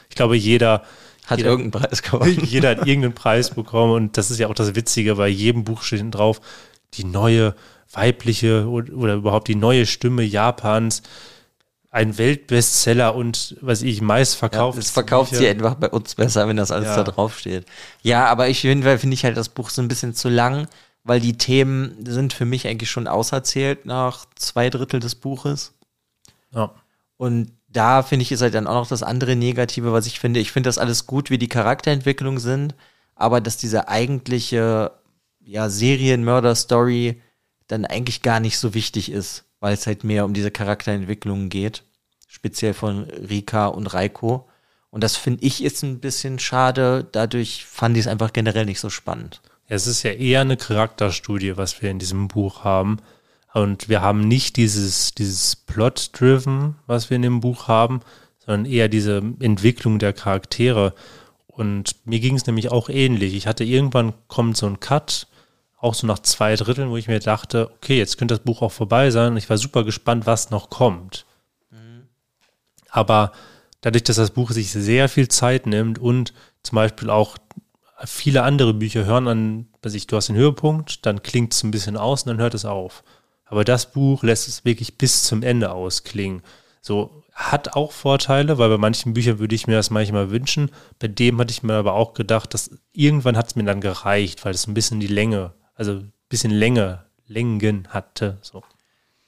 Ich 0.08 0.16
glaube, 0.16 0.34
jeder 0.34 0.82
hat 1.26 1.36
jeder, 1.36 1.50
irgendeinen 1.50 1.82
Preis 1.82 2.02
gewonnen. 2.02 2.40
Jeder 2.46 2.70
hat 2.70 2.86
irgendeinen 2.86 3.14
Preis 3.14 3.50
bekommen 3.50 3.92
und 3.92 4.16
das 4.16 4.30
ist 4.30 4.38
ja 4.38 4.48
auch 4.48 4.54
das 4.54 4.74
Witzige, 4.74 5.16
bei 5.16 5.28
jedem 5.28 5.64
Buch 5.64 5.82
steht 5.82 6.02
drauf, 6.14 6.40
die 6.94 7.04
neue 7.04 7.54
weibliche 7.92 8.66
oder 8.66 9.12
überhaupt 9.12 9.48
die 9.48 9.56
neue 9.56 9.84
Stimme 9.84 10.22
Japans 10.22 11.02
ein 11.92 12.16
Weltbestseller 12.16 13.14
und 13.14 13.54
was 13.60 13.82
ich 13.82 14.00
meist 14.00 14.36
verkauft. 14.36 14.76
Ja, 14.76 14.80
das 14.80 14.90
verkauft 14.90 15.36
sie 15.36 15.46
einfach 15.46 15.74
bei 15.74 15.90
uns 15.90 16.14
besser, 16.14 16.48
wenn 16.48 16.56
das 16.56 16.70
alles 16.70 16.88
ja. 16.88 16.96
da 16.96 17.04
drauf 17.04 17.38
steht. 17.38 17.66
Ja, 18.00 18.26
aber 18.26 18.48
ich 18.48 18.62
finde 18.62 18.98
finde 18.98 19.12
ich 19.12 19.24
halt 19.24 19.36
das 19.36 19.50
Buch 19.50 19.68
so 19.68 19.82
ein 19.82 19.88
bisschen 19.88 20.14
zu 20.14 20.30
lang, 20.30 20.68
weil 21.04 21.20
die 21.20 21.36
Themen 21.36 21.94
sind 22.06 22.32
für 22.32 22.46
mich 22.46 22.66
eigentlich 22.66 22.90
schon 22.90 23.06
auserzählt 23.06 23.84
nach 23.84 24.24
zwei 24.36 24.70
Drittel 24.70 25.00
des 25.00 25.14
Buches. 25.14 25.74
Ja. 26.54 26.72
Und 27.18 27.52
da 27.68 28.02
finde 28.02 28.22
ich 28.22 28.32
ist 28.32 28.40
halt 28.40 28.54
dann 28.54 28.66
auch 28.66 28.74
noch 28.74 28.88
das 28.88 29.02
andere 29.02 29.36
Negative, 29.36 29.92
was 29.92 30.06
ich 30.06 30.18
finde. 30.18 30.40
Ich 30.40 30.50
finde 30.50 30.68
das 30.68 30.78
alles 30.78 31.06
gut, 31.06 31.28
wie 31.28 31.38
die 31.38 31.48
Charakterentwicklungen 31.48 32.40
sind, 32.40 32.74
aber 33.14 33.42
dass 33.42 33.58
diese 33.58 33.88
eigentliche 33.88 34.92
ja, 35.44 35.68
Serienmörder-Story 35.68 37.20
dann 37.66 37.84
eigentlich 37.84 38.22
gar 38.22 38.40
nicht 38.40 38.58
so 38.58 38.72
wichtig 38.72 39.12
ist 39.12 39.44
weil 39.62 39.74
es 39.74 39.86
halt 39.86 40.02
mehr 40.02 40.24
um 40.24 40.34
diese 40.34 40.50
Charakterentwicklungen 40.50 41.48
geht, 41.48 41.84
speziell 42.26 42.74
von 42.74 43.04
Rika 43.04 43.68
und 43.68 43.86
Reiko. 43.86 44.48
Und 44.90 45.04
das 45.04 45.16
finde 45.16 45.44
ich 45.44 45.62
ist 45.62 45.84
ein 45.84 46.00
bisschen 46.00 46.40
schade. 46.40 47.06
Dadurch 47.12 47.64
fand 47.64 47.96
ich 47.96 48.02
es 48.02 48.06
einfach 48.08 48.32
generell 48.32 48.64
nicht 48.64 48.80
so 48.80 48.90
spannend. 48.90 49.40
Es 49.68 49.86
ist 49.86 50.02
ja 50.02 50.10
eher 50.10 50.40
eine 50.40 50.56
Charakterstudie, 50.56 51.56
was 51.56 51.80
wir 51.80 51.90
in 51.92 52.00
diesem 52.00 52.26
Buch 52.26 52.64
haben. 52.64 52.98
Und 53.54 53.88
wir 53.88 54.02
haben 54.02 54.26
nicht 54.26 54.56
dieses, 54.56 55.14
dieses 55.14 55.54
Plot-Driven, 55.54 56.74
was 56.88 57.08
wir 57.08 57.14
in 57.14 57.22
dem 57.22 57.40
Buch 57.40 57.68
haben, 57.68 58.00
sondern 58.44 58.66
eher 58.66 58.88
diese 58.88 59.22
Entwicklung 59.38 60.00
der 60.00 60.12
Charaktere. 60.12 60.92
Und 61.46 61.94
mir 62.04 62.18
ging 62.18 62.34
es 62.34 62.46
nämlich 62.46 62.72
auch 62.72 62.88
ähnlich. 62.88 63.34
Ich 63.34 63.46
hatte 63.46 63.62
irgendwann 63.62 64.12
kommt 64.26 64.56
so 64.56 64.66
ein 64.66 64.80
Cut 64.80 65.28
auch 65.82 65.94
so 65.94 66.06
nach 66.06 66.20
zwei 66.20 66.54
Dritteln, 66.54 66.90
wo 66.90 66.96
ich 66.96 67.08
mir 67.08 67.18
dachte, 67.18 67.70
okay, 67.74 67.98
jetzt 67.98 68.16
könnte 68.16 68.34
das 68.36 68.44
Buch 68.44 68.62
auch 68.62 68.72
vorbei 68.72 69.10
sein. 69.10 69.32
Und 69.32 69.36
ich 69.36 69.50
war 69.50 69.58
super 69.58 69.84
gespannt, 69.84 70.26
was 70.26 70.50
noch 70.50 70.70
kommt. 70.70 71.26
Mhm. 71.70 72.06
Aber 72.88 73.32
dadurch, 73.80 74.04
dass 74.04 74.16
das 74.16 74.30
Buch 74.30 74.52
sich 74.52 74.70
sehr 74.70 75.08
viel 75.08 75.26
Zeit 75.28 75.66
nimmt 75.66 75.98
und 75.98 76.32
zum 76.62 76.76
Beispiel 76.76 77.10
auch 77.10 77.36
viele 78.04 78.44
andere 78.44 78.74
Bücher 78.74 79.04
hören 79.04 79.26
an, 79.26 79.68
weiß 79.82 79.94
ich, 79.94 80.06
du 80.06 80.16
hast 80.16 80.28
den 80.28 80.36
Höhepunkt, 80.36 81.04
dann 81.04 81.22
klingt 81.22 81.52
es 81.52 81.64
ein 81.64 81.72
bisschen 81.72 81.96
aus 81.96 82.22
und 82.22 82.28
dann 82.28 82.40
hört 82.40 82.54
es 82.54 82.64
auf. 82.64 83.02
Aber 83.44 83.64
das 83.64 83.92
Buch 83.92 84.22
lässt 84.22 84.46
es 84.46 84.64
wirklich 84.64 84.98
bis 84.98 85.24
zum 85.24 85.42
Ende 85.42 85.72
ausklingen. 85.72 86.42
So 86.80 87.24
hat 87.32 87.74
auch 87.74 87.90
Vorteile, 87.90 88.58
weil 88.58 88.68
bei 88.68 88.78
manchen 88.78 89.14
Büchern 89.14 89.40
würde 89.40 89.54
ich 89.54 89.66
mir 89.66 89.74
das 89.74 89.90
manchmal 89.90 90.30
wünschen. 90.30 90.70
Bei 91.00 91.08
dem 91.08 91.40
hatte 91.40 91.50
ich 91.50 91.64
mir 91.64 91.74
aber 91.74 91.94
auch 91.94 92.14
gedacht, 92.14 92.54
dass 92.54 92.70
irgendwann 92.92 93.36
hat 93.36 93.48
es 93.48 93.56
mir 93.56 93.64
dann 93.64 93.80
gereicht, 93.80 94.44
weil 94.44 94.54
es 94.54 94.68
ein 94.68 94.74
bisschen 94.74 95.00
die 95.00 95.08
Länge 95.08 95.54
also 95.74 95.92
ein 95.92 96.12
bisschen 96.28 96.50
länger, 96.50 97.06
Längen 97.26 97.88
hatte. 97.88 98.38
So. 98.42 98.62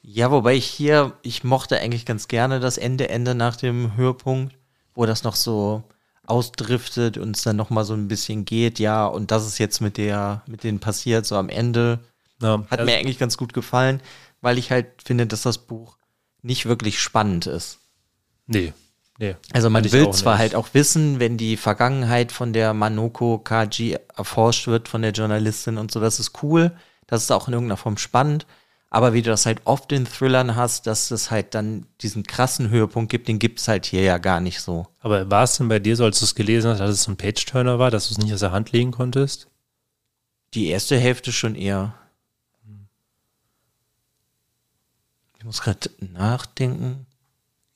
Ja, 0.02 0.30
wobei 0.30 0.54
ich 0.54 0.66
hier, 0.66 1.14
ich 1.22 1.44
mochte 1.44 1.78
eigentlich 1.78 2.04
ganz 2.04 2.28
gerne 2.28 2.60
das 2.60 2.78
Ende, 2.78 3.08
Ende 3.08 3.34
nach 3.34 3.56
dem 3.56 3.96
Höhepunkt, 3.96 4.56
wo 4.94 5.06
das 5.06 5.24
noch 5.24 5.34
so 5.36 5.82
ausdriftet 6.26 7.18
und 7.18 7.36
es 7.36 7.42
dann 7.42 7.56
nochmal 7.56 7.84
so 7.84 7.94
ein 7.94 8.08
bisschen 8.08 8.44
geht, 8.44 8.78
ja, 8.78 9.06
und 9.06 9.30
das 9.30 9.46
ist 9.46 9.58
jetzt 9.58 9.80
mit 9.80 9.96
der, 9.96 10.42
mit 10.46 10.64
denen 10.64 10.80
passiert, 10.80 11.26
so 11.26 11.36
am 11.36 11.48
Ende. 11.48 12.00
Ja, 12.40 12.60
Hat 12.70 12.80
also 12.80 12.84
mir 12.84 12.96
eigentlich 12.98 13.18
ganz 13.18 13.36
gut 13.36 13.52
gefallen, 13.52 14.00
weil 14.40 14.58
ich 14.58 14.70
halt 14.70 14.86
finde, 15.04 15.26
dass 15.26 15.42
das 15.42 15.58
Buch 15.58 15.96
nicht 16.42 16.66
wirklich 16.66 16.98
spannend 17.00 17.46
ist. 17.46 17.78
Nee, 18.46 18.72
Nee, 19.18 19.36
also 19.52 19.70
man 19.70 19.84
will 19.92 20.10
zwar 20.10 20.34
nicht. 20.34 20.40
halt 20.40 20.54
auch 20.56 20.68
wissen, 20.72 21.20
wenn 21.20 21.36
die 21.36 21.56
Vergangenheit 21.56 22.32
von 22.32 22.52
der 22.52 22.74
Manoko 22.74 23.38
Kaji 23.38 23.96
erforscht 24.16 24.66
wird 24.66 24.88
von 24.88 25.02
der 25.02 25.12
Journalistin 25.12 25.78
und 25.78 25.92
so, 25.92 26.00
das 26.00 26.18
ist 26.18 26.42
cool, 26.42 26.72
das 27.06 27.22
ist 27.22 27.30
auch 27.30 27.46
in 27.46 27.54
irgendeiner 27.54 27.76
Form 27.76 27.96
spannend, 27.96 28.44
aber 28.90 29.12
wie 29.12 29.22
du 29.22 29.30
das 29.30 29.46
halt 29.46 29.60
oft 29.64 29.92
in 29.92 30.04
Thrillern 30.04 30.56
hast, 30.56 30.86
dass 30.86 31.10
es 31.10 31.30
halt 31.30 31.54
dann 31.54 31.86
diesen 32.00 32.24
krassen 32.24 32.70
Höhepunkt 32.70 33.10
gibt, 33.10 33.28
den 33.28 33.38
gibt 33.38 33.60
es 33.60 33.68
halt 33.68 33.86
hier 33.86 34.02
ja 34.02 34.18
gar 34.18 34.40
nicht 34.40 34.60
so. 34.60 34.86
Aber 35.00 35.30
war 35.30 35.44
es 35.44 35.56
denn 35.56 35.68
bei 35.68 35.78
dir 35.78 35.96
so, 35.96 36.04
als 36.04 36.18
du 36.18 36.24
es 36.24 36.34
gelesen 36.34 36.70
hast, 36.70 36.78
dass 36.78 36.90
es 36.90 37.02
so 37.02 37.10
ein 37.10 37.16
Page-Turner 37.16 37.78
war, 37.78 37.90
dass 37.90 38.08
du 38.08 38.14
es 38.14 38.18
nicht 38.18 38.32
aus 38.32 38.40
der 38.40 38.52
Hand 38.52 38.72
legen 38.72 38.92
konntest? 38.92 39.48
Die 40.54 40.68
erste 40.68 40.96
Hälfte 40.96 41.32
schon 41.32 41.56
eher. 41.56 41.94
Ich 45.38 45.44
muss 45.44 45.60
gerade 45.60 45.90
nachdenken. 45.98 47.06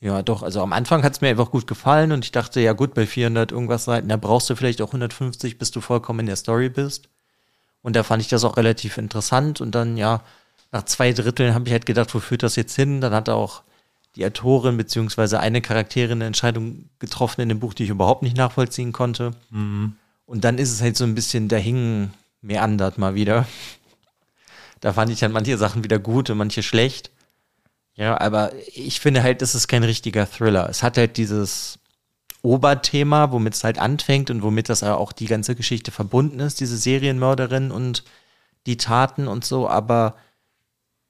Ja, 0.01 0.23
doch. 0.23 0.43
Also 0.43 0.63
am 0.63 0.73
Anfang 0.73 1.03
hat 1.03 1.15
es 1.15 1.21
mir 1.21 1.29
einfach 1.29 1.51
gut 1.51 1.67
gefallen 1.67 2.13
und 2.13 2.25
ich 2.25 2.33
dachte, 2.33 2.61
ja 2.61 2.73
gut, 2.73 2.95
bei 2.95 3.07
400 3.07 3.51
irgendwas 3.51 3.85
Seiten, 3.85 4.09
da 4.09 4.17
brauchst 4.17 4.49
du 4.49 4.55
vielleicht 4.55 4.81
auch 4.81 4.89
150, 4.89 5.59
bis 5.59 5.71
du 5.71 5.81
vollkommen 5.81 6.21
in 6.21 6.27
der 6.27 6.37
Story 6.37 6.69
bist. 6.69 7.09
Und 7.83 7.97
da 7.97 8.03
fand 8.03 8.23
ich 8.23 8.29
das 8.29 8.45
auch 8.45 8.57
relativ 8.57 8.99
interessant. 8.99 9.61
Und 9.61 9.75
dann, 9.75 9.97
ja, 9.97 10.23
nach 10.71 10.85
zwei 10.85 11.13
Dritteln 11.13 11.55
habe 11.55 11.67
ich 11.67 11.73
halt 11.73 11.87
gedacht, 11.87 12.15
wo 12.15 12.21
führt 12.21 12.43
das 12.43 12.57
jetzt 12.57 12.77
hin? 12.77 13.01
Dann 13.01 13.13
hat 13.13 13.29
auch 13.29 13.63
die 14.15 14.25
Autorin 14.25 14.77
beziehungsweise 14.77 15.41
eine 15.41 15.61
Charakterin 15.61 16.19
eine 16.19 16.27
Entscheidung 16.27 16.89
getroffen 16.99 17.41
in 17.41 17.49
dem 17.49 17.61
Buch, 17.61 17.75
die 17.75 17.85
ich 17.85 17.91
überhaupt 17.91 18.23
nicht 18.23 18.37
nachvollziehen 18.37 18.93
konnte. 18.93 19.33
Mhm. 19.51 19.97
Und 20.27 20.45
dann 20.45 20.59
ist 20.59 20.73
es 20.73 20.81
halt 20.81 20.97
so 20.97 21.05
ein 21.05 21.15
bisschen 21.15 21.49
dahin 21.49 22.11
meandert 22.43 22.99
mal 22.99 23.15
wieder. 23.15 23.47
Da 24.81 24.93
fand 24.93 25.11
ich 25.11 25.19
dann 25.19 25.33
manche 25.33 25.57
Sachen 25.59 25.83
wieder 25.85 25.99
gut 25.99 26.31
und 26.31 26.39
manche 26.39 26.63
schlecht. 26.63 27.11
Ja, 27.99 28.21
aber 28.21 28.53
ich 28.75 29.01
finde 29.01 29.25
halt, 29.25 29.43
das 29.43 29.57
ist 29.57 29.67
kein 29.67 29.83
richtiger 29.83 30.31
Thriller. 30.31 30.69
Es 30.71 30.85
hat 30.85 30.97
halt 30.97 31.17
dieses 31.17 31.81
Oberthema, 32.43 33.33
womit 33.33 33.55
es 33.55 33.65
halt 33.65 33.79
anfängt 33.79 34.31
und 34.31 34.43
womit 34.43 34.69
das 34.69 34.85
auch 34.85 35.11
die 35.11 35.27
ganze 35.27 35.57
Geschichte 35.57 35.91
verbunden 35.91 36.39
ist, 36.39 36.61
diese 36.61 36.77
Serienmörderin 36.77 37.73
und 37.73 38.05
die 38.67 38.77
Taten 38.77 39.27
und 39.27 39.45
so, 39.45 39.69
aber 39.69 40.15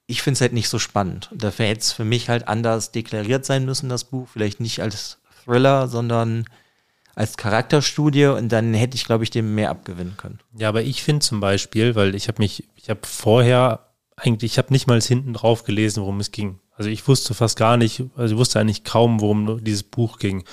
ich 0.07 0.22
finde 0.22 0.37
es 0.37 0.40
halt 0.40 0.55
nicht 0.55 0.70
so 0.70 0.79
spannend. 0.79 1.31
Und 1.31 1.44
dafür 1.44 1.66
hätte 1.66 1.81
es 1.81 1.92
für 1.92 2.07
mich 2.07 2.31
halt 2.31 2.48
anders 2.48 2.90
deklariert 2.90 3.44
sein 3.44 3.66
müssen, 3.66 3.90
das 3.90 4.05
Buch. 4.05 4.27
Vielleicht 4.33 4.59
nicht 4.59 4.81
als 4.81 5.18
Thriller, 5.44 5.88
sondern 5.88 6.46
als 7.14 7.37
Charakterstudie 7.37 8.27
und 8.27 8.48
dann 8.48 8.72
hätte 8.72 8.94
ich, 8.94 9.05
glaube 9.05 9.24
ich, 9.24 9.31
dem 9.31 9.55
mehr 9.55 9.68
abgewinnen 9.68 10.16
können. 10.16 10.38
Ja, 10.57 10.70
aber 10.70 10.83
ich 10.83 11.03
finde 11.03 11.20
zum 11.20 11.40
Beispiel, 11.40 11.94
weil 11.94 12.14
ich 12.14 12.29
habe 12.29 12.38
mich, 12.38 12.66
ich 12.77 12.88
habe 12.88 13.01
vorher 13.03 13.88
eigentlich, 14.16 14.53
ich 14.53 14.59
habe 14.59 14.72
nicht 14.72 14.87
mal 14.87 15.01
hinten 15.03 15.35
drauf 15.35 15.64
gelesen, 15.64 16.01
worum 16.01 16.20
es 16.20 16.31
ging. 16.31 16.59
Also 16.78 16.90
ich 16.90 17.06
wusste 17.08 17.34
fast 17.34 17.58
gar 17.58 17.76
nicht, 17.76 18.04
also 18.16 18.34
ich 18.34 18.38
wusste 18.38 18.60
eigentlich 18.60 18.84
kaum, 18.84 19.20
worum 19.20 19.62
dieses 19.64 19.82
Buch 19.82 20.18
ging. 20.20 20.44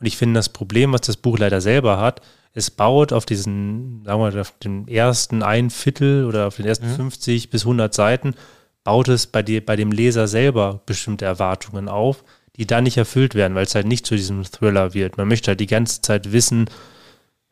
Und 0.00 0.06
ich 0.06 0.16
finde 0.16 0.38
das 0.38 0.48
Problem, 0.48 0.92
was 0.92 1.02
das 1.02 1.18
Buch 1.18 1.38
leider 1.38 1.60
selber 1.60 1.98
hat, 1.98 2.22
es 2.54 2.70
baut 2.70 3.12
auf 3.12 3.26
diesen, 3.26 4.02
sagen 4.04 4.20
wir 4.20 4.30
mal, 4.30 4.40
auf 4.40 4.54
den 4.58 4.88
ersten 4.88 5.42
ein 5.42 5.68
Viertel 5.68 6.24
oder 6.24 6.46
auf 6.46 6.56
den 6.56 6.64
ersten 6.64 6.90
mhm. 6.90 6.96
50 6.96 7.50
bis 7.50 7.62
100 7.62 7.92
Seiten, 7.92 8.34
baut 8.82 9.08
es 9.08 9.26
bei, 9.26 9.42
dir, 9.42 9.64
bei 9.64 9.76
dem 9.76 9.92
Leser 9.92 10.26
selber 10.26 10.80
bestimmte 10.86 11.26
Erwartungen 11.26 11.90
auf, 11.90 12.24
die 12.56 12.66
dann 12.66 12.84
nicht 12.84 12.96
erfüllt 12.96 13.34
werden, 13.34 13.54
weil 13.54 13.66
es 13.66 13.74
halt 13.74 13.86
nicht 13.86 14.06
zu 14.06 14.16
diesem 14.16 14.42
Thriller 14.44 14.94
wird. 14.94 15.18
Man 15.18 15.28
möchte 15.28 15.50
halt 15.50 15.60
die 15.60 15.66
ganze 15.66 16.00
Zeit 16.00 16.32
wissen, 16.32 16.70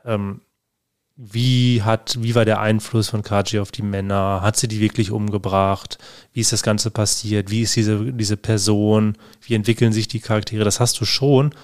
ähm, 0.07 0.41
wie 1.17 1.83
hat, 1.83 2.21
wie 2.21 2.35
war 2.35 2.45
der 2.45 2.61
Einfluss 2.61 3.11
von 3.11 3.23
Kaji 3.23 3.61
auf 3.61 3.71
die 3.71 3.83
Männer? 3.83 4.41
Hat 4.43 4.57
sie 4.57 4.67
die 4.67 4.81
wirklich 4.81 5.11
umgebracht? 5.13 5.99
Wie 6.33 6.41
ist 6.41 6.53
das 6.53 6.63
Ganze 6.63 6.91
passiert? 6.91 7.51
Wie 7.51 7.63
ist 7.63 7.77
diese, 7.77 8.13
diese 8.13 8.37
Person? 8.37 9.17
Wie 9.41 9.55
entwickeln 9.55 9.93
sich 9.93 10.09
die 10.09 10.21
Charaktere? 10.21 10.65
Das 10.65 10.81
hast 10.81 11.01
du 11.01 11.05
schon, 11.05 11.55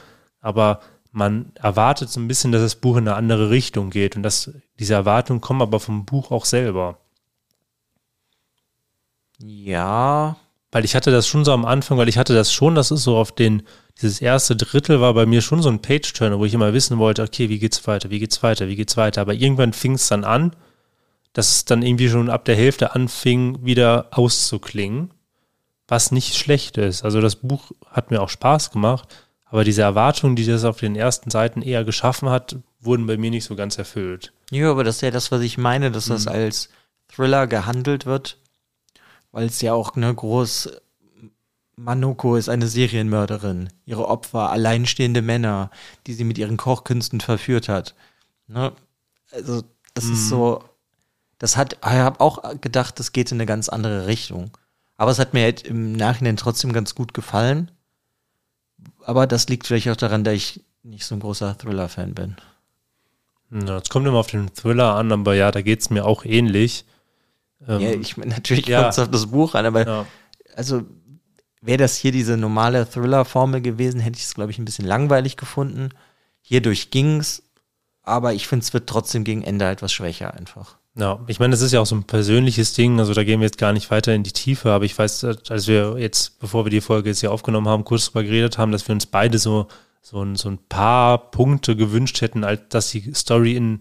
aber 0.40 0.80
man 1.12 1.52
erwartet 1.56 2.10
so 2.10 2.20
ein 2.20 2.28
bisschen, 2.28 2.52
dass 2.52 2.62
das 2.62 2.76
Buch 2.76 2.96
in 2.96 3.08
eine 3.08 3.16
andere 3.16 3.50
Richtung 3.50 3.90
geht 3.90 4.14
und 4.14 4.22
dass 4.22 4.52
diese 4.78 4.94
Erwartungen 4.94 5.40
kommen 5.40 5.62
aber 5.62 5.80
vom 5.80 6.04
Buch 6.04 6.30
auch 6.30 6.44
selber. 6.44 6.98
Ja. 9.38 10.36
Weil 10.70 10.84
ich 10.84 10.94
hatte 10.94 11.10
das 11.10 11.26
schon 11.26 11.44
so 11.44 11.52
am 11.52 11.64
Anfang, 11.64 11.98
weil 11.98 12.08
ich 12.08 12.18
hatte 12.18 12.34
das 12.34 12.52
schon, 12.52 12.76
das 12.76 12.92
ist 12.92 13.02
so 13.02 13.16
auf 13.16 13.32
den 13.32 13.64
dieses 14.00 14.20
erste 14.20 14.56
Drittel 14.56 15.00
war 15.00 15.14
bei 15.14 15.26
mir 15.26 15.42
schon 15.42 15.62
so 15.62 15.68
ein 15.68 15.82
Page-Turner, 15.82 16.38
wo 16.38 16.44
ich 16.44 16.54
immer 16.54 16.72
wissen 16.72 16.98
wollte, 16.98 17.22
okay, 17.22 17.48
wie 17.48 17.58
geht's 17.58 17.86
weiter, 17.86 18.10
wie 18.10 18.18
geht's 18.18 18.42
weiter, 18.42 18.68
wie 18.68 18.76
geht's 18.76 18.96
weiter. 18.96 19.20
Aber 19.20 19.34
irgendwann 19.34 19.72
fing 19.72 19.94
es 19.94 20.08
dann 20.08 20.24
an, 20.24 20.56
dass 21.32 21.50
es 21.50 21.64
dann 21.64 21.82
irgendwie 21.82 22.08
schon 22.08 22.30
ab 22.30 22.44
der 22.44 22.56
Hälfte 22.56 22.94
anfing, 22.94 23.64
wieder 23.64 24.08
auszuklingen, 24.10 25.10
was 25.86 26.12
nicht 26.12 26.36
schlecht 26.36 26.78
ist. 26.78 27.04
Also 27.04 27.20
das 27.20 27.36
Buch 27.36 27.72
hat 27.90 28.10
mir 28.10 28.20
auch 28.20 28.28
Spaß 28.28 28.70
gemacht, 28.70 29.08
aber 29.44 29.64
diese 29.64 29.82
Erwartungen, 29.82 30.36
die 30.36 30.46
das 30.46 30.64
auf 30.64 30.78
den 30.78 30.96
ersten 30.96 31.30
Seiten 31.30 31.62
eher 31.62 31.84
geschaffen 31.84 32.30
hat, 32.30 32.56
wurden 32.80 33.06
bei 33.06 33.16
mir 33.16 33.30
nicht 33.30 33.44
so 33.44 33.56
ganz 33.56 33.78
erfüllt. 33.78 34.32
Ja, 34.50 34.70
aber 34.70 34.84
das 34.84 34.96
ist 34.96 35.02
ja 35.02 35.10
das, 35.10 35.30
was 35.30 35.42
ich 35.42 35.58
meine, 35.58 35.90
dass 35.90 36.06
das 36.06 36.24
mhm. 36.24 36.32
als 36.32 36.68
Thriller 37.08 37.46
gehandelt 37.46 38.06
wird, 38.06 38.38
weil 39.32 39.46
es 39.46 39.60
ja 39.60 39.74
auch 39.74 39.96
eine 39.96 40.14
groß 40.14 40.70
Manoko 41.80 42.36
ist 42.36 42.50
eine 42.50 42.68
Serienmörderin. 42.68 43.70
Ihre 43.86 44.06
Opfer 44.06 44.50
alleinstehende 44.50 45.22
Männer, 45.22 45.70
die 46.06 46.12
sie 46.12 46.24
mit 46.24 46.36
ihren 46.36 46.58
Kochkünsten 46.58 47.20
verführt 47.20 47.68
hat. 47.68 47.94
Ne? 48.48 48.72
Also, 49.32 49.62
das 49.94 50.04
mhm. 50.04 50.12
ist 50.12 50.28
so. 50.28 50.64
Das 51.38 51.56
hat, 51.56 51.74
ich 51.74 51.82
habe 51.82 52.20
auch 52.20 52.60
gedacht, 52.60 52.98
das 52.98 53.12
geht 53.12 53.32
in 53.32 53.38
eine 53.38 53.46
ganz 53.46 53.70
andere 53.70 54.06
Richtung. 54.06 54.56
Aber 54.98 55.10
es 55.10 55.18
hat 55.18 55.32
mir 55.32 55.44
halt 55.44 55.62
im 55.62 55.92
Nachhinein 55.92 56.36
trotzdem 56.36 56.74
ganz 56.74 56.94
gut 56.94 57.14
gefallen. 57.14 57.70
Aber 59.06 59.26
das 59.26 59.48
liegt 59.48 59.66
vielleicht 59.66 59.88
auch 59.88 59.96
daran, 59.96 60.22
dass 60.22 60.34
ich 60.34 60.62
nicht 60.82 61.06
so 61.06 61.14
ein 61.14 61.20
großer 61.20 61.56
Thriller-Fan 61.56 62.14
bin. 62.14 62.36
Ja, 63.50 63.78
es 63.78 63.88
kommt 63.88 64.06
immer 64.06 64.18
auf 64.18 64.26
den 64.26 64.52
Thriller 64.52 64.96
an, 64.96 65.10
aber 65.10 65.34
ja, 65.34 65.50
da 65.50 65.62
geht 65.62 65.80
es 65.80 65.88
mir 65.88 66.04
auch 66.04 66.26
ähnlich. 66.26 66.84
Ähm, 67.66 67.80
ja, 67.80 67.90
ich 67.92 68.18
meine, 68.18 68.30
natürlich 68.34 68.66
ja. 68.66 68.82
kommt 68.82 68.92
es 68.92 68.98
auf 68.98 69.10
das 69.10 69.28
Buch 69.28 69.54
an, 69.54 69.64
aber 69.64 69.86
ja. 69.86 70.06
also 70.54 70.82
wäre 71.60 71.78
das 71.78 71.96
hier 71.96 72.12
diese 72.12 72.36
normale 72.36 72.88
Thriller-Formel 72.88 73.60
gewesen, 73.60 74.00
hätte 74.00 74.18
ich 74.18 74.24
es, 74.24 74.34
glaube 74.34 74.50
ich, 74.50 74.58
ein 74.58 74.64
bisschen 74.64 74.86
langweilig 74.86 75.36
gefunden. 75.36 75.90
Hierdurch 76.40 76.90
ging 76.90 77.18
es, 77.20 77.42
aber 78.02 78.32
ich 78.32 78.46
finde, 78.46 78.64
es 78.64 78.72
wird 78.72 78.88
trotzdem 78.88 79.24
gegen 79.24 79.42
Ende 79.42 79.68
etwas 79.68 79.92
schwächer 79.92 80.34
einfach. 80.34 80.76
Ja, 80.96 81.20
ich 81.28 81.38
meine, 81.38 81.52
das 81.52 81.60
ist 81.60 81.72
ja 81.72 81.80
auch 81.80 81.86
so 81.86 81.94
ein 81.94 82.04
persönliches 82.04 82.72
Ding, 82.72 82.98
also 82.98 83.14
da 83.14 83.22
gehen 83.22 83.40
wir 83.40 83.46
jetzt 83.46 83.58
gar 83.58 83.72
nicht 83.72 83.90
weiter 83.90 84.12
in 84.12 84.24
die 84.24 84.32
Tiefe, 84.32 84.72
aber 84.72 84.84
ich 84.84 84.98
weiß, 84.98 85.24
als 85.24 85.68
wir 85.68 85.98
jetzt, 85.98 86.40
bevor 86.40 86.66
wir 86.66 86.70
die 86.70 86.80
Folge 86.80 87.10
jetzt 87.10 87.20
hier 87.20 87.30
aufgenommen 87.30 87.68
haben, 87.68 87.84
kurz 87.84 88.06
drüber 88.06 88.24
geredet 88.24 88.58
haben, 88.58 88.72
dass 88.72 88.88
wir 88.88 88.94
uns 88.94 89.06
beide 89.06 89.38
so, 89.38 89.68
so, 90.02 90.22
ein, 90.22 90.34
so 90.34 90.48
ein 90.48 90.58
paar 90.68 91.30
Punkte 91.30 91.76
gewünscht 91.76 92.20
hätten, 92.22 92.42
als 92.42 92.62
dass 92.70 92.90
die 92.90 93.14
Story 93.14 93.54
in 93.54 93.78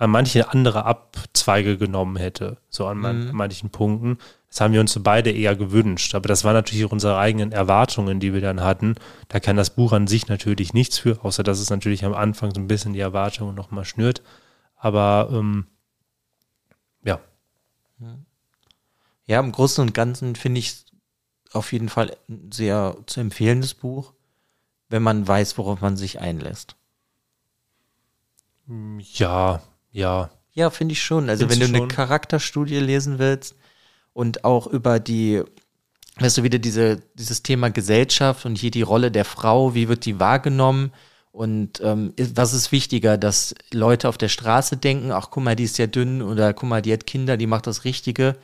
an 0.00 0.10
manche 0.10 0.50
andere 0.50 0.86
Abzweige 0.86 1.76
genommen 1.76 2.16
hätte, 2.16 2.56
so 2.70 2.86
an, 2.86 2.98
man, 2.98 3.26
mhm. 3.26 3.36
manchen 3.36 3.68
Punkten. 3.68 4.16
Das 4.50 4.60
haben 4.60 4.74
wir 4.74 4.80
uns 4.80 4.98
beide 5.00 5.30
eher 5.30 5.54
gewünscht, 5.54 6.16
aber 6.16 6.26
das 6.26 6.42
waren 6.42 6.54
natürlich 6.54 6.84
auch 6.84 6.90
unsere 6.90 7.16
eigenen 7.16 7.52
Erwartungen, 7.52 8.18
die 8.18 8.34
wir 8.34 8.40
dann 8.40 8.60
hatten. 8.60 8.96
Da 9.28 9.38
kann 9.38 9.56
das 9.56 9.70
Buch 9.70 9.92
an 9.92 10.08
sich 10.08 10.26
natürlich 10.26 10.74
nichts 10.74 10.98
für, 10.98 11.24
außer 11.24 11.44
dass 11.44 11.60
es 11.60 11.70
natürlich 11.70 12.04
am 12.04 12.14
Anfang 12.14 12.52
so 12.52 12.60
ein 12.60 12.66
bisschen 12.66 12.92
die 12.92 13.00
Erwartungen 13.00 13.54
nochmal 13.54 13.84
schnürt. 13.84 14.22
Aber 14.74 15.28
ähm, 15.32 15.68
ja. 17.04 17.20
Ja, 19.26 19.38
im 19.38 19.52
Großen 19.52 19.82
und 19.82 19.94
Ganzen 19.94 20.34
finde 20.34 20.58
ich 20.58 20.84
auf 21.52 21.72
jeden 21.72 21.88
Fall 21.88 22.16
ein 22.28 22.50
sehr 22.50 22.96
zu 23.06 23.20
empfehlendes 23.20 23.74
Buch, 23.74 24.14
wenn 24.88 25.04
man 25.04 25.28
weiß, 25.28 25.58
worauf 25.58 25.80
man 25.80 25.96
sich 25.96 26.18
einlässt. 26.18 26.74
Ja, 28.66 29.62
ja. 29.92 30.30
Ja, 30.52 30.70
finde 30.70 30.92
ich 30.92 31.02
schon. 31.02 31.30
Also 31.30 31.46
Findest 31.46 31.60
wenn 31.60 31.72
du 31.72 31.82
eine 31.82 31.88
Charakterstudie 31.88 32.80
lesen 32.80 33.20
willst 33.20 33.54
und 34.12 34.44
auch 34.44 34.66
über 34.66 35.00
die, 35.00 35.42
weißt 36.16 36.38
du, 36.38 36.42
wieder 36.42 36.58
diese, 36.58 37.02
dieses 37.14 37.42
Thema 37.42 37.70
Gesellschaft 37.70 38.44
und 38.46 38.58
hier 38.58 38.70
die 38.70 38.82
Rolle 38.82 39.10
der 39.10 39.24
Frau, 39.24 39.74
wie 39.74 39.88
wird 39.88 40.04
die 40.04 40.20
wahrgenommen 40.20 40.92
und 41.32 41.80
ähm, 41.80 42.12
was 42.34 42.52
ist 42.52 42.72
wichtiger, 42.72 43.16
dass 43.16 43.54
Leute 43.72 44.08
auf 44.08 44.18
der 44.18 44.28
Straße 44.28 44.76
denken, 44.76 45.12
ach 45.12 45.28
guck 45.30 45.44
mal, 45.44 45.56
die 45.56 45.64
ist 45.64 45.78
ja 45.78 45.86
dünn 45.86 46.22
oder 46.22 46.52
guck 46.52 46.68
mal, 46.68 46.82
die 46.82 46.92
hat 46.92 47.06
Kinder, 47.06 47.36
die 47.36 47.46
macht 47.46 47.66
das 47.66 47.84
Richtige 47.84 48.36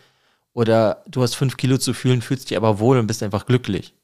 oder 0.53 1.03
du 1.09 1.23
hast 1.23 1.35
fünf 1.35 1.57
Kilo 1.57 1.79
zu 1.79 1.95
fühlen, 1.95 2.23
fühlst 2.23 2.49
dich 2.49 2.57
aber 2.57 2.79
wohl 2.79 2.99
und 2.99 3.07
bist 3.07 3.23
einfach 3.23 3.47
glücklich. 3.47 3.95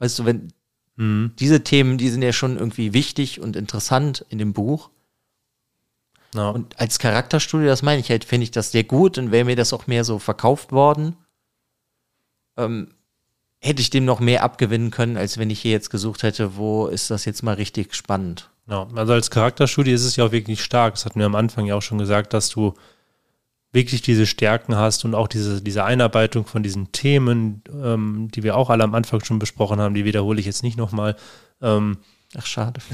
Weißt 0.00 0.18
du, 0.18 0.24
wenn 0.24 0.52
mhm. 0.96 1.32
diese 1.38 1.62
Themen, 1.62 1.96
die 1.96 2.10
sind 2.10 2.22
ja 2.22 2.32
schon 2.32 2.58
irgendwie 2.58 2.92
wichtig 2.92 3.40
und 3.40 3.54
interessant 3.54 4.26
in 4.28 4.38
dem 4.38 4.52
Buch 4.52 4.90
ja. 6.34 6.50
Und 6.50 6.78
als 6.78 6.98
Charakterstudie, 6.98 7.66
das 7.66 7.82
meine 7.82 8.00
ich 8.00 8.10
halt, 8.10 8.24
finde 8.24 8.44
ich 8.44 8.50
das 8.50 8.72
sehr 8.72 8.84
gut 8.84 9.18
und 9.18 9.30
wäre 9.30 9.44
mir 9.44 9.56
das 9.56 9.72
auch 9.72 9.86
mehr 9.86 10.04
so 10.04 10.18
verkauft 10.18 10.72
worden, 10.72 11.16
ähm, 12.56 12.88
hätte 13.60 13.82
ich 13.82 13.90
dem 13.90 14.04
noch 14.04 14.20
mehr 14.20 14.42
abgewinnen 14.42 14.90
können, 14.90 15.16
als 15.16 15.38
wenn 15.38 15.50
ich 15.50 15.60
hier 15.60 15.72
jetzt 15.72 15.90
gesucht 15.90 16.22
hätte, 16.22 16.56
wo 16.56 16.86
ist 16.86 17.10
das 17.10 17.24
jetzt 17.24 17.42
mal 17.42 17.54
richtig 17.54 17.94
spannend. 17.94 18.50
Ja, 18.66 18.86
also 18.94 19.12
als 19.12 19.30
Charakterstudie 19.30 19.92
ist 19.92 20.04
es 20.04 20.16
ja 20.16 20.24
auch 20.24 20.32
wirklich 20.32 20.62
stark. 20.62 20.94
Das 20.94 21.04
hatten 21.04 21.18
wir 21.18 21.26
am 21.26 21.34
Anfang 21.34 21.66
ja 21.66 21.76
auch 21.76 21.82
schon 21.82 21.98
gesagt, 21.98 22.32
dass 22.32 22.48
du 22.48 22.74
wirklich 23.72 24.02
diese 24.02 24.26
Stärken 24.26 24.76
hast 24.76 25.04
und 25.04 25.14
auch 25.14 25.28
diese, 25.28 25.62
diese 25.62 25.84
Einarbeitung 25.84 26.46
von 26.46 26.62
diesen 26.62 26.92
Themen, 26.92 27.62
ähm, 27.72 28.28
die 28.34 28.42
wir 28.42 28.56
auch 28.56 28.70
alle 28.70 28.84
am 28.84 28.94
Anfang 28.94 29.24
schon 29.24 29.38
besprochen 29.38 29.80
haben, 29.80 29.94
die 29.94 30.04
wiederhole 30.04 30.40
ich 30.40 30.46
jetzt 30.46 30.62
nicht 30.62 30.76
nochmal. 30.76 31.16
Ähm, 31.60 31.98
Ach, 32.36 32.46
schade. 32.46 32.80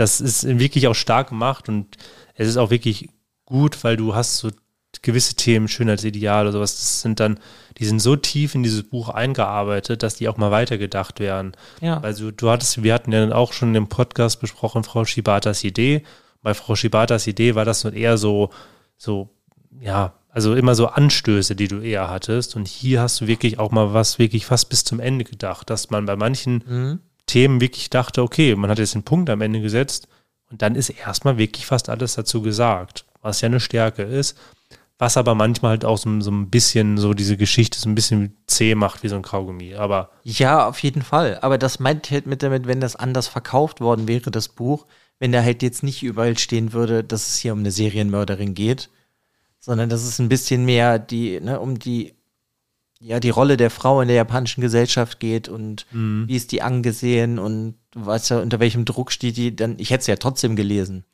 das 0.00 0.22
ist 0.22 0.46
wirklich 0.58 0.88
auch 0.88 0.94
stark 0.94 1.28
gemacht 1.28 1.68
und 1.68 1.98
es 2.34 2.48
ist 2.48 2.56
auch 2.56 2.70
wirklich 2.70 3.10
gut, 3.44 3.84
weil 3.84 3.98
du 3.98 4.14
hast 4.14 4.38
so 4.38 4.48
gewisse 5.02 5.34
Themen, 5.34 5.68
Schönheitsideal 5.68 6.46
oder 6.46 6.52
sowas, 6.52 6.76
das 6.76 7.02
sind 7.02 7.20
dann, 7.20 7.38
die 7.76 7.84
sind 7.84 8.00
so 8.00 8.16
tief 8.16 8.54
in 8.54 8.62
dieses 8.62 8.82
Buch 8.82 9.10
eingearbeitet, 9.10 10.02
dass 10.02 10.14
die 10.16 10.28
auch 10.28 10.38
mal 10.38 10.50
weitergedacht 10.50 11.20
werden. 11.20 11.52
Ja. 11.82 12.00
Also 12.00 12.30
du 12.30 12.48
hattest, 12.48 12.82
wir 12.82 12.94
hatten 12.94 13.12
ja 13.12 13.20
dann 13.20 13.32
auch 13.34 13.52
schon 13.52 13.74
im 13.74 13.88
Podcast 13.88 14.40
besprochen, 14.40 14.84
Frau 14.84 15.04
Shibatas 15.04 15.64
Idee. 15.64 16.02
Bei 16.42 16.54
Frau 16.54 16.76
Shibatas 16.76 17.26
Idee 17.26 17.54
war 17.54 17.66
das 17.66 17.84
nur 17.84 17.92
eher 17.92 18.16
so, 18.16 18.48
so, 18.96 19.28
ja, 19.80 20.14
also 20.30 20.54
immer 20.54 20.74
so 20.74 20.86
Anstöße, 20.86 21.54
die 21.56 21.68
du 21.68 21.80
eher 21.80 22.08
hattest. 22.08 22.56
Und 22.56 22.68
hier 22.68 23.02
hast 23.02 23.20
du 23.20 23.26
wirklich 23.26 23.58
auch 23.58 23.70
mal 23.70 23.92
was 23.92 24.18
wirklich 24.18 24.46
fast 24.46 24.70
bis 24.70 24.84
zum 24.84 24.98
Ende 24.98 25.24
gedacht, 25.24 25.68
dass 25.68 25.90
man 25.90 26.06
bei 26.06 26.16
manchen 26.16 26.64
mhm. 26.66 27.00
Themen 27.30 27.60
wirklich 27.60 27.90
dachte, 27.90 28.22
okay, 28.22 28.54
man 28.56 28.70
hat 28.70 28.78
jetzt 28.78 28.94
den 28.94 29.04
Punkt 29.04 29.30
am 29.30 29.40
Ende 29.40 29.60
gesetzt 29.60 30.08
und 30.50 30.62
dann 30.62 30.74
ist 30.74 30.90
erstmal 30.90 31.38
wirklich 31.38 31.64
fast 31.64 31.88
alles 31.88 32.14
dazu 32.14 32.42
gesagt, 32.42 33.04
was 33.22 33.40
ja 33.40 33.46
eine 33.46 33.60
Stärke 33.60 34.02
ist, 34.02 34.36
was 34.98 35.16
aber 35.16 35.34
manchmal 35.34 35.70
halt 35.70 35.84
auch 35.84 35.96
so, 35.96 36.20
so 36.20 36.30
ein 36.30 36.50
bisschen 36.50 36.98
so 36.98 37.14
diese 37.14 37.36
Geschichte 37.36 37.78
so 37.78 37.88
ein 37.88 37.94
bisschen 37.94 38.36
zäh 38.46 38.74
macht 38.74 39.02
wie 39.02 39.08
so 39.08 39.16
ein 39.16 39.22
Kaugummi, 39.22 39.74
aber. 39.74 40.10
Ja, 40.24 40.68
auf 40.68 40.82
jeden 40.82 41.02
Fall. 41.02 41.38
Aber 41.40 41.56
das 41.56 41.78
meint 41.78 42.10
halt 42.10 42.26
mit 42.26 42.42
damit, 42.42 42.66
wenn 42.66 42.80
das 42.80 42.96
anders 42.96 43.28
verkauft 43.28 43.80
worden 43.80 44.08
wäre, 44.08 44.30
das 44.30 44.48
Buch, 44.48 44.86
wenn 45.18 45.32
da 45.32 45.42
halt 45.42 45.62
jetzt 45.62 45.82
nicht 45.82 46.02
überall 46.02 46.36
stehen 46.36 46.72
würde, 46.72 47.04
dass 47.04 47.28
es 47.28 47.36
hier 47.36 47.52
um 47.52 47.60
eine 47.60 47.70
Serienmörderin 47.70 48.54
geht, 48.54 48.90
sondern 49.60 49.88
dass 49.88 50.02
es 50.02 50.18
ein 50.18 50.28
bisschen 50.28 50.64
mehr 50.64 50.98
die, 50.98 51.40
ne, 51.40 51.60
um 51.60 51.78
die 51.78 52.14
ja, 53.00 53.18
die 53.18 53.30
Rolle 53.30 53.56
der 53.56 53.70
Frau 53.70 54.00
in 54.02 54.08
der 54.08 54.16
japanischen 54.18 54.60
Gesellschaft 54.60 55.20
geht 55.20 55.48
und 55.48 55.86
mhm. 55.90 56.28
wie 56.28 56.36
ist 56.36 56.52
die 56.52 56.60
angesehen 56.60 57.38
und 57.38 57.76
was 57.94 58.30
unter 58.30 58.60
welchem 58.60 58.84
Druck 58.84 59.10
steht 59.10 59.38
die, 59.38 59.56
dann, 59.56 59.76
ich 59.78 59.90
hätte 59.90 60.02
es 60.02 60.06
ja 60.06 60.16
trotzdem 60.16 60.54
gelesen. 60.54 61.04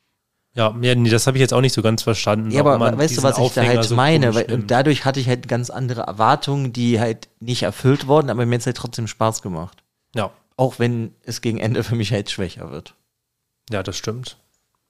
Ja, 0.53 0.75
ja 0.81 0.95
nee, 0.95 1.09
das 1.09 1.27
habe 1.27 1.37
ich 1.37 1.41
jetzt 1.41 1.53
auch 1.53 1.61
nicht 1.61 1.73
so 1.73 1.81
ganz 1.81 2.03
verstanden. 2.03 2.51
Ja, 2.51 2.65
aber 2.65 2.97
weißt 2.97 3.17
du, 3.17 3.23
was 3.23 3.37
ich 3.37 3.51
da 3.53 3.63
halt 3.63 3.85
so 3.85 3.95
meine? 3.95 4.35
Weil, 4.35 4.51
und 4.51 4.69
dadurch 4.69 5.05
hatte 5.05 5.21
ich 5.21 5.29
halt 5.29 5.47
ganz 5.47 5.69
andere 5.69 6.01
Erwartungen, 6.01 6.73
die 6.73 6.99
halt 6.99 7.29
nicht 7.39 7.63
erfüllt 7.63 8.07
wurden, 8.07 8.29
aber 8.29 8.45
mir 8.45 8.55
hat 8.55 8.61
es 8.61 8.65
halt 8.65 8.77
trotzdem 8.77 9.07
Spaß 9.07 9.41
gemacht. 9.41 9.83
Ja. 10.13 10.31
Auch 10.57 10.79
wenn 10.79 11.13
es 11.23 11.41
gegen 11.41 11.57
Ende 11.57 11.83
für 11.83 11.95
mich 11.95 12.11
halt 12.11 12.29
schwächer 12.29 12.69
wird. 12.69 12.95
Ja, 13.69 13.81
das 13.81 13.97
stimmt. 13.97 14.37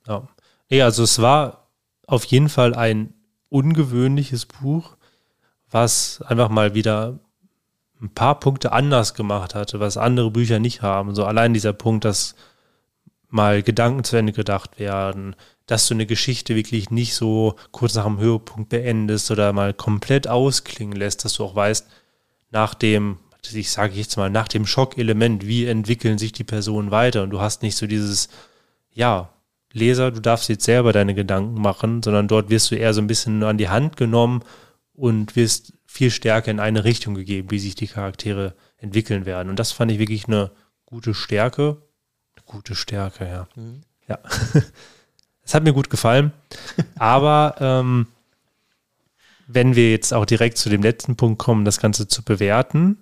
Ja. 0.08 0.28
Ja, 0.70 0.86
also 0.86 1.04
es 1.04 1.22
war 1.22 1.68
auf 2.08 2.26
jeden 2.26 2.50
Fall 2.50 2.74
ein 2.74 3.14
ungewöhnliches 3.50 4.46
Buch 4.46 4.97
was 5.72 6.22
einfach 6.26 6.50
mal 6.50 6.74
wieder 6.74 7.20
ein 8.02 8.10
paar 8.10 8.40
Punkte 8.40 8.72
anders 8.72 9.14
gemacht 9.14 9.56
hatte, 9.56 9.80
was 9.80 9.98
andere 9.98 10.32
Bücher 10.32 10.60
nicht 10.60 10.82
haben. 10.82 11.16
So 11.16 11.26
allein 11.26 11.54
dieser 11.54 11.74
Punkt, 11.74 12.06
dass 12.06 12.36
mal 13.30 13.64
Gedanken 13.64 14.04
zu 14.04 14.16
Ende 14.16 14.34
gedacht 14.34 14.80
werden, 14.80 15.36
dass 15.66 15.88
du 15.88 15.94
eine 15.94 16.06
Geschichte 16.06 16.56
wirklich 16.56 16.92
nicht 16.92 17.14
so 17.14 17.56
kurz 17.72 17.96
nach 17.96 18.06
dem 18.06 18.20
Höhepunkt 18.20 18.70
beendest 18.70 19.32
oder 19.32 19.52
mal 19.52 19.74
komplett 19.74 20.28
ausklingen 20.28 20.96
lässt, 20.96 21.26
dass 21.26 21.34
du 21.34 21.44
auch 21.44 21.56
weißt, 21.56 21.88
nach 22.52 22.74
dem, 22.74 23.18
ich 23.52 23.72
sage 23.72 23.96
jetzt 23.96 24.16
mal, 24.16 24.30
nach 24.30 24.48
dem 24.48 24.66
Schockelement, 24.66 25.46
wie 25.46 25.66
entwickeln 25.66 26.18
sich 26.18 26.32
die 26.32 26.46
Personen 26.46 26.92
weiter 26.92 27.24
und 27.24 27.32
du 27.32 27.42
hast 27.42 27.64
nicht 27.64 27.76
so 27.76 27.86
dieses, 27.86 28.30
ja, 28.94 29.30
Leser, 29.74 30.12
du 30.12 30.22
darfst 30.22 30.48
jetzt 30.48 30.64
selber 30.64 30.94
deine 30.94 31.14
Gedanken 31.14 31.62
machen, 31.62 32.02
sondern 32.02 32.30
dort 32.30 32.50
wirst 32.50 32.72
du 32.72 32.76
eher 32.76 32.94
so 32.94 33.02
ein 33.02 33.08
bisschen 33.08 33.44
an 33.44 33.58
die 33.58 33.70
Hand 33.70 33.98
genommen 33.98 34.42
und 34.98 35.35
wirst 35.35 35.73
viel 35.85 36.12
stärker 36.12 36.52
in 36.52 36.60
eine 36.60 36.83
Richtung 36.83 37.13
gegeben, 37.13 37.52
wie 37.52 37.60
sich 37.60 37.75
die 37.75 37.87
Charaktere 37.87 38.56
entwickeln 38.77 39.25
werden. 39.25 39.50
Und 39.50 39.58
das 39.58 39.71
fand 39.71 39.91
ich 39.91 40.00
wirklich 40.00 40.27
eine 40.27 40.52
gute 40.85 41.13
Stärke. 41.13 41.77
Eine 42.35 42.45
gute 42.45 42.75
Stärke, 42.75 43.25
ja. 43.25 43.48
Mhm. 43.56 43.83
Ja. 44.10 44.19
Es 45.43 45.54
hat 45.54 45.63
mir 45.63 45.71
gut 45.71 45.89
gefallen. 45.89 46.33
Aber 47.00 47.56
ähm, 47.62 48.08
wenn 49.48 49.77
wir 49.77 49.91
jetzt 49.91 50.13
auch 50.13 50.25
direkt 50.25 50.58
zu 50.58 50.67
dem 50.67 50.83
letzten 50.83 51.15
Punkt 51.15 51.39
kommen, 51.39 51.63
das 51.63 51.79
Ganze 51.79 52.10
zu 52.10 52.21
bewerten, 52.21 52.98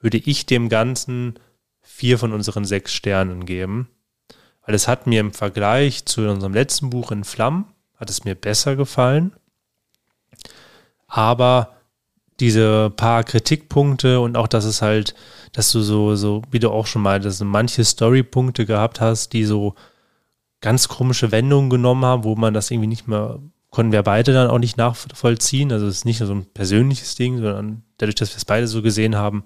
würde 0.00 0.16
ich 0.16 0.46
dem 0.46 0.70
Ganzen 0.70 1.38
vier 1.82 2.18
von 2.18 2.32
unseren 2.32 2.64
sechs 2.64 2.94
Sternen 2.94 3.44
geben. 3.44 3.90
Weil 4.64 4.74
es 4.74 4.88
hat 4.88 5.06
mir 5.06 5.20
im 5.20 5.34
Vergleich 5.34 6.06
zu 6.06 6.22
unserem 6.22 6.54
letzten 6.54 6.88
Buch 6.88 7.12
in 7.12 7.24
Flammen, 7.24 7.66
hat 7.96 8.08
es 8.08 8.24
mir 8.24 8.34
besser 8.34 8.74
gefallen 8.74 9.34
aber 11.08 11.76
diese 12.40 12.90
paar 12.90 13.24
Kritikpunkte 13.24 14.20
und 14.20 14.36
auch, 14.36 14.46
dass 14.46 14.64
es 14.64 14.82
halt, 14.82 15.14
dass 15.52 15.72
du 15.72 15.80
so, 15.80 16.16
so, 16.16 16.42
wie 16.50 16.58
du 16.58 16.70
auch 16.70 16.86
schon 16.86 17.02
mal, 17.02 17.20
dass 17.20 17.38
du 17.38 17.44
manche 17.44 17.84
Storypunkte 17.84 18.66
gehabt 18.66 19.00
hast, 19.00 19.32
die 19.32 19.44
so 19.44 19.74
ganz 20.60 20.88
komische 20.88 21.32
Wendungen 21.32 21.70
genommen 21.70 22.04
haben, 22.04 22.24
wo 22.24 22.34
man 22.34 22.52
das 22.52 22.70
irgendwie 22.70 22.88
nicht 22.88 23.08
mehr, 23.08 23.38
konnten 23.70 23.92
wir 23.92 24.02
beide 24.02 24.32
dann 24.32 24.50
auch 24.50 24.58
nicht 24.58 24.76
nachvollziehen. 24.76 25.72
Also 25.72 25.86
es 25.86 25.98
ist 25.98 26.04
nicht 26.04 26.20
nur 26.20 26.26
so 26.26 26.34
ein 26.34 26.46
persönliches 26.46 27.14
Ding, 27.14 27.36
sondern 27.36 27.82
dadurch, 27.98 28.16
dass 28.16 28.30
wir 28.30 28.36
es 28.36 28.44
beide 28.44 28.66
so 28.66 28.82
gesehen 28.82 29.16
haben, 29.16 29.44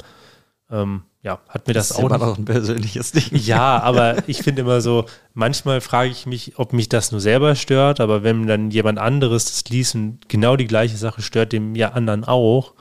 ähm, 0.70 1.02
ja, 1.22 1.40
hat 1.48 1.66
mir 1.66 1.74
das, 1.74 1.90
ist 1.90 1.96
auch 1.98 2.06
immer 2.08 2.18
noch 2.18 2.38
ein 2.38 2.44
persönliches 2.46 3.12
Ding. 3.12 3.24
Ja, 3.32 3.78
aber 3.80 4.26
ich 4.28 4.42
finde 4.42 4.62
immer 4.62 4.80
so, 4.80 5.04
manchmal 5.34 5.80
frage 5.80 6.10
ich 6.10 6.24
mich, 6.26 6.58
ob 6.58 6.72
mich 6.72 6.88
das 6.88 7.12
nur 7.12 7.20
selber 7.20 7.54
stört, 7.56 8.00
aber 8.00 8.22
wenn 8.22 8.46
dann 8.46 8.70
jemand 8.70 8.98
anderes 8.98 9.44
das 9.44 9.64
liest 9.68 9.94
und 9.94 10.28
genau 10.28 10.56
die 10.56 10.66
gleiche 10.66 10.96
Sache 10.96 11.20
stört 11.22 11.52
dem 11.52 11.74
ja 11.74 11.90
anderen 11.92 12.24
auch, 12.24 12.74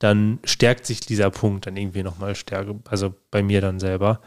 dann 0.00 0.38
stärkt 0.44 0.86
sich 0.86 1.00
dieser 1.00 1.30
Punkt 1.30 1.66
dann 1.66 1.76
irgendwie 1.76 2.02
nochmal 2.02 2.34
stärker, 2.34 2.74
also 2.88 3.14
bei 3.30 3.42
mir 3.42 3.60
dann 3.60 3.78
selber. 3.80 4.20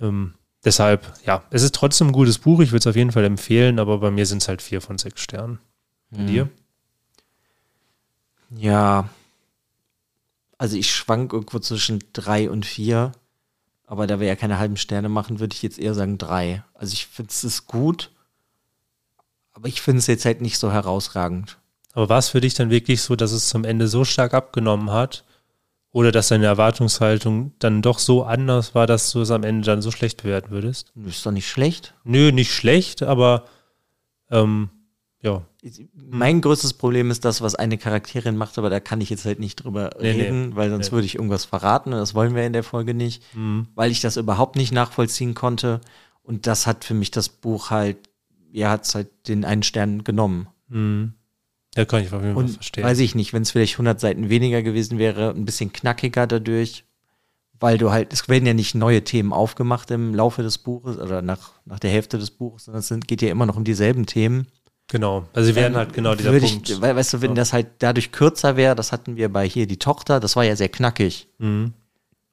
Ähm, 0.00 0.34
deshalb, 0.64 1.12
ja, 1.24 1.42
es 1.50 1.62
ist 1.62 1.74
trotzdem 1.74 2.08
ein 2.08 2.12
gutes 2.12 2.38
Buch, 2.38 2.60
ich 2.60 2.70
würde 2.72 2.80
es 2.80 2.86
auf 2.86 2.96
jeden 2.96 3.12
Fall 3.12 3.24
empfehlen, 3.24 3.78
aber 3.78 3.98
bei 3.98 4.10
mir 4.10 4.26
sind 4.26 4.42
es 4.42 4.48
halt 4.48 4.60
vier 4.62 4.80
von 4.80 4.98
sechs 4.98 5.22
Sternen. 5.22 5.60
Bei 6.10 6.22
Mhm. 6.22 6.26
dir? 6.26 6.48
Ja. 8.56 9.08
Also 10.64 10.78
ich 10.78 10.94
schwank 10.94 11.34
irgendwo 11.34 11.58
zwischen 11.58 12.02
drei 12.14 12.48
und 12.48 12.64
vier. 12.64 13.12
Aber 13.84 14.06
da 14.06 14.18
wir 14.18 14.26
ja 14.26 14.34
keine 14.34 14.58
halben 14.58 14.78
Sterne 14.78 15.10
machen, 15.10 15.38
würde 15.38 15.52
ich 15.52 15.62
jetzt 15.62 15.78
eher 15.78 15.92
sagen 15.92 16.16
drei. 16.16 16.64
Also 16.72 16.94
ich 16.94 17.06
finde 17.06 17.28
es 17.32 17.44
ist 17.44 17.66
gut. 17.66 18.10
Aber 19.52 19.68
ich 19.68 19.82
finde 19.82 19.98
es 19.98 20.06
jetzt 20.06 20.24
halt 20.24 20.40
nicht 20.40 20.56
so 20.56 20.72
herausragend. 20.72 21.58
Aber 21.92 22.08
war 22.08 22.16
es 22.16 22.30
für 22.30 22.40
dich 22.40 22.54
dann 22.54 22.70
wirklich 22.70 23.02
so, 23.02 23.14
dass 23.14 23.32
es 23.32 23.50
zum 23.50 23.64
Ende 23.64 23.88
so 23.88 24.06
stark 24.06 24.32
abgenommen 24.32 24.90
hat? 24.90 25.24
Oder 25.92 26.12
dass 26.12 26.28
deine 26.28 26.46
Erwartungshaltung 26.46 27.52
dann 27.58 27.82
doch 27.82 27.98
so 27.98 28.24
anders 28.24 28.74
war, 28.74 28.86
dass 28.86 29.12
du 29.12 29.20
es 29.20 29.30
am 29.30 29.42
Ende 29.42 29.66
dann 29.66 29.82
so 29.82 29.90
schlecht 29.90 30.22
bewerten 30.22 30.50
würdest? 30.50 30.94
Ist 31.06 31.26
doch 31.26 31.30
nicht 31.30 31.46
schlecht. 31.46 31.92
Nö, 32.04 32.32
nicht 32.32 32.54
schlecht, 32.54 33.02
aber 33.02 33.44
ähm, 34.30 34.70
ja. 35.20 35.42
Mein 36.10 36.40
größtes 36.40 36.74
Problem 36.74 37.10
ist 37.10 37.24
das, 37.24 37.40
was 37.40 37.54
eine 37.54 37.78
Charakterin 37.78 38.36
macht, 38.36 38.58
aber 38.58 38.68
da 38.70 38.80
kann 38.80 39.00
ich 39.00 39.08
jetzt 39.10 39.24
halt 39.24 39.38
nicht 39.40 39.56
drüber 39.56 39.90
Nee, 40.00 40.12
nee. 40.14 40.22
reden, 40.22 40.56
weil 40.56 40.68
sonst 40.70 40.88
Nee. 40.88 40.92
würde 40.92 41.06
ich 41.06 41.14
irgendwas 41.14 41.44
verraten 41.46 41.92
und 41.92 41.98
das 41.98 42.14
wollen 42.14 42.34
wir 42.34 42.44
in 42.44 42.52
der 42.52 42.64
Folge 42.64 42.92
nicht, 42.94 43.22
Mhm. 43.34 43.68
weil 43.74 43.90
ich 43.90 44.00
das 44.00 44.16
überhaupt 44.18 44.56
nicht 44.56 44.72
nachvollziehen 44.72 45.34
konnte. 45.34 45.80
Und 46.22 46.46
das 46.46 46.66
hat 46.66 46.84
für 46.84 46.94
mich 46.94 47.10
das 47.10 47.28
Buch 47.28 47.70
halt, 47.70 47.96
ja, 48.52 48.70
hat 48.70 48.84
es 48.84 48.94
halt 48.94 49.08
den 49.28 49.44
einen 49.44 49.62
Stern 49.62 50.04
genommen. 50.04 50.48
Mhm. 50.68 51.14
Ja, 51.76 51.84
kann 51.86 52.02
ich 52.04 52.12
auf 52.12 52.22
jeden 52.22 52.34
Fall 52.34 52.48
verstehen. 52.48 52.84
weiß 52.84 52.98
ich 53.00 53.14
nicht, 53.14 53.32
wenn 53.32 53.42
es 53.42 53.50
vielleicht 53.50 53.74
100 53.74 53.98
Seiten 54.00 54.28
weniger 54.30 54.62
gewesen 54.62 54.98
wäre, 54.98 55.30
ein 55.30 55.44
bisschen 55.44 55.72
knackiger 55.72 56.26
dadurch, 56.26 56.84
weil 57.58 57.78
du 57.78 57.90
halt, 57.90 58.12
es 58.12 58.28
werden 58.28 58.46
ja 58.46 58.54
nicht 58.54 58.74
neue 58.74 59.02
Themen 59.02 59.32
aufgemacht 59.32 59.90
im 59.90 60.14
Laufe 60.14 60.42
des 60.42 60.58
Buches 60.58 60.98
oder 60.98 61.22
nach, 61.22 61.52
nach 61.64 61.78
der 61.80 61.90
Hälfte 61.90 62.18
des 62.18 62.30
Buches, 62.30 62.66
sondern 62.66 62.80
es 62.80 62.88
sind, 62.88 63.08
geht 63.08 63.22
ja 63.22 63.30
immer 63.30 63.46
noch 63.46 63.56
um 63.56 63.64
dieselben 63.64 64.06
Themen. 64.06 64.46
Genau. 64.88 65.26
Also 65.32 65.46
sie 65.48 65.54
werden 65.56 65.72
Ähm, 65.74 65.78
halt 65.78 65.92
genau 65.92 66.14
dieser 66.14 66.30
Punkt. 66.38 66.70
Ich, 66.70 66.80
weißt 66.80 67.14
du, 67.14 67.20
wenn 67.22 67.30
Ja. 67.30 67.34
das 67.36 67.52
halt 67.52 67.68
dadurch 67.80 68.12
kürzer 68.12 68.56
wäre, 68.56 68.74
das 68.74 68.92
hatten 68.92 69.16
wir 69.16 69.32
bei 69.32 69.48
hier 69.48 69.66
die 69.66 69.78
Tochter, 69.78 70.20
das 70.20 70.36
war 70.36 70.44
ja 70.44 70.56
sehr 70.56 70.68
knackig. 70.68 71.28
Mhm. 71.38 71.72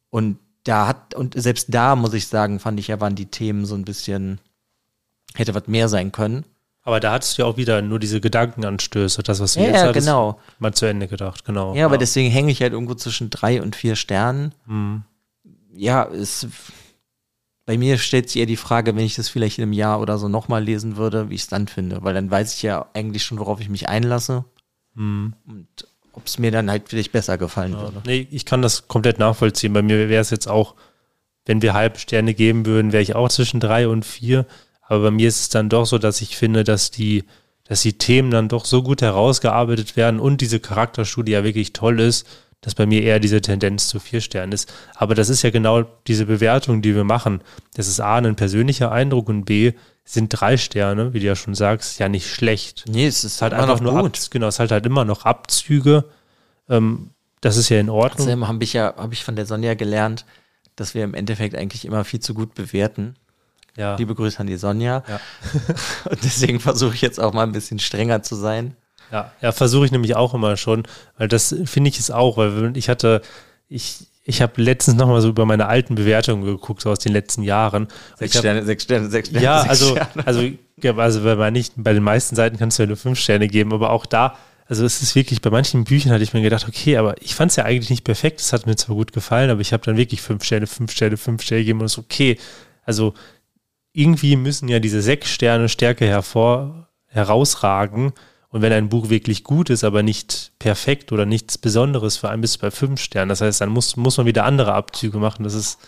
Und 0.09 0.37
da 0.63 0.87
hat, 0.87 1.15
und 1.15 1.33
selbst 1.41 1.67
da 1.73 1.95
muss 1.95 2.13
ich 2.13 2.27
sagen, 2.27 2.59
fand 2.59 2.79
ich 2.79 2.87
ja, 2.89 2.99
waren 2.99 3.15
die 3.15 3.25
Themen 3.25 3.65
so 3.65 3.75
ein 3.75 3.85
bisschen, 3.85 4.39
hätte 5.33 5.55
was 5.55 5.67
mehr 5.67 5.89
sein 5.89 6.11
können. 6.11 6.45
Aber 6.83 6.99
da 6.99 7.13
hattest 7.13 7.37
du 7.37 7.43
ja 7.43 7.47
auch 7.47 7.57
wieder 7.57 7.81
nur 7.83 7.99
diese 7.99 8.19
Gedankenanstöße, 8.21 9.21
das, 9.23 9.39
was 9.39 9.53
du 9.53 9.59
Ja, 9.59 9.67
jetzt 9.67 9.75
ja, 9.81 9.87
hattest, 9.87 10.07
genau. 10.07 10.39
mal 10.59 10.73
zu 10.73 10.85
Ende 10.87 11.07
gedacht, 11.07 11.45
genau. 11.45 11.75
Ja, 11.75 11.85
aber 11.85 11.97
deswegen 11.99 12.31
hänge 12.31 12.51
ich 12.51 12.61
halt 12.61 12.73
irgendwo 12.73 12.95
zwischen 12.95 13.29
drei 13.29 13.61
und 13.61 13.75
vier 13.75 13.95
Sternen. 13.95 14.53
Mhm. 14.65 15.03
Ja, 15.73 16.05
es, 16.05 16.47
bei 17.71 17.77
mir 17.77 17.97
stellt 17.97 18.29
sich 18.29 18.41
eher 18.41 18.45
die 18.47 18.57
Frage, 18.57 18.93
wenn 18.97 19.05
ich 19.05 19.15
das 19.15 19.29
vielleicht 19.29 19.57
in 19.57 19.61
einem 19.63 19.71
Jahr 19.71 20.01
oder 20.01 20.17
so 20.17 20.27
nochmal 20.27 20.61
lesen 20.61 20.97
würde, 20.97 21.29
wie 21.29 21.35
ich 21.35 21.43
es 21.43 21.47
dann 21.47 21.69
finde. 21.69 22.03
Weil 22.03 22.13
dann 22.13 22.29
weiß 22.29 22.53
ich 22.55 22.63
ja 22.63 22.85
eigentlich 22.93 23.23
schon, 23.23 23.39
worauf 23.39 23.61
ich 23.61 23.69
mich 23.69 23.87
einlasse 23.87 24.43
Mhm. 24.93 25.33
und 25.47 25.67
ob 26.11 26.25
es 26.27 26.37
mir 26.37 26.51
dann 26.51 26.69
halt 26.69 26.89
vielleicht 26.89 27.13
besser 27.13 27.37
gefallen 27.37 27.71
Ja. 27.71 27.79
würde. 27.81 28.01
Nee, 28.05 28.27
ich 28.29 28.45
kann 28.45 28.61
das 28.61 28.89
komplett 28.89 29.19
nachvollziehen. 29.19 29.71
Bei 29.71 29.81
mir 29.81 30.09
wäre 30.09 30.21
es 30.21 30.31
jetzt 30.31 30.47
auch, 30.49 30.75
wenn 31.45 31.61
wir 31.61 31.73
Halbsterne 31.73 32.33
geben 32.33 32.65
würden, 32.65 32.91
wäre 32.91 33.01
ich 33.03 33.15
auch 33.15 33.29
zwischen 33.29 33.61
drei 33.61 33.87
und 33.87 34.03
vier. 34.05 34.45
Aber 34.81 35.03
bei 35.03 35.11
mir 35.11 35.29
ist 35.29 35.39
es 35.39 35.47
dann 35.49 35.69
doch 35.69 35.85
so, 35.85 35.97
dass 35.97 36.19
ich 36.19 36.35
finde, 36.35 36.65
dass 36.65 36.91
die, 36.91 37.23
dass 37.63 37.83
die 37.83 37.97
Themen 37.97 38.31
dann 38.31 38.49
doch 38.49 38.65
so 38.65 38.83
gut 38.83 39.01
herausgearbeitet 39.01 39.95
werden 39.95 40.19
und 40.19 40.41
diese 40.41 40.59
Charakterstudie 40.59 41.31
ja 41.31 41.45
wirklich 41.45 41.71
toll 41.71 42.01
ist, 42.01 42.27
dass 42.61 42.75
bei 42.75 42.85
mir 42.85 43.01
eher 43.01 43.19
diese 43.19 43.41
Tendenz 43.41 43.87
zu 43.87 43.99
vier 43.99 44.21
Sternen 44.21 44.51
ist. 44.51 44.71
Aber 44.95 45.15
das 45.15 45.29
ist 45.29 45.41
ja 45.41 45.49
genau 45.49 45.83
diese 46.07 46.27
Bewertung, 46.27 46.81
die 46.81 46.95
wir 46.95 47.03
machen. 47.03 47.41
Das 47.73 47.87
ist 47.87 47.99
A, 47.99 48.17
ein 48.17 48.35
persönlicher 48.35 48.91
Eindruck 48.91 49.29
und 49.29 49.45
B, 49.45 49.73
sind 50.05 50.29
drei 50.29 50.57
Sterne, 50.57 51.13
wie 51.13 51.19
du 51.19 51.25
ja 51.25 51.35
schon 51.35 51.55
sagst, 51.55 51.99
ja 51.99 52.09
nicht 52.09 52.29
schlecht. 52.29 52.85
Nee, 52.87 53.07
es 53.07 53.23
ist 53.23 53.41
halt 53.41 53.53
immer 53.53 53.63
einfach 53.63 53.81
noch 53.81 53.93
nur 53.93 54.03
gut. 54.03 54.17
Ab, 54.17 54.27
genau, 54.31 54.47
es 54.47 54.55
ist 54.55 54.59
halt, 54.59 54.71
halt 54.71 54.85
immer 54.85 55.05
noch 55.05 55.25
Abzüge. 55.25 56.05
Ähm, 56.69 57.11
das 57.41 57.57
ist 57.57 57.69
ja 57.69 57.79
in 57.79 57.89
Ordnung. 57.89 58.27
Außerdem 58.27 58.47
habe 58.47 58.63
ich 58.63 58.73
ja, 58.73 58.93
habe 58.95 59.13
ich 59.13 59.23
von 59.23 59.35
der 59.35 59.45
Sonja 59.45 59.73
gelernt, 59.73 60.25
dass 60.75 60.93
wir 60.93 61.03
im 61.03 61.13
Endeffekt 61.13 61.55
eigentlich 61.55 61.85
immer 61.85 62.03
viel 62.03 62.19
zu 62.19 62.33
gut 62.33 62.53
bewerten. 62.53 63.15
Ja. 63.77 63.95
Liebe 63.95 64.15
Grüße 64.15 64.39
an 64.39 64.47
die 64.47 64.57
Sonja. 64.57 65.03
Ja. 65.07 65.19
Und 66.09 66.23
deswegen 66.23 66.59
versuche 66.59 66.93
ich 66.93 67.01
jetzt 67.01 67.19
auch 67.19 67.33
mal 67.33 67.43
ein 67.43 67.53
bisschen 67.53 67.79
strenger 67.79 68.21
zu 68.21 68.35
sein. 68.35 68.75
Ja, 69.11 69.31
ja 69.41 69.51
versuche 69.51 69.85
ich 69.85 69.91
nämlich 69.91 70.15
auch 70.15 70.33
immer 70.33 70.57
schon, 70.57 70.83
weil 71.17 71.27
das 71.27 71.55
finde 71.65 71.89
ich 71.89 71.99
es 71.99 72.11
auch, 72.11 72.37
weil 72.37 72.75
ich 72.75 72.89
hatte, 72.89 73.21
ich, 73.67 74.07
ich 74.23 74.41
habe 74.41 74.61
letztens 74.61 74.97
nochmal 74.97 75.21
so 75.21 75.29
über 75.29 75.45
meine 75.45 75.67
alten 75.67 75.95
Bewertungen 75.95 76.45
geguckt, 76.45 76.81
so 76.81 76.91
aus 76.91 76.99
den 76.99 77.13
letzten 77.13 77.43
Jahren. 77.43 77.87
Sechs 78.17 78.35
hab, 78.35 78.41
Sterne, 78.41 78.63
sechs 78.63 78.83
Sterne, 78.83 79.09
sechs 79.09 79.29
Sterne. 79.29 79.43
Ja, 79.43 79.59
sechs 79.59 79.69
also, 79.69 79.95
Sterne. 79.95 80.27
also, 80.27 80.41
ja, 80.81 80.95
also 80.95 81.23
bei, 81.23 81.51
nicht, 81.51 81.73
bei 81.77 81.93
den 81.93 82.03
meisten 82.03 82.35
Seiten 82.35 82.57
kannst 82.57 82.79
du 82.79 82.83
ja 82.83 82.87
nur 82.87 82.97
fünf 82.97 83.19
Sterne 83.19 83.47
geben, 83.47 83.73
aber 83.73 83.89
auch 83.91 84.05
da, 84.05 84.37
also 84.71 84.85
es 84.85 85.01
ist 85.01 85.15
wirklich, 85.15 85.41
bei 85.41 85.49
manchen 85.49 85.83
Büchern 85.83 86.13
hatte 86.13 86.23
ich 86.23 86.33
mir 86.33 86.41
gedacht, 86.41 86.65
okay, 86.65 86.95
aber 86.95 87.21
ich 87.21 87.35
fand 87.35 87.51
es 87.51 87.57
ja 87.57 87.65
eigentlich 87.65 87.89
nicht 87.89 88.05
perfekt, 88.05 88.39
es 88.39 88.53
hat 88.53 88.65
mir 88.65 88.77
zwar 88.77 88.95
gut 88.95 89.11
gefallen, 89.11 89.49
aber 89.49 89.59
ich 89.59 89.73
habe 89.73 89.83
dann 89.83 89.97
wirklich 89.97 90.21
fünf 90.21 90.45
Sterne, 90.45 90.65
fünf 90.65 90.93
Sterne, 90.93 91.17
fünf 91.17 91.41
Sterne 91.41 91.63
gegeben 91.63 91.81
und 91.81 91.87
es 91.87 91.93
ist 91.93 91.97
okay. 91.97 92.37
Also 92.85 93.13
irgendwie 93.91 94.37
müssen 94.37 94.69
ja 94.69 94.79
diese 94.79 95.01
sechs 95.01 95.29
Sterne 95.29 95.67
Stärke 95.67 96.05
hervor, 96.05 96.87
herausragen. 97.07 98.13
Und 98.51 98.61
wenn 98.61 98.73
ein 98.73 98.89
Buch 98.89 99.09
wirklich 99.09 99.43
gut 99.45 99.69
ist, 99.69 99.83
aber 99.85 100.03
nicht 100.03 100.51
perfekt 100.59 101.11
oder 101.13 101.25
nichts 101.25 101.57
Besonderes 101.57 102.17
für 102.17 102.29
einen 102.29 102.41
bis 102.41 102.57
bei 102.57 102.69
fünf 102.69 102.99
Sternen, 103.01 103.29
das 103.29 103.41
heißt, 103.41 103.61
dann 103.61 103.69
muss, 103.69 103.95
muss 103.95 104.17
man 104.17 104.25
wieder 104.25 104.43
andere 104.43 104.73
Abzüge 104.73 105.17
machen. 105.19 105.43
Das 105.43 105.53
ist, 105.53 105.79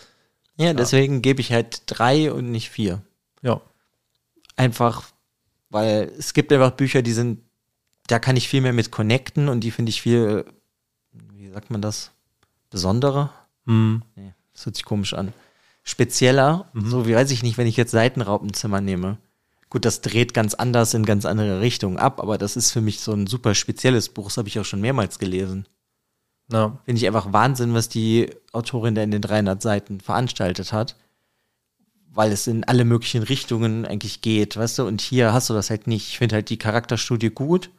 ja, 0.57 0.73
deswegen 0.73 1.21
gebe 1.21 1.41
ich 1.41 1.51
halt 1.51 1.83
drei 1.87 2.31
und 2.31 2.51
nicht 2.51 2.69
vier. 2.69 3.01
ja, 3.41 3.59
Einfach, 4.55 5.03
weil 5.69 6.11
es 6.17 6.33
gibt 6.33 6.53
einfach 6.53 6.71
Bücher, 6.71 7.01
die 7.01 7.11
sind, 7.11 7.39
da 8.07 8.19
kann 8.19 8.37
ich 8.37 8.47
viel 8.47 8.61
mehr 8.61 8.71
mit 8.73 8.91
connecten 8.91 9.49
und 9.49 9.61
die 9.61 9.71
finde 9.71 9.89
ich 9.89 10.01
viel, 10.01 10.45
wie 11.33 11.49
sagt 11.49 11.69
man 11.71 11.81
das, 11.81 12.11
besonderer? 12.69 13.33
hm, 13.65 14.03
Nee, 14.15 14.33
das 14.53 14.65
hört 14.65 14.75
sich 14.75 14.85
komisch 14.85 15.13
an. 15.13 15.33
Spezieller, 15.83 16.69
Mhm. 16.73 16.89
so 16.89 17.07
wie 17.07 17.15
weiß 17.15 17.31
ich 17.31 17.43
nicht, 17.43 17.57
wenn 17.57 17.67
ich 17.67 17.75
jetzt 17.77 17.91
Seitenraupenzimmer 17.91 18.79
nehme. 18.79 19.17
Gut, 19.73 19.85
das 19.85 20.01
dreht 20.01 20.35
ganz 20.35 20.53
anders 20.53 20.93
in 20.93 21.03
ganz 21.03 21.25
andere 21.25 21.59
Richtungen 21.59 21.97
ab, 21.97 22.21
aber 22.21 22.37
das 22.37 22.55
ist 22.55 22.69
für 22.69 22.79
mich 22.79 22.99
so 22.99 23.11
ein 23.11 23.25
super 23.25 23.55
spezielles 23.55 24.09
Buch, 24.09 24.25
das 24.27 24.37
habe 24.37 24.47
ich 24.47 24.59
auch 24.59 24.65
schon 24.65 24.81
mehrmals 24.81 25.17
gelesen. 25.17 25.67
na, 26.47 26.79
Finde 26.85 26.99
ich 26.99 27.07
einfach 27.07 27.33
Wahnsinn, 27.33 27.73
was 27.73 27.89
die 27.89 28.29
Autorin 28.51 28.93
da 28.93 29.01
in 29.01 29.09
den 29.09 29.23
300 29.23 29.59
Seiten 29.63 29.99
veranstaltet 29.99 30.73
hat. 30.73 30.95
Weil 32.11 32.31
es 32.31 32.45
in 32.45 32.63
alle 32.65 32.85
möglichen 32.85 33.23
Richtungen 33.23 33.87
eigentlich 33.87 34.21
geht, 34.21 34.55
weißt 34.57 34.77
du? 34.77 34.85
Und 34.85 35.01
hier 35.01 35.33
hast 35.33 35.49
du 35.49 35.55
das 35.55 35.71
halt 35.71 35.87
nicht. 35.87 36.07
Ich 36.09 36.19
finde 36.19 36.35
halt 36.35 36.51
die 36.51 36.59
Charakterstudie 36.59 37.31
gut 37.31 37.71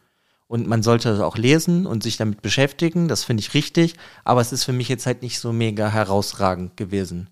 und 0.48 0.66
man 0.66 0.82
sollte 0.82 1.10
das 1.10 1.20
auch 1.20 1.36
lesen 1.38 1.86
und 1.86 2.02
sich 2.02 2.16
damit 2.16 2.42
beschäftigen. 2.42 3.06
Das 3.06 3.22
finde 3.22 3.42
ich 3.42 3.54
richtig. 3.54 3.94
Aber 4.24 4.40
es 4.40 4.50
ist 4.52 4.64
für 4.64 4.72
mich 4.72 4.88
jetzt 4.88 5.06
halt 5.06 5.22
nicht 5.22 5.38
so 5.38 5.52
mega 5.52 5.88
herausragend 5.88 6.76
gewesen. 6.76 7.30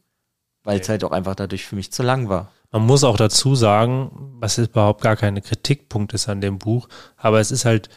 Weil 0.62 0.78
es 0.78 0.86
Nee. 0.86 0.92
halt 0.92 1.02
auch 1.02 1.10
einfach 1.10 1.34
dadurch 1.34 1.66
für 1.66 1.74
mich 1.74 1.90
zu 1.90 2.04
lang 2.04 2.28
war. 2.28 2.52
Man 2.72 2.86
muss 2.86 3.04
auch 3.04 3.18
dazu 3.18 3.54
sagen, 3.54 4.10
was 4.40 4.58
überhaupt 4.58 5.02
gar 5.02 5.16
keine 5.16 5.42
Kritikpunkt 5.42 6.14
ist 6.14 6.28
an 6.28 6.40
dem 6.40 6.58
Buch, 6.58 6.88
aber 7.16 7.38
es 7.38 7.50
ist 7.50 7.64
halt 7.64 7.90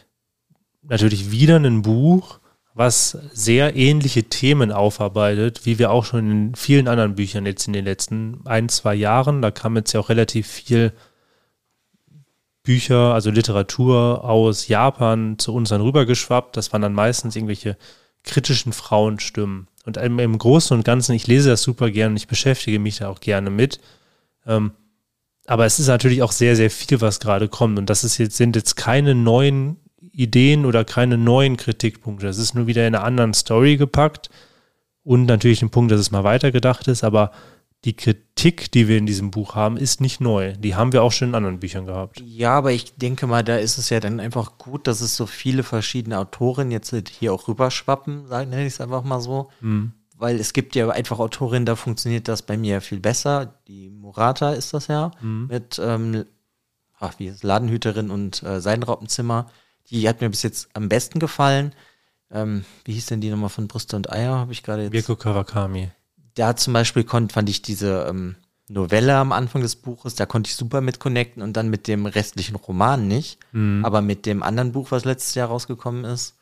natürlich 0.82 1.30
wieder 1.30 1.56
ein 1.56 1.82
Buch, 1.82 2.40
was 2.74 3.16
sehr 3.32 3.74
ähnliche 3.74 4.24
Themen 4.24 4.70
aufarbeitet, 4.70 5.64
wie 5.64 5.78
wir 5.78 5.90
auch 5.90 6.04
schon 6.04 6.30
in 6.30 6.54
vielen 6.54 6.88
anderen 6.88 7.14
Büchern 7.14 7.46
jetzt 7.46 7.66
in 7.66 7.72
den 7.72 7.86
letzten 7.86 8.42
ein, 8.44 8.68
zwei 8.68 8.94
Jahren. 8.94 9.40
Da 9.40 9.50
kam 9.50 9.76
jetzt 9.76 9.94
ja 9.94 10.00
auch 10.00 10.10
relativ 10.10 10.46
viel 10.46 10.92
Bücher, 12.62 13.14
also 13.14 13.30
Literatur 13.30 14.24
aus 14.24 14.68
Japan 14.68 15.38
zu 15.38 15.54
uns 15.54 15.70
dann 15.70 15.80
rübergeschwappt. 15.80 16.54
Das 16.58 16.70
waren 16.74 16.82
dann 16.82 16.92
meistens 16.92 17.34
irgendwelche 17.34 17.78
kritischen 18.24 18.74
Frauenstimmen. 18.74 19.68
Und 19.86 19.96
im, 19.96 20.36
Großen 20.36 20.76
und 20.76 20.84
Ganzen, 20.84 21.14
ich 21.14 21.26
lese 21.26 21.48
das 21.48 21.62
super 21.62 21.90
gern 21.90 22.10
und 22.10 22.16
ich 22.18 22.26
beschäftige 22.26 22.78
mich 22.78 22.98
da 22.98 23.08
auch 23.08 23.20
gerne 23.20 23.48
mit. 23.48 23.80
Ähm, 24.46 24.72
aber 25.46 25.64
es 25.64 25.78
ist 25.78 25.86
natürlich 25.86 26.22
auch 26.22 26.32
sehr, 26.32 26.56
sehr 26.56 26.70
viel, 26.70 27.00
was 27.00 27.20
gerade 27.20 27.48
kommt. 27.48 27.78
Und 27.78 27.88
das 27.88 28.04
ist 28.04 28.18
jetzt, 28.18 28.36
sind 28.36 28.56
jetzt 28.56 28.76
keine 28.76 29.14
neuen 29.14 29.76
Ideen 30.12 30.64
oder 30.64 30.84
keine 30.84 31.18
neuen 31.18 31.56
Kritikpunkte. 31.56 32.26
Es 32.26 32.38
ist 32.38 32.54
nur 32.54 32.66
wieder 32.66 32.86
in 32.86 32.94
einer 32.94 33.04
anderen 33.04 33.34
Story 33.34 33.76
gepackt. 33.76 34.30
Und 35.04 35.26
natürlich 35.26 35.62
ein 35.62 35.70
Punkt, 35.70 35.92
dass 35.92 36.00
es 36.00 36.10
mal 36.10 36.24
weitergedacht 36.24 36.88
ist. 36.88 37.04
Aber 37.04 37.30
die 37.84 37.94
Kritik, 37.94 38.72
die 38.72 38.88
wir 38.88 38.98
in 38.98 39.06
diesem 39.06 39.30
Buch 39.30 39.54
haben, 39.54 39.76
ist 39.76 40.00
nicht 40.00 40.20
neu. 40.20 40.54
Die 40.54 40.74
haben 40.74 40.92
wir 40.92 41.04
auch 41.04 41.12
schon 41.12 41.28
in 41.28 41.34
anderen 41.36 41.60
Büchern 41.60 41.86
gehabt. 41.86 42.20
Ja, 42.24 42.56
aber 42.56 42.72
ich 42.72 42.96
denke 42.96 43.28
mal, 43.28 43.44
da 43.44 43.56
ist 43.56 43.78
es 43.78 43.90
ja 43.90 44.00
dann 44.00 44.18
einfach 44.18 44.58
gut, 44.58 44.88
dass 44.88 45.00
es 45.00 45.16
so 45.16 45.26
viele 45.26 45.62
verschiedene 45.62 46.18
Autoren 46.18 46.72
jetzt 46.72 46.92
hier 47.08 47.32
auch 47.32 47.46
rüberschwappen, 47.46 48.28
nenne 48.28 48.66
ich 48.66 48.74
es 48.74 48.80
einfach 48.80 49.04
mal 49.04 49.20
so. 49.20 49.50
Hm. 49.60 49.92
Weil 50.18 50.40
es 50.40 50.52
gibt 50.52 50.74
ja 50.74 50.88
einfach 50.88 51.18
Autorinnen, 51.18 51.66
da 51.66 51.76
funktioniert 51.76 52.28
das 52.28 52.42
bei 52.42 52.56
mir 52.56 52.80
viel 52.80 53.00
besser. 53.00 53.54
Die 53.68 53.90
Murata 53.90 54.52
ist 54.52 54.74
das 54.74 54.86
ja, 54.86 55.10
mit 55.48 55.80
ähm, 55.82 56.24
ach, 56.98 57.14
wie 57.18 57.26
ist 57.26 57.44
Ladenhüterin 57.44 58.10
und 58.10 58.42
äh, 58.42 58.60
Seidenraupenzimmer. 58.60 59.50
Die 59.90 60.08
hat 60.08 60.20
mir 60.20 60.30
bis 60.30 60.42
jetzt 60.42 60.68
am 60.74 60.88
besten 60.88 61.18
gefallen. 61.18 61.74
Ähm, 62.30 62.64
wie 62.84 62.92
hieß 62.94 63.06
denn 63.06 63.20
die 63.20 63.30
nochmal 63.30 63.50
von 63.50 63.68
Brüste 63.68 63.96
und 63.96 64.10
Eier? 64.10 64.36
Habe 64.36 64.52
ich 64.52 64.62
gerade 64.62 64.82
jetzt. 64.82 64.92
Mirko 64.92 65.16
Kawakami. 65.16 65.90
Da 66.34 66.56
zum 66.56 66.72
Beispiel 66.72 67.04
konnt, 67.04 67.32
fand 67.32 67.48
ich 67.48 67.62
diese 67.62 68.06
ähm, 68.08 68.36
Novelle 68.68 69.16
am 69.16 69.32
Anfang 69.32 69.62
des 69.62 69.76
Buches, 69.76 70.16
da 70.16 70.26
konnte 70.26 70.48
ich 70.48 70.56
super 70.56 70.80
mit 70.80 70.98
connecten 70.98 71.42
und 71.42 71.56
dann 71.56 71.68
mit 71.70 71.86
dem 71.86 72.04
restlichen 72.06 72.56
Roman 72.56 73.06
nicht. 73.06 73.38
Aber 73.84 74.02
mit 74.02 74.26
dem 74.26 74.42
anderen 74.42 74.72
Buch, 74.72 74.90
was 74.90 75.04
letztes 75.04 75.34
Jahr 75.34 75.48
rausgekommen 75.48 76.04
ist, 76.04 76.34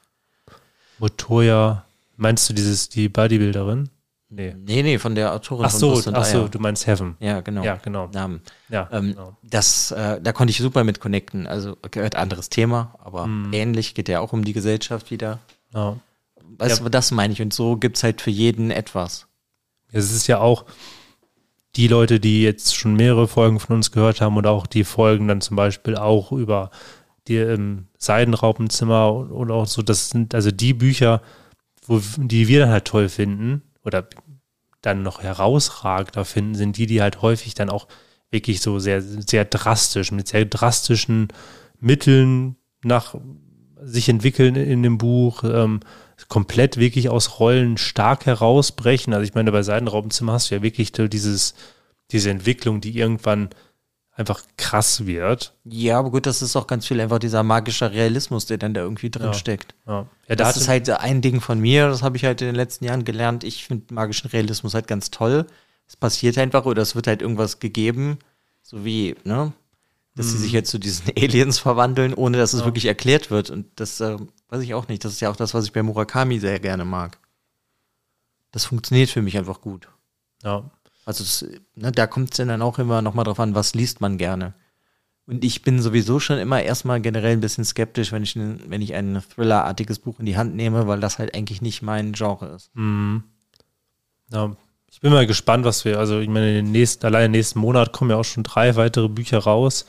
Motoya, 0.98 1.84
meinst 2.16 2.48
du 2.48 2.54
dieses, 2.54 2.88
die 2.88 3.08
Bodybuilderin? 3.08 3.88
Nee. 4.30 4.54
nee, 4.58 4.82
nee, 4.82 4.98
von 4.98 5.14
der 5.14 5.32
Autorin 5.32 5.66
Ach 5.66 5.70
von 5.70 5.78
so, 5.80 5.92
und 5.92 6.16
ach 6.16 6.24
so, 6.24 6.48
du 6.48 6.58
meinst 6.58 6.86
Heaven. 6.88 7.16
Ja, 7.20 7.40
genau. 7.40 7.62
Ja, 7.62 7.76
genau. 7.76 8.08
Namen. 8.12 8.40
Ja, 8.68 8.88
Ähm, 8.90 9.10
genau. 9.12 9.36
das, 9.44 9.92
äh, 9.92 10.20
da 10.20 10.32
konnte 10.32 10.50
ich 10.50 10.58
super 10.58 10.82
mit 10.82 10.98
connecten. 10.98 11.46
Also 11.46 11.76
gehört 11.92 12.16
anderes 12.16 12.48
Thema, 12.48 12.96
aber 12.98 13.26
Mhm. 13.28 13.52
ähnlich 13.52 13.94
geht 13.94 14.08
ja 14.08 14.18
auch 14.18 14.32
um 14.32 14.44
die 14.44 14.52
Gesellschaft 14.52 15.12
wieder. 15.12 15.38
Ja. 15.72 15.96
Weißt 16.58 16.80
du, 16.80 16.88
das 16.88 17.12
meine 17.12 17.32
ich. 17.32 17.42
Und 17.42 17.54
so 17.54 17.76
gibt's 17.76 18.02
halt 18.02 18.20
für 18.20 18.30
jeden 18.30 18.70
etwas. 18.72 19.26
Es 19.92 20.10
ist 20.12 20.26
ja 20.26 20.38
auch 20.40 20.64
die 21.76 21.86
Leute, 21.88 22.18
die 22.18 22.42
jetzt 22.42 22.74
schon 22.74 22.94
mehrere 22.94 23.28
Folgen 23.28 23.60
von 23.60 23.76
uns 23.76 23.92
gehört 23.92 24.20
haben 24.20 24.36
und 24.36 24.46
auch 24.46 24.66
die 24.66 24.84
Folgen 24.84 25.28
dann 25.28 25.40
zum 25.42 25.56
Beispiel 25.56 25.96
auch 25.96 26.32
über 26.32 26.70
die 27.28 27.36
ähm, 27.36 27.86
Seidenraupenzimmer 27.98 29.12
und, 29.12 29.30
und 29.30 29.50
auch 29.50 29.66
so, 29.66 29.82
das 29.82 30.10
sind 30.10 30.34
also 30.34 30.50
die 30.50 30.74
Bücher, 30.74 31.20
wo, 31.84 32.00
die 32.16 32.48
wir 32.48 32.60
dann 32.60 32.70
halt 32.70 32.86
toll 32.86 33.08
finden 33.08 33.62
oder 33.84 34.08
dann 34.82 35.02
noch 35.02 35.22
herausragender 35.22 36.24
finden, 36.24 36.54
sind 36.54 36.76
die, 36.76 36.86
die 36.86 37.00
halt 37.00 37.22
häufig 37.22 37.54
dann 37.54 37.70
auch 37.70 37.88
wirklich 38.30 38.60
so 38.60 38.78
sehr, 38.78 39.00
sehr 39.00 39.44
drastisch, 39.44 40.12
mit 40.12 40.28
sehr 40.28 40.44
drastischen 40.44 41.28
Mitteln 41.80 42.56
nach 42.82 43.14
sich 43.82 44.08
entwickeln 44.08 44.56
in 44.56 44.82
dem 44.82 44.98
Buch, 44.98 45.44
ähm, 45.44 45.80
komplett 46.28 46.76
wirklich 46.76 47.08
aus 47.08 47.38
Rollen 47.38 47.76
stark 47.76 48.26
herausbrechen. 48.26 49.12
Also 49.12 49.24
ich 49.24 49.34
meine, 49.34 49.52
bei 49.52 49.62
Seidenraubenzimmer 49.62 50.32
hast 50.32 50.50
du 50.50 50.56
ja 50.56 50.62
wirklich 50.62 50.92
dieses, 50.92 51.54
diese 52.10 52.30
Entwicklung, 52.30 52.80
die 52.80 52.96
irgendwann 52.96 53.50
einfach 54.16 54.42
krass 54.56 55.06
wird. 55.06 55.54
Ja, 55.64 55.98
aber 55.98 56.10
gut, 56.10 56.26
das 56.26 56.40
ist 56.40 56.54
auch 56.56 56.66
ganz 56.66 56.86
viel 56.86 57.00
einfach 57.00 57.18
dieser 57.18 57.42
magische 57.42 57.90
Realismus, 57.90 58.46
der 58.46 58.58
dann 58.58 58.72
da 58.74 58.82
irgendwie 58.82 59.10
drin 59.10 59.26
Ja. 59.26 59.32
steckt. 59.34 59.74
Ja, 59.86 60.06
ja 60.28 60.36
da 60.36 60.44
Das 60.44 60.56
ist 60.56 60.68
halt 60.68 60.88
ein 60.88 61.20
Ding 61.20 61.40
von 61.40 61.58
mir, 61.58 61.88
das 61.88 62.02
habe 62.02 62.16
ich 62.16 62.24
halt 62.24 62.40
in 62.40 62.46
den 62.46 62.54
letzten 62.54 62.84
Jahren 62.84 63.04
gelernt. 63.04 63.42
Ich 63.44 63.64
finde 63.66 63.92
magischen 63.92 64.30
Realismus 64.30 64.74
halt 64.74 64.86
ganz 64.86 65.10
toll. 65.10 65.46
Es 65.86 65.96
passiert 65.96 66.38
einfach 66.38 66.64
oder 66.64 66.80
es 66.82 66.94
wird 66.94 67.06
halt 67.08 67.22
irgendwas 67.22 67.58
gegeben, 67.58 68.18
so 68.62 68.84
wie, 68.84 69.16
ne, 69.24 69.52
dass 70.16 70.30
sie 70.30 70.38
sich 70.38 70.52
jetzt 70.52 70.70
zu 70.70 70.78
diesen 70.78 71.10
Aliens 71.18 71.58
verwandeln, 71.58 72.14
ohne 72.14 72.38
dass 72.38 72.52
es 72.52 72.64
wirklich 72.64 72.84
erklärt 72.86 73.32
wird. 73.32 73.50
Und 73.50 73.66
das 73.76 74.00
äh, 74.00 74.16
weiß 74.48 74.62
ich 74.62 74.74
auch 74.74 74.86
nicht. 74.86 75.04
Das 75.04 75.12
ist 75.12 75.20
ja 75.20 75.28
auch 75.28 75.36
das, 75.36 75.54
was 75.54 75.64
ich 75.64 75.72
bei 75.72 75.82
Murakami 75.82 76.38
sehr 76.38 76.60
gerne 76.60 76.84
mag. 76.84 77.18
Das 78.52 78.64
funktioniert 78.64 79.10
für 79.10 79.22
mich 79.22 79.36
einfach 79.36 79.60
gut. 79.60 79.88
ja. 80.44 80.70
Also 81.04 81.24
das, 81.24 81.46
ne, 81.74 81.92
da 81.92 82.06
kommt 82.06 82.32
es 82.32 82.36
dann 82.38 82.62
auch 82.62 82.78
immer 82.78 83.02
nochmal 83.02 83.24
drauf 83.24 83.40
an, 83.40 83.54
was 83.54 83.74
liest 83.74 84.00
man 84.00 84.18
gerne. 84.18 84.54
Und 85.26 85.44
ich 85.44 85.62
bin 85.62 85.80
sowieso 85.80 86.20
schon 86.20 86.38
immer 86.38 86.62
erstmal 86.62 87.00
generell 87.00 87.32
ein 87.32 87.40
bisschen 87.40 87.64
skeptisch, 87.64 88.12
wenn 88.12 88.22
ich, 88.22 88.36
wenn 88.36 88.82
ich 88.82 88.94
ein 88.94 89.22
Thriller-artiges 89.34 89.98
Buch 89.98 90.18
in 90.20 90.26
die 90.26 90.36
Hand 90.36 90.54
nehme, 90.54 90.86
weil 90.86 91.00
das 91.00 91.18
halt 91.18 91.34
eigentlich 91.34 91.62
nicht 91.62 91.82
mein 91.82 92.12
Genre 92.12 92.48
ist. 92.48 92.70
Mhm. 92.74 93.24
Ja, 94.30 94.54
ich 94.90 95.00
bin 95.00 95.12
mal 95.12 95.26
gespannt, 95.26 95.64
was 95.64 95.84
wir, 95.84 95.98
also 95.98 96.20
ich 96.20 96.28
meine, 96.28 96.50
in 96.50 96.66
den 96.66 96.72
nächsten, 96.72 97.04
allein 97.06 97.26
im 97.26 97.32
nächsten 97.32 97.58
Monat 97.58 97.92
kommen 97.92 98.10
ja 98.10 98.16
auch 98.16 98.24
schon 98.24 98.42
drei 98.42 98.76
weitere 98.76 99.08
Bücher 99.08 99.38
raus. 99.38 99.86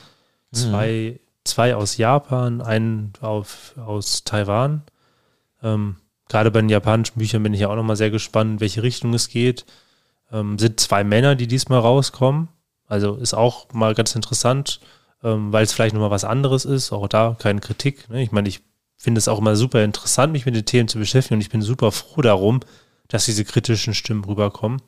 Zwei, 0.51 1.20
zwei 1.43 1.76
aus 1.76 1.97
Japan, 1.97 2.61
einen 2.61 3.11
auf, 3.20 3.74
aus 3.78 4.24
Taiwan. 4.24 4.84
Ähm, 5.61 5.97
gerade 6.30 6.49
bei 6.49 6.61
den 6.61 6.70
japanischen 6.70 7.20
Büchern 7.20 7.43
bin 7.43 7.53
ich 7.53 7.59
ja 7.59 7.70
auch 7.70 7.76
nochmal 7.76 7.97
sehr 7.97 8.09
gespannt, 8.09 8.53
in 8.53 8.59
welche 8.61 8.84
Richtung 8.84 9.13
es 9.13 9.28
geht. 9.28 9.66
Ähm, 10.36 10.59
sind 10.59 10.79
zwei 10.81 11.03
Männer, 11.05 11.36
die 11.36 11.47
diesmal 11.47 11.79
rauskommen. 11.79 12.49
Also 12.88 13.15
ist 13.15 13.33
auch 13.33 13.71
mal 13.71 13.93
ganz 13.95 14.15
interessant, 14.15 14.81
ähm, 15.23 15.53
weil 15.53 15.63
es 15.63 15.71
vielleicht 15.71 15.93
nochmal 15.93 16.11
was 16.11 16.25
anderes 16.25 16.65
ist. 16.65 16.91
Auch 16.91 17.07
da 17.07 17.36
keine 17.39 17.61
Kritik. 17.61 18.09
Ne? 18.09 18.21
Ich 18.21 18.31
meine, 18.31 18.49
ich 18.49 18.61
finde 18.97 19.19
es 19.19 19.27
auch 19.27 19.39
immer 19.39 19.55
super 19.55 19.83
interessant, 19.83 20.33
mich 20.33 20.45
mit 20.45 20.55
den 20.55 20.65
Themen 20.65 20.88
zu 20.89 20.99
beschäftigen 20.99 21.36
und 21.36 21.41
ich 21.41 21.49
bin 21.49 21.61
super 21.61 21.91
froh 21.91 22.21
darum, 22.21 22.59
dass 23.07 23.25
diese 23.25 23.45
kritischen 23.45 23.93
Stimmen 23.93 24.25
rüberkommen. 24.25 24.81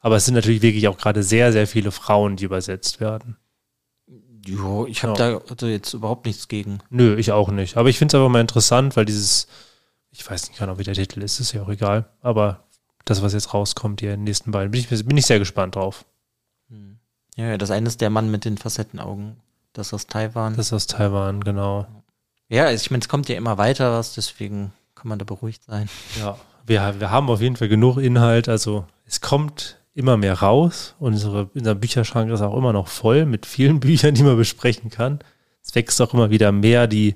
Aber 0.00 0.16
es 0.16 0.24
sind 0.24 0.34
natürlich 0.34 0.62
wirklich 0.62 0.88
auch 0.88 0.96
gerade 0.96 1.22
sehr, 1.22 1.52
sehr 1.52 1.66
viele 1.66 1.90
Frauen, 1.90 2.36
die 2.36 2.44
übersetzt 2.44 3.00
werden. 3.00 3.36
Jo, 4.46 4.86
ich 4.86 5.02
habe 5.02 5.18
Ja. 5.20 5.32
da 5.32 5.40
also 5.48 5.66
jetzt 5.66 5.92
überhaupt 5.92 6.26
nichts 6.26 6.48
gegen. 6.48 6.78
Nö, 6.90 7.16
ich 7.16 7.32
auch 7.32 7.50
nicht. 7.50 7.76
Aber 7.76 7.88
ich 7.88 7.98
finde 7.98 8.16
es 8.16 8.20
einfach 8.20 8.32
mal 8.32 8.40
interessant, 8.40 8.96
weil 8.96 9.04
dieses, 9.04 9.46
ich 10.10 10.28
weiß 10.28 10.48
nicht 10.48 10.58
genau, 10.58 10.78
wie 10.78 10.84
der 10.84 10.94
Titel 10.94 11.22
ist, 11.22 11.40
ist 11.40 11.52
ja 11.52 11.62
auch 11.62 11.68
egal. 11.68 12.08
Aber 12.22 12.67
das, 13.04 13.22
was 13.22 13.32
jetzt 13.32 13.54
rauskommt, 13.54 14.00
die 14.00 14.06
in 14.06 14.12
den 14.12 14.24
nächsten 14.24 14.50
beiden, 14.50 14.70
bin 14.70 14.80
ich, 14.80 14.88
bin 15.06 15.16
ich 15.16 15.26
sehr 15.26 15.38
gespannt 15.38 15.76
drauf. 15.76 16.04
Ja, 17.36 17.46
ja, 17.50 17.56
das 17.56 17.70
eine 17.70 17.86
ist 17.86 18.00
der 18.00 18.10
Mann 18.10 18.30
mit 18.32 18.44
den 18.44 18.58
Facettenaugen. 18.58 19.36
Das 19.72 19.88
ist 19.88 19.94
aus 19.94 20.06
Taiwan. 20.08 20.56
Das 20.56 20.66
ist 20.66 20.72
aus 20.72 20.86
Taiwan, 20.88 21.44
genau. 21.44 21.86
ja, 22.48 22.72
ich 22.72 22.90
meine, 22.90 23.00
es 23.00 23.08
kommt 23.08 23.28
ja 23.28 23.36
immer 23.36 23.58
weiter 23.58 23.92
was, 23.92 24.14
deswegen 24.14 24.72
kann 24.96 25.08
man 25.08 25.20
da 25.20 25.24
beruhigt 25.24 25.62
sein. 25.62 25.88
Ja, 26.18 26.36
wir, 26.66 26.98
wir 26.98 27.10
haben 27.12 27.30
auf 27.30 27.40
jeden 27.40 27.54
Fall 27.54 27.68
genug 27.68 27.98
Inhalt. 27.98 28.48
Also 28.48 28.86
es 29.06 29.20
kommt 29.20 29.78
immer 29.94 30.16
mehr 30.16 30.34
raus. 30.34 30.96
Unsere, 30.98 31.48
unser 31.54 31.76
Bücherschrank 31.76 32.30
ist 32.30 32.40
auch 32.40 32.56
immer 32.56 32.72
noch 32.72 32.88
voll 32.88 33.24
mit 33.24 33.46
vielen 33.46 33.78
Büchern, 33.80 34.14
die 34.14 34.24
man 34.24 34.36
besprechen 34.36 34.90
kann. 34.90 35.20
Es 35.62 35.74
wächst 35.76 36.00
auch 36.02 36.14
immer 36.14 36.30
wieder 36.30 36.50
mehr 36.50 36.88
die, 36.88 37.14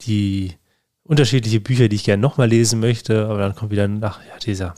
die 0.00 0.54
unterschiedliche 1.02 1.60
Bücher, 1.60 1.88
die 1.88 1.96
ich 1.96 2.04
gerne 2.04 2.22
nochmal 2.22 2.48
lesen 2.48 2.80
möchte. 2.80 3.26
Aber 3.26 3.38
dann 3.38 3.54
kommt 3.54 3.72
wieder, 3.72 3.88
ach 4.00 4.20
ja, 4.26 4.38
dieser, 4.38 4.74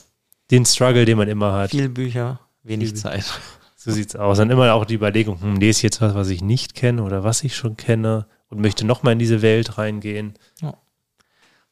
den 0.50 0.64
Struggle, 0.64 1.04
den 1.04 1.18
man 1.18 1.28
immer 1.28 1.52
hat. 1.52 1.70
Viele 1.70 1.88
Bücher, 1.88 2.40
wenig 2.62 2.90
Viel- 2.90 2.98
Zeit. 2.98 3.24
So 3.78 3.92
sieht's 3.92 4.16
aus. 4.16 4.38
Dann 4.38 4.50
immer 4.50 4.74
auch 4.74 4.84
die 4.84 4.94
Überlegung, 4.94 5.40
hm, 5.40 5.60
lese 5.60 5.78
ich 5.78 5.82
jetzt 5.84 6.00
was, 6.00 6.16
was 6.16 6.28
ich 6.28 6.42
nicht 6.42 6.74
kenne 6.74 7.04
oder 7.04 7.22
was 7.22 7.44
ich 7.44 7.54
schon 7.54 7.76
kenne 7.76 8.26
und 8.48 8.60
möchte 8.60 8.84
nochmal 8.84 9.12
in 9.12 9.20
diese 9.20 9.42
Welt 9.42 9.78
reingehen. 9.78 10.34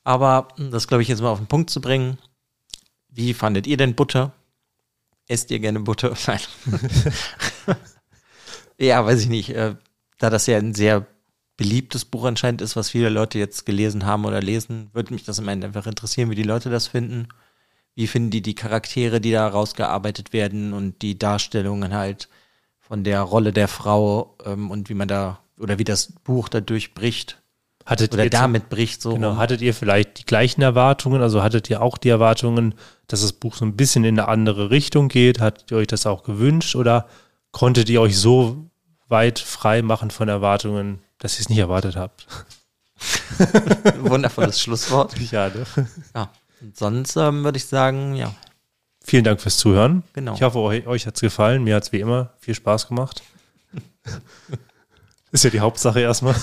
Aber 0.05 0.47
um 0.57 0.71
das 0.71 0.87
glaube 0.87 1.03
ich 1.03 1.09
jetzt 1.09 1.23
mal 1.23 1.31
auf 1.31 1.39
den 1.39 1.49
Punkt 1.49 1.71
zu 1.71 1.81
bringen. 1.81 2.19
Wie 3.09 3.35
fandet 3.35 3.67
ihr 3.67 3.77
denn 3.77 3.97
Butter? 3.97 4.33
Esst 5.27 5.51
ihr 5.51 5.59
gerne 5.59 5.81
Butter? 5.81 6.15
Nein. 6.29 6.39
ja, 8.79 9.05
weiß 9.05 9.23
ich 9.23 9.29
nicht. 9.29 9.51
Äh, 9.51 9.75
da 10.19 10.31
das 10.31 10.47
ja 10.47 10.59
ein 10.59 10.75
sehr 10.75 11.07
beliebtes 11.57 12.05
Buch 12.05 12.25
anscheinend 12.25 12.61
ist, 12.61 12.77
was 12.77 12.91
viele 12.91 13.09
Leute 13.09 13.39
jetzt 13.39 13.67
gelesen 13.67 14.05
haben 14.05 14.25
oder 14.25 14.41
lesen, 14.41 14.91
würde 14.93 15.13
mich 15.13 15.25
das 15.25 15.39
im 15.39 15.49
Ende 15.49 15.67
einfach 15.67 15.87
interessieren, 15.87 16.31
wie 16.31 16.35
die 16.35 16.43
Leute 16.43 16.71
das 16.71 16.87
finden. 16.87 17.29
Wie 17.95 18.07
finden 18.07 18.31
die 18.31 18.43
die 18.43 18.55
Charaktere, 18.55 19.21
die 19.21 19.33
da 19.33 19.47
rausgearbeitet 19.47 20.33
werden 20.33 20.73
und 20.73 21.03
die 21.03 21.19
Darstellungen 21.19 21.95
halt 21.95 22.29
von 22.81 23.05
der 23.05 23.21
Rolle 23.21 23.53
der 23.53 23.69
Frau 23.69 24.37
ähm, 24.45 24.71
und 24.71 24.89
wie 24.89 24.95
man 24.95 25.09
da 25.09 25.41
oder 25.59 25.79
wie 25.79 25.85
das 25.85 26.13
Buch 26.25 26.49
dadurch 26.49 26.95
bricht 26.95 27.39
Hattet 27.87 28.15
oder 28.15 28.25
ihr 28.25 28.31
damit 28.31 28.71
bricht 28.71 29.03
so. 29.03 29.13
Genau, 29.13 29.37
hattet 29.37 29.61
ihr 29.61 29.75
vielleicht 29.75 30.19
die 30.21 30.25
gleichen 30.25 30.63
Erwartungen? 30.63 31.21
Also 31.21 31.43
hattet 31.43 31.69
ihr 31.69 31.83
auch 31.83 31.99
die 31.99 32.09
Erwartungen, 32.09 32.75
dass 33.09 33.21
das 33.21 33.35
Buch 33.35 33.55
so 33.55 33.65
ein 33.67 33.77
bisschen 33.77 34.05
in 34.05 34.19
eine 34.19 34.29
andere 34.29 34.71
Richtung 34.71 35.09
geht? 35.09 35.41
Hattet 35.41 35.71
ihr 35.71 35.77
euch 35.77 35.87
das 35.87 36.07
auch 36.07 36.23
gewünscht 36.23 36.77
oder 36.77 37.07
konntet 37.51 37.91
ihr 37.91 38.01
euch 38.01 38.19
so 38.19 38.71
weit 39.09 39.39
frei 39.39 39.83
machen 39.83 40.11
von 40.11 40.29
Erwartungen, 40.29 41.01
dass 41.19 41.37
ihr 41.37 41.41
es 41.41 41.49
nicht 41.51 41.59
erwartet 41.59 41.97
habt? 41.97 42.27
Wundervolles 43.99 44.61
Schlusswort. 44.61 45.19
Ja, 45.31 45.49
ne? 45.49 45.67
Ja. 46.15 46.31
Und 46.61 46.77
sonst 46.77 47.17
ähm, 47.17 47.45
würde 47.45 47.59
ich 47.59 47.67
sagen, 47.67 48.15
ja, 48.15 48.35
Vielen 49.07 49.25
Dank 49.25 49.43
fürs 49.43 49.59
Zuhören. 49.59 50.03
Genau. 50.15 50.35
Ich 50.35 50.41
hoffe, 50.41 50.59
euch, 50.61 50.87
euch 50.87 51.07
hat 51.07 51.15
es 51.17 51.21
gefallen. 51.21 51.63
Mir 51.63 51.77
hat 51.77 51.83
es 51.83 51.93
wie 51.93 52.01
immer 52.01 52.31
viel 52.39 52.55
Spaß 52.55 52.89
gemacht. 52.89 53.23
Ist 55.31 55.45
ja 55.45 55.51
die 55.51 55.61
Hauptsache 55.61 56.01
erstmal. 56.01 56.35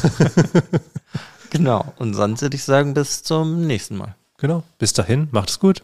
genau. 1.49 1.91
Und 1.97 2.13
sonst 2.13 2.43
würde 2.43 2.55
ich 2.55 2.63
sagen, 2.63 2.93
bis 2.93 3.23
zum 3.23 3.65
nächsten 3.65 3.97
Mal. 3.97 4.15
genau. 4.37 4.63
Bis 4.77 4.93
dahin, 4.93 5.27
macht 5.31 5.49
es 5.49 5.59
gut. 5.59 5.83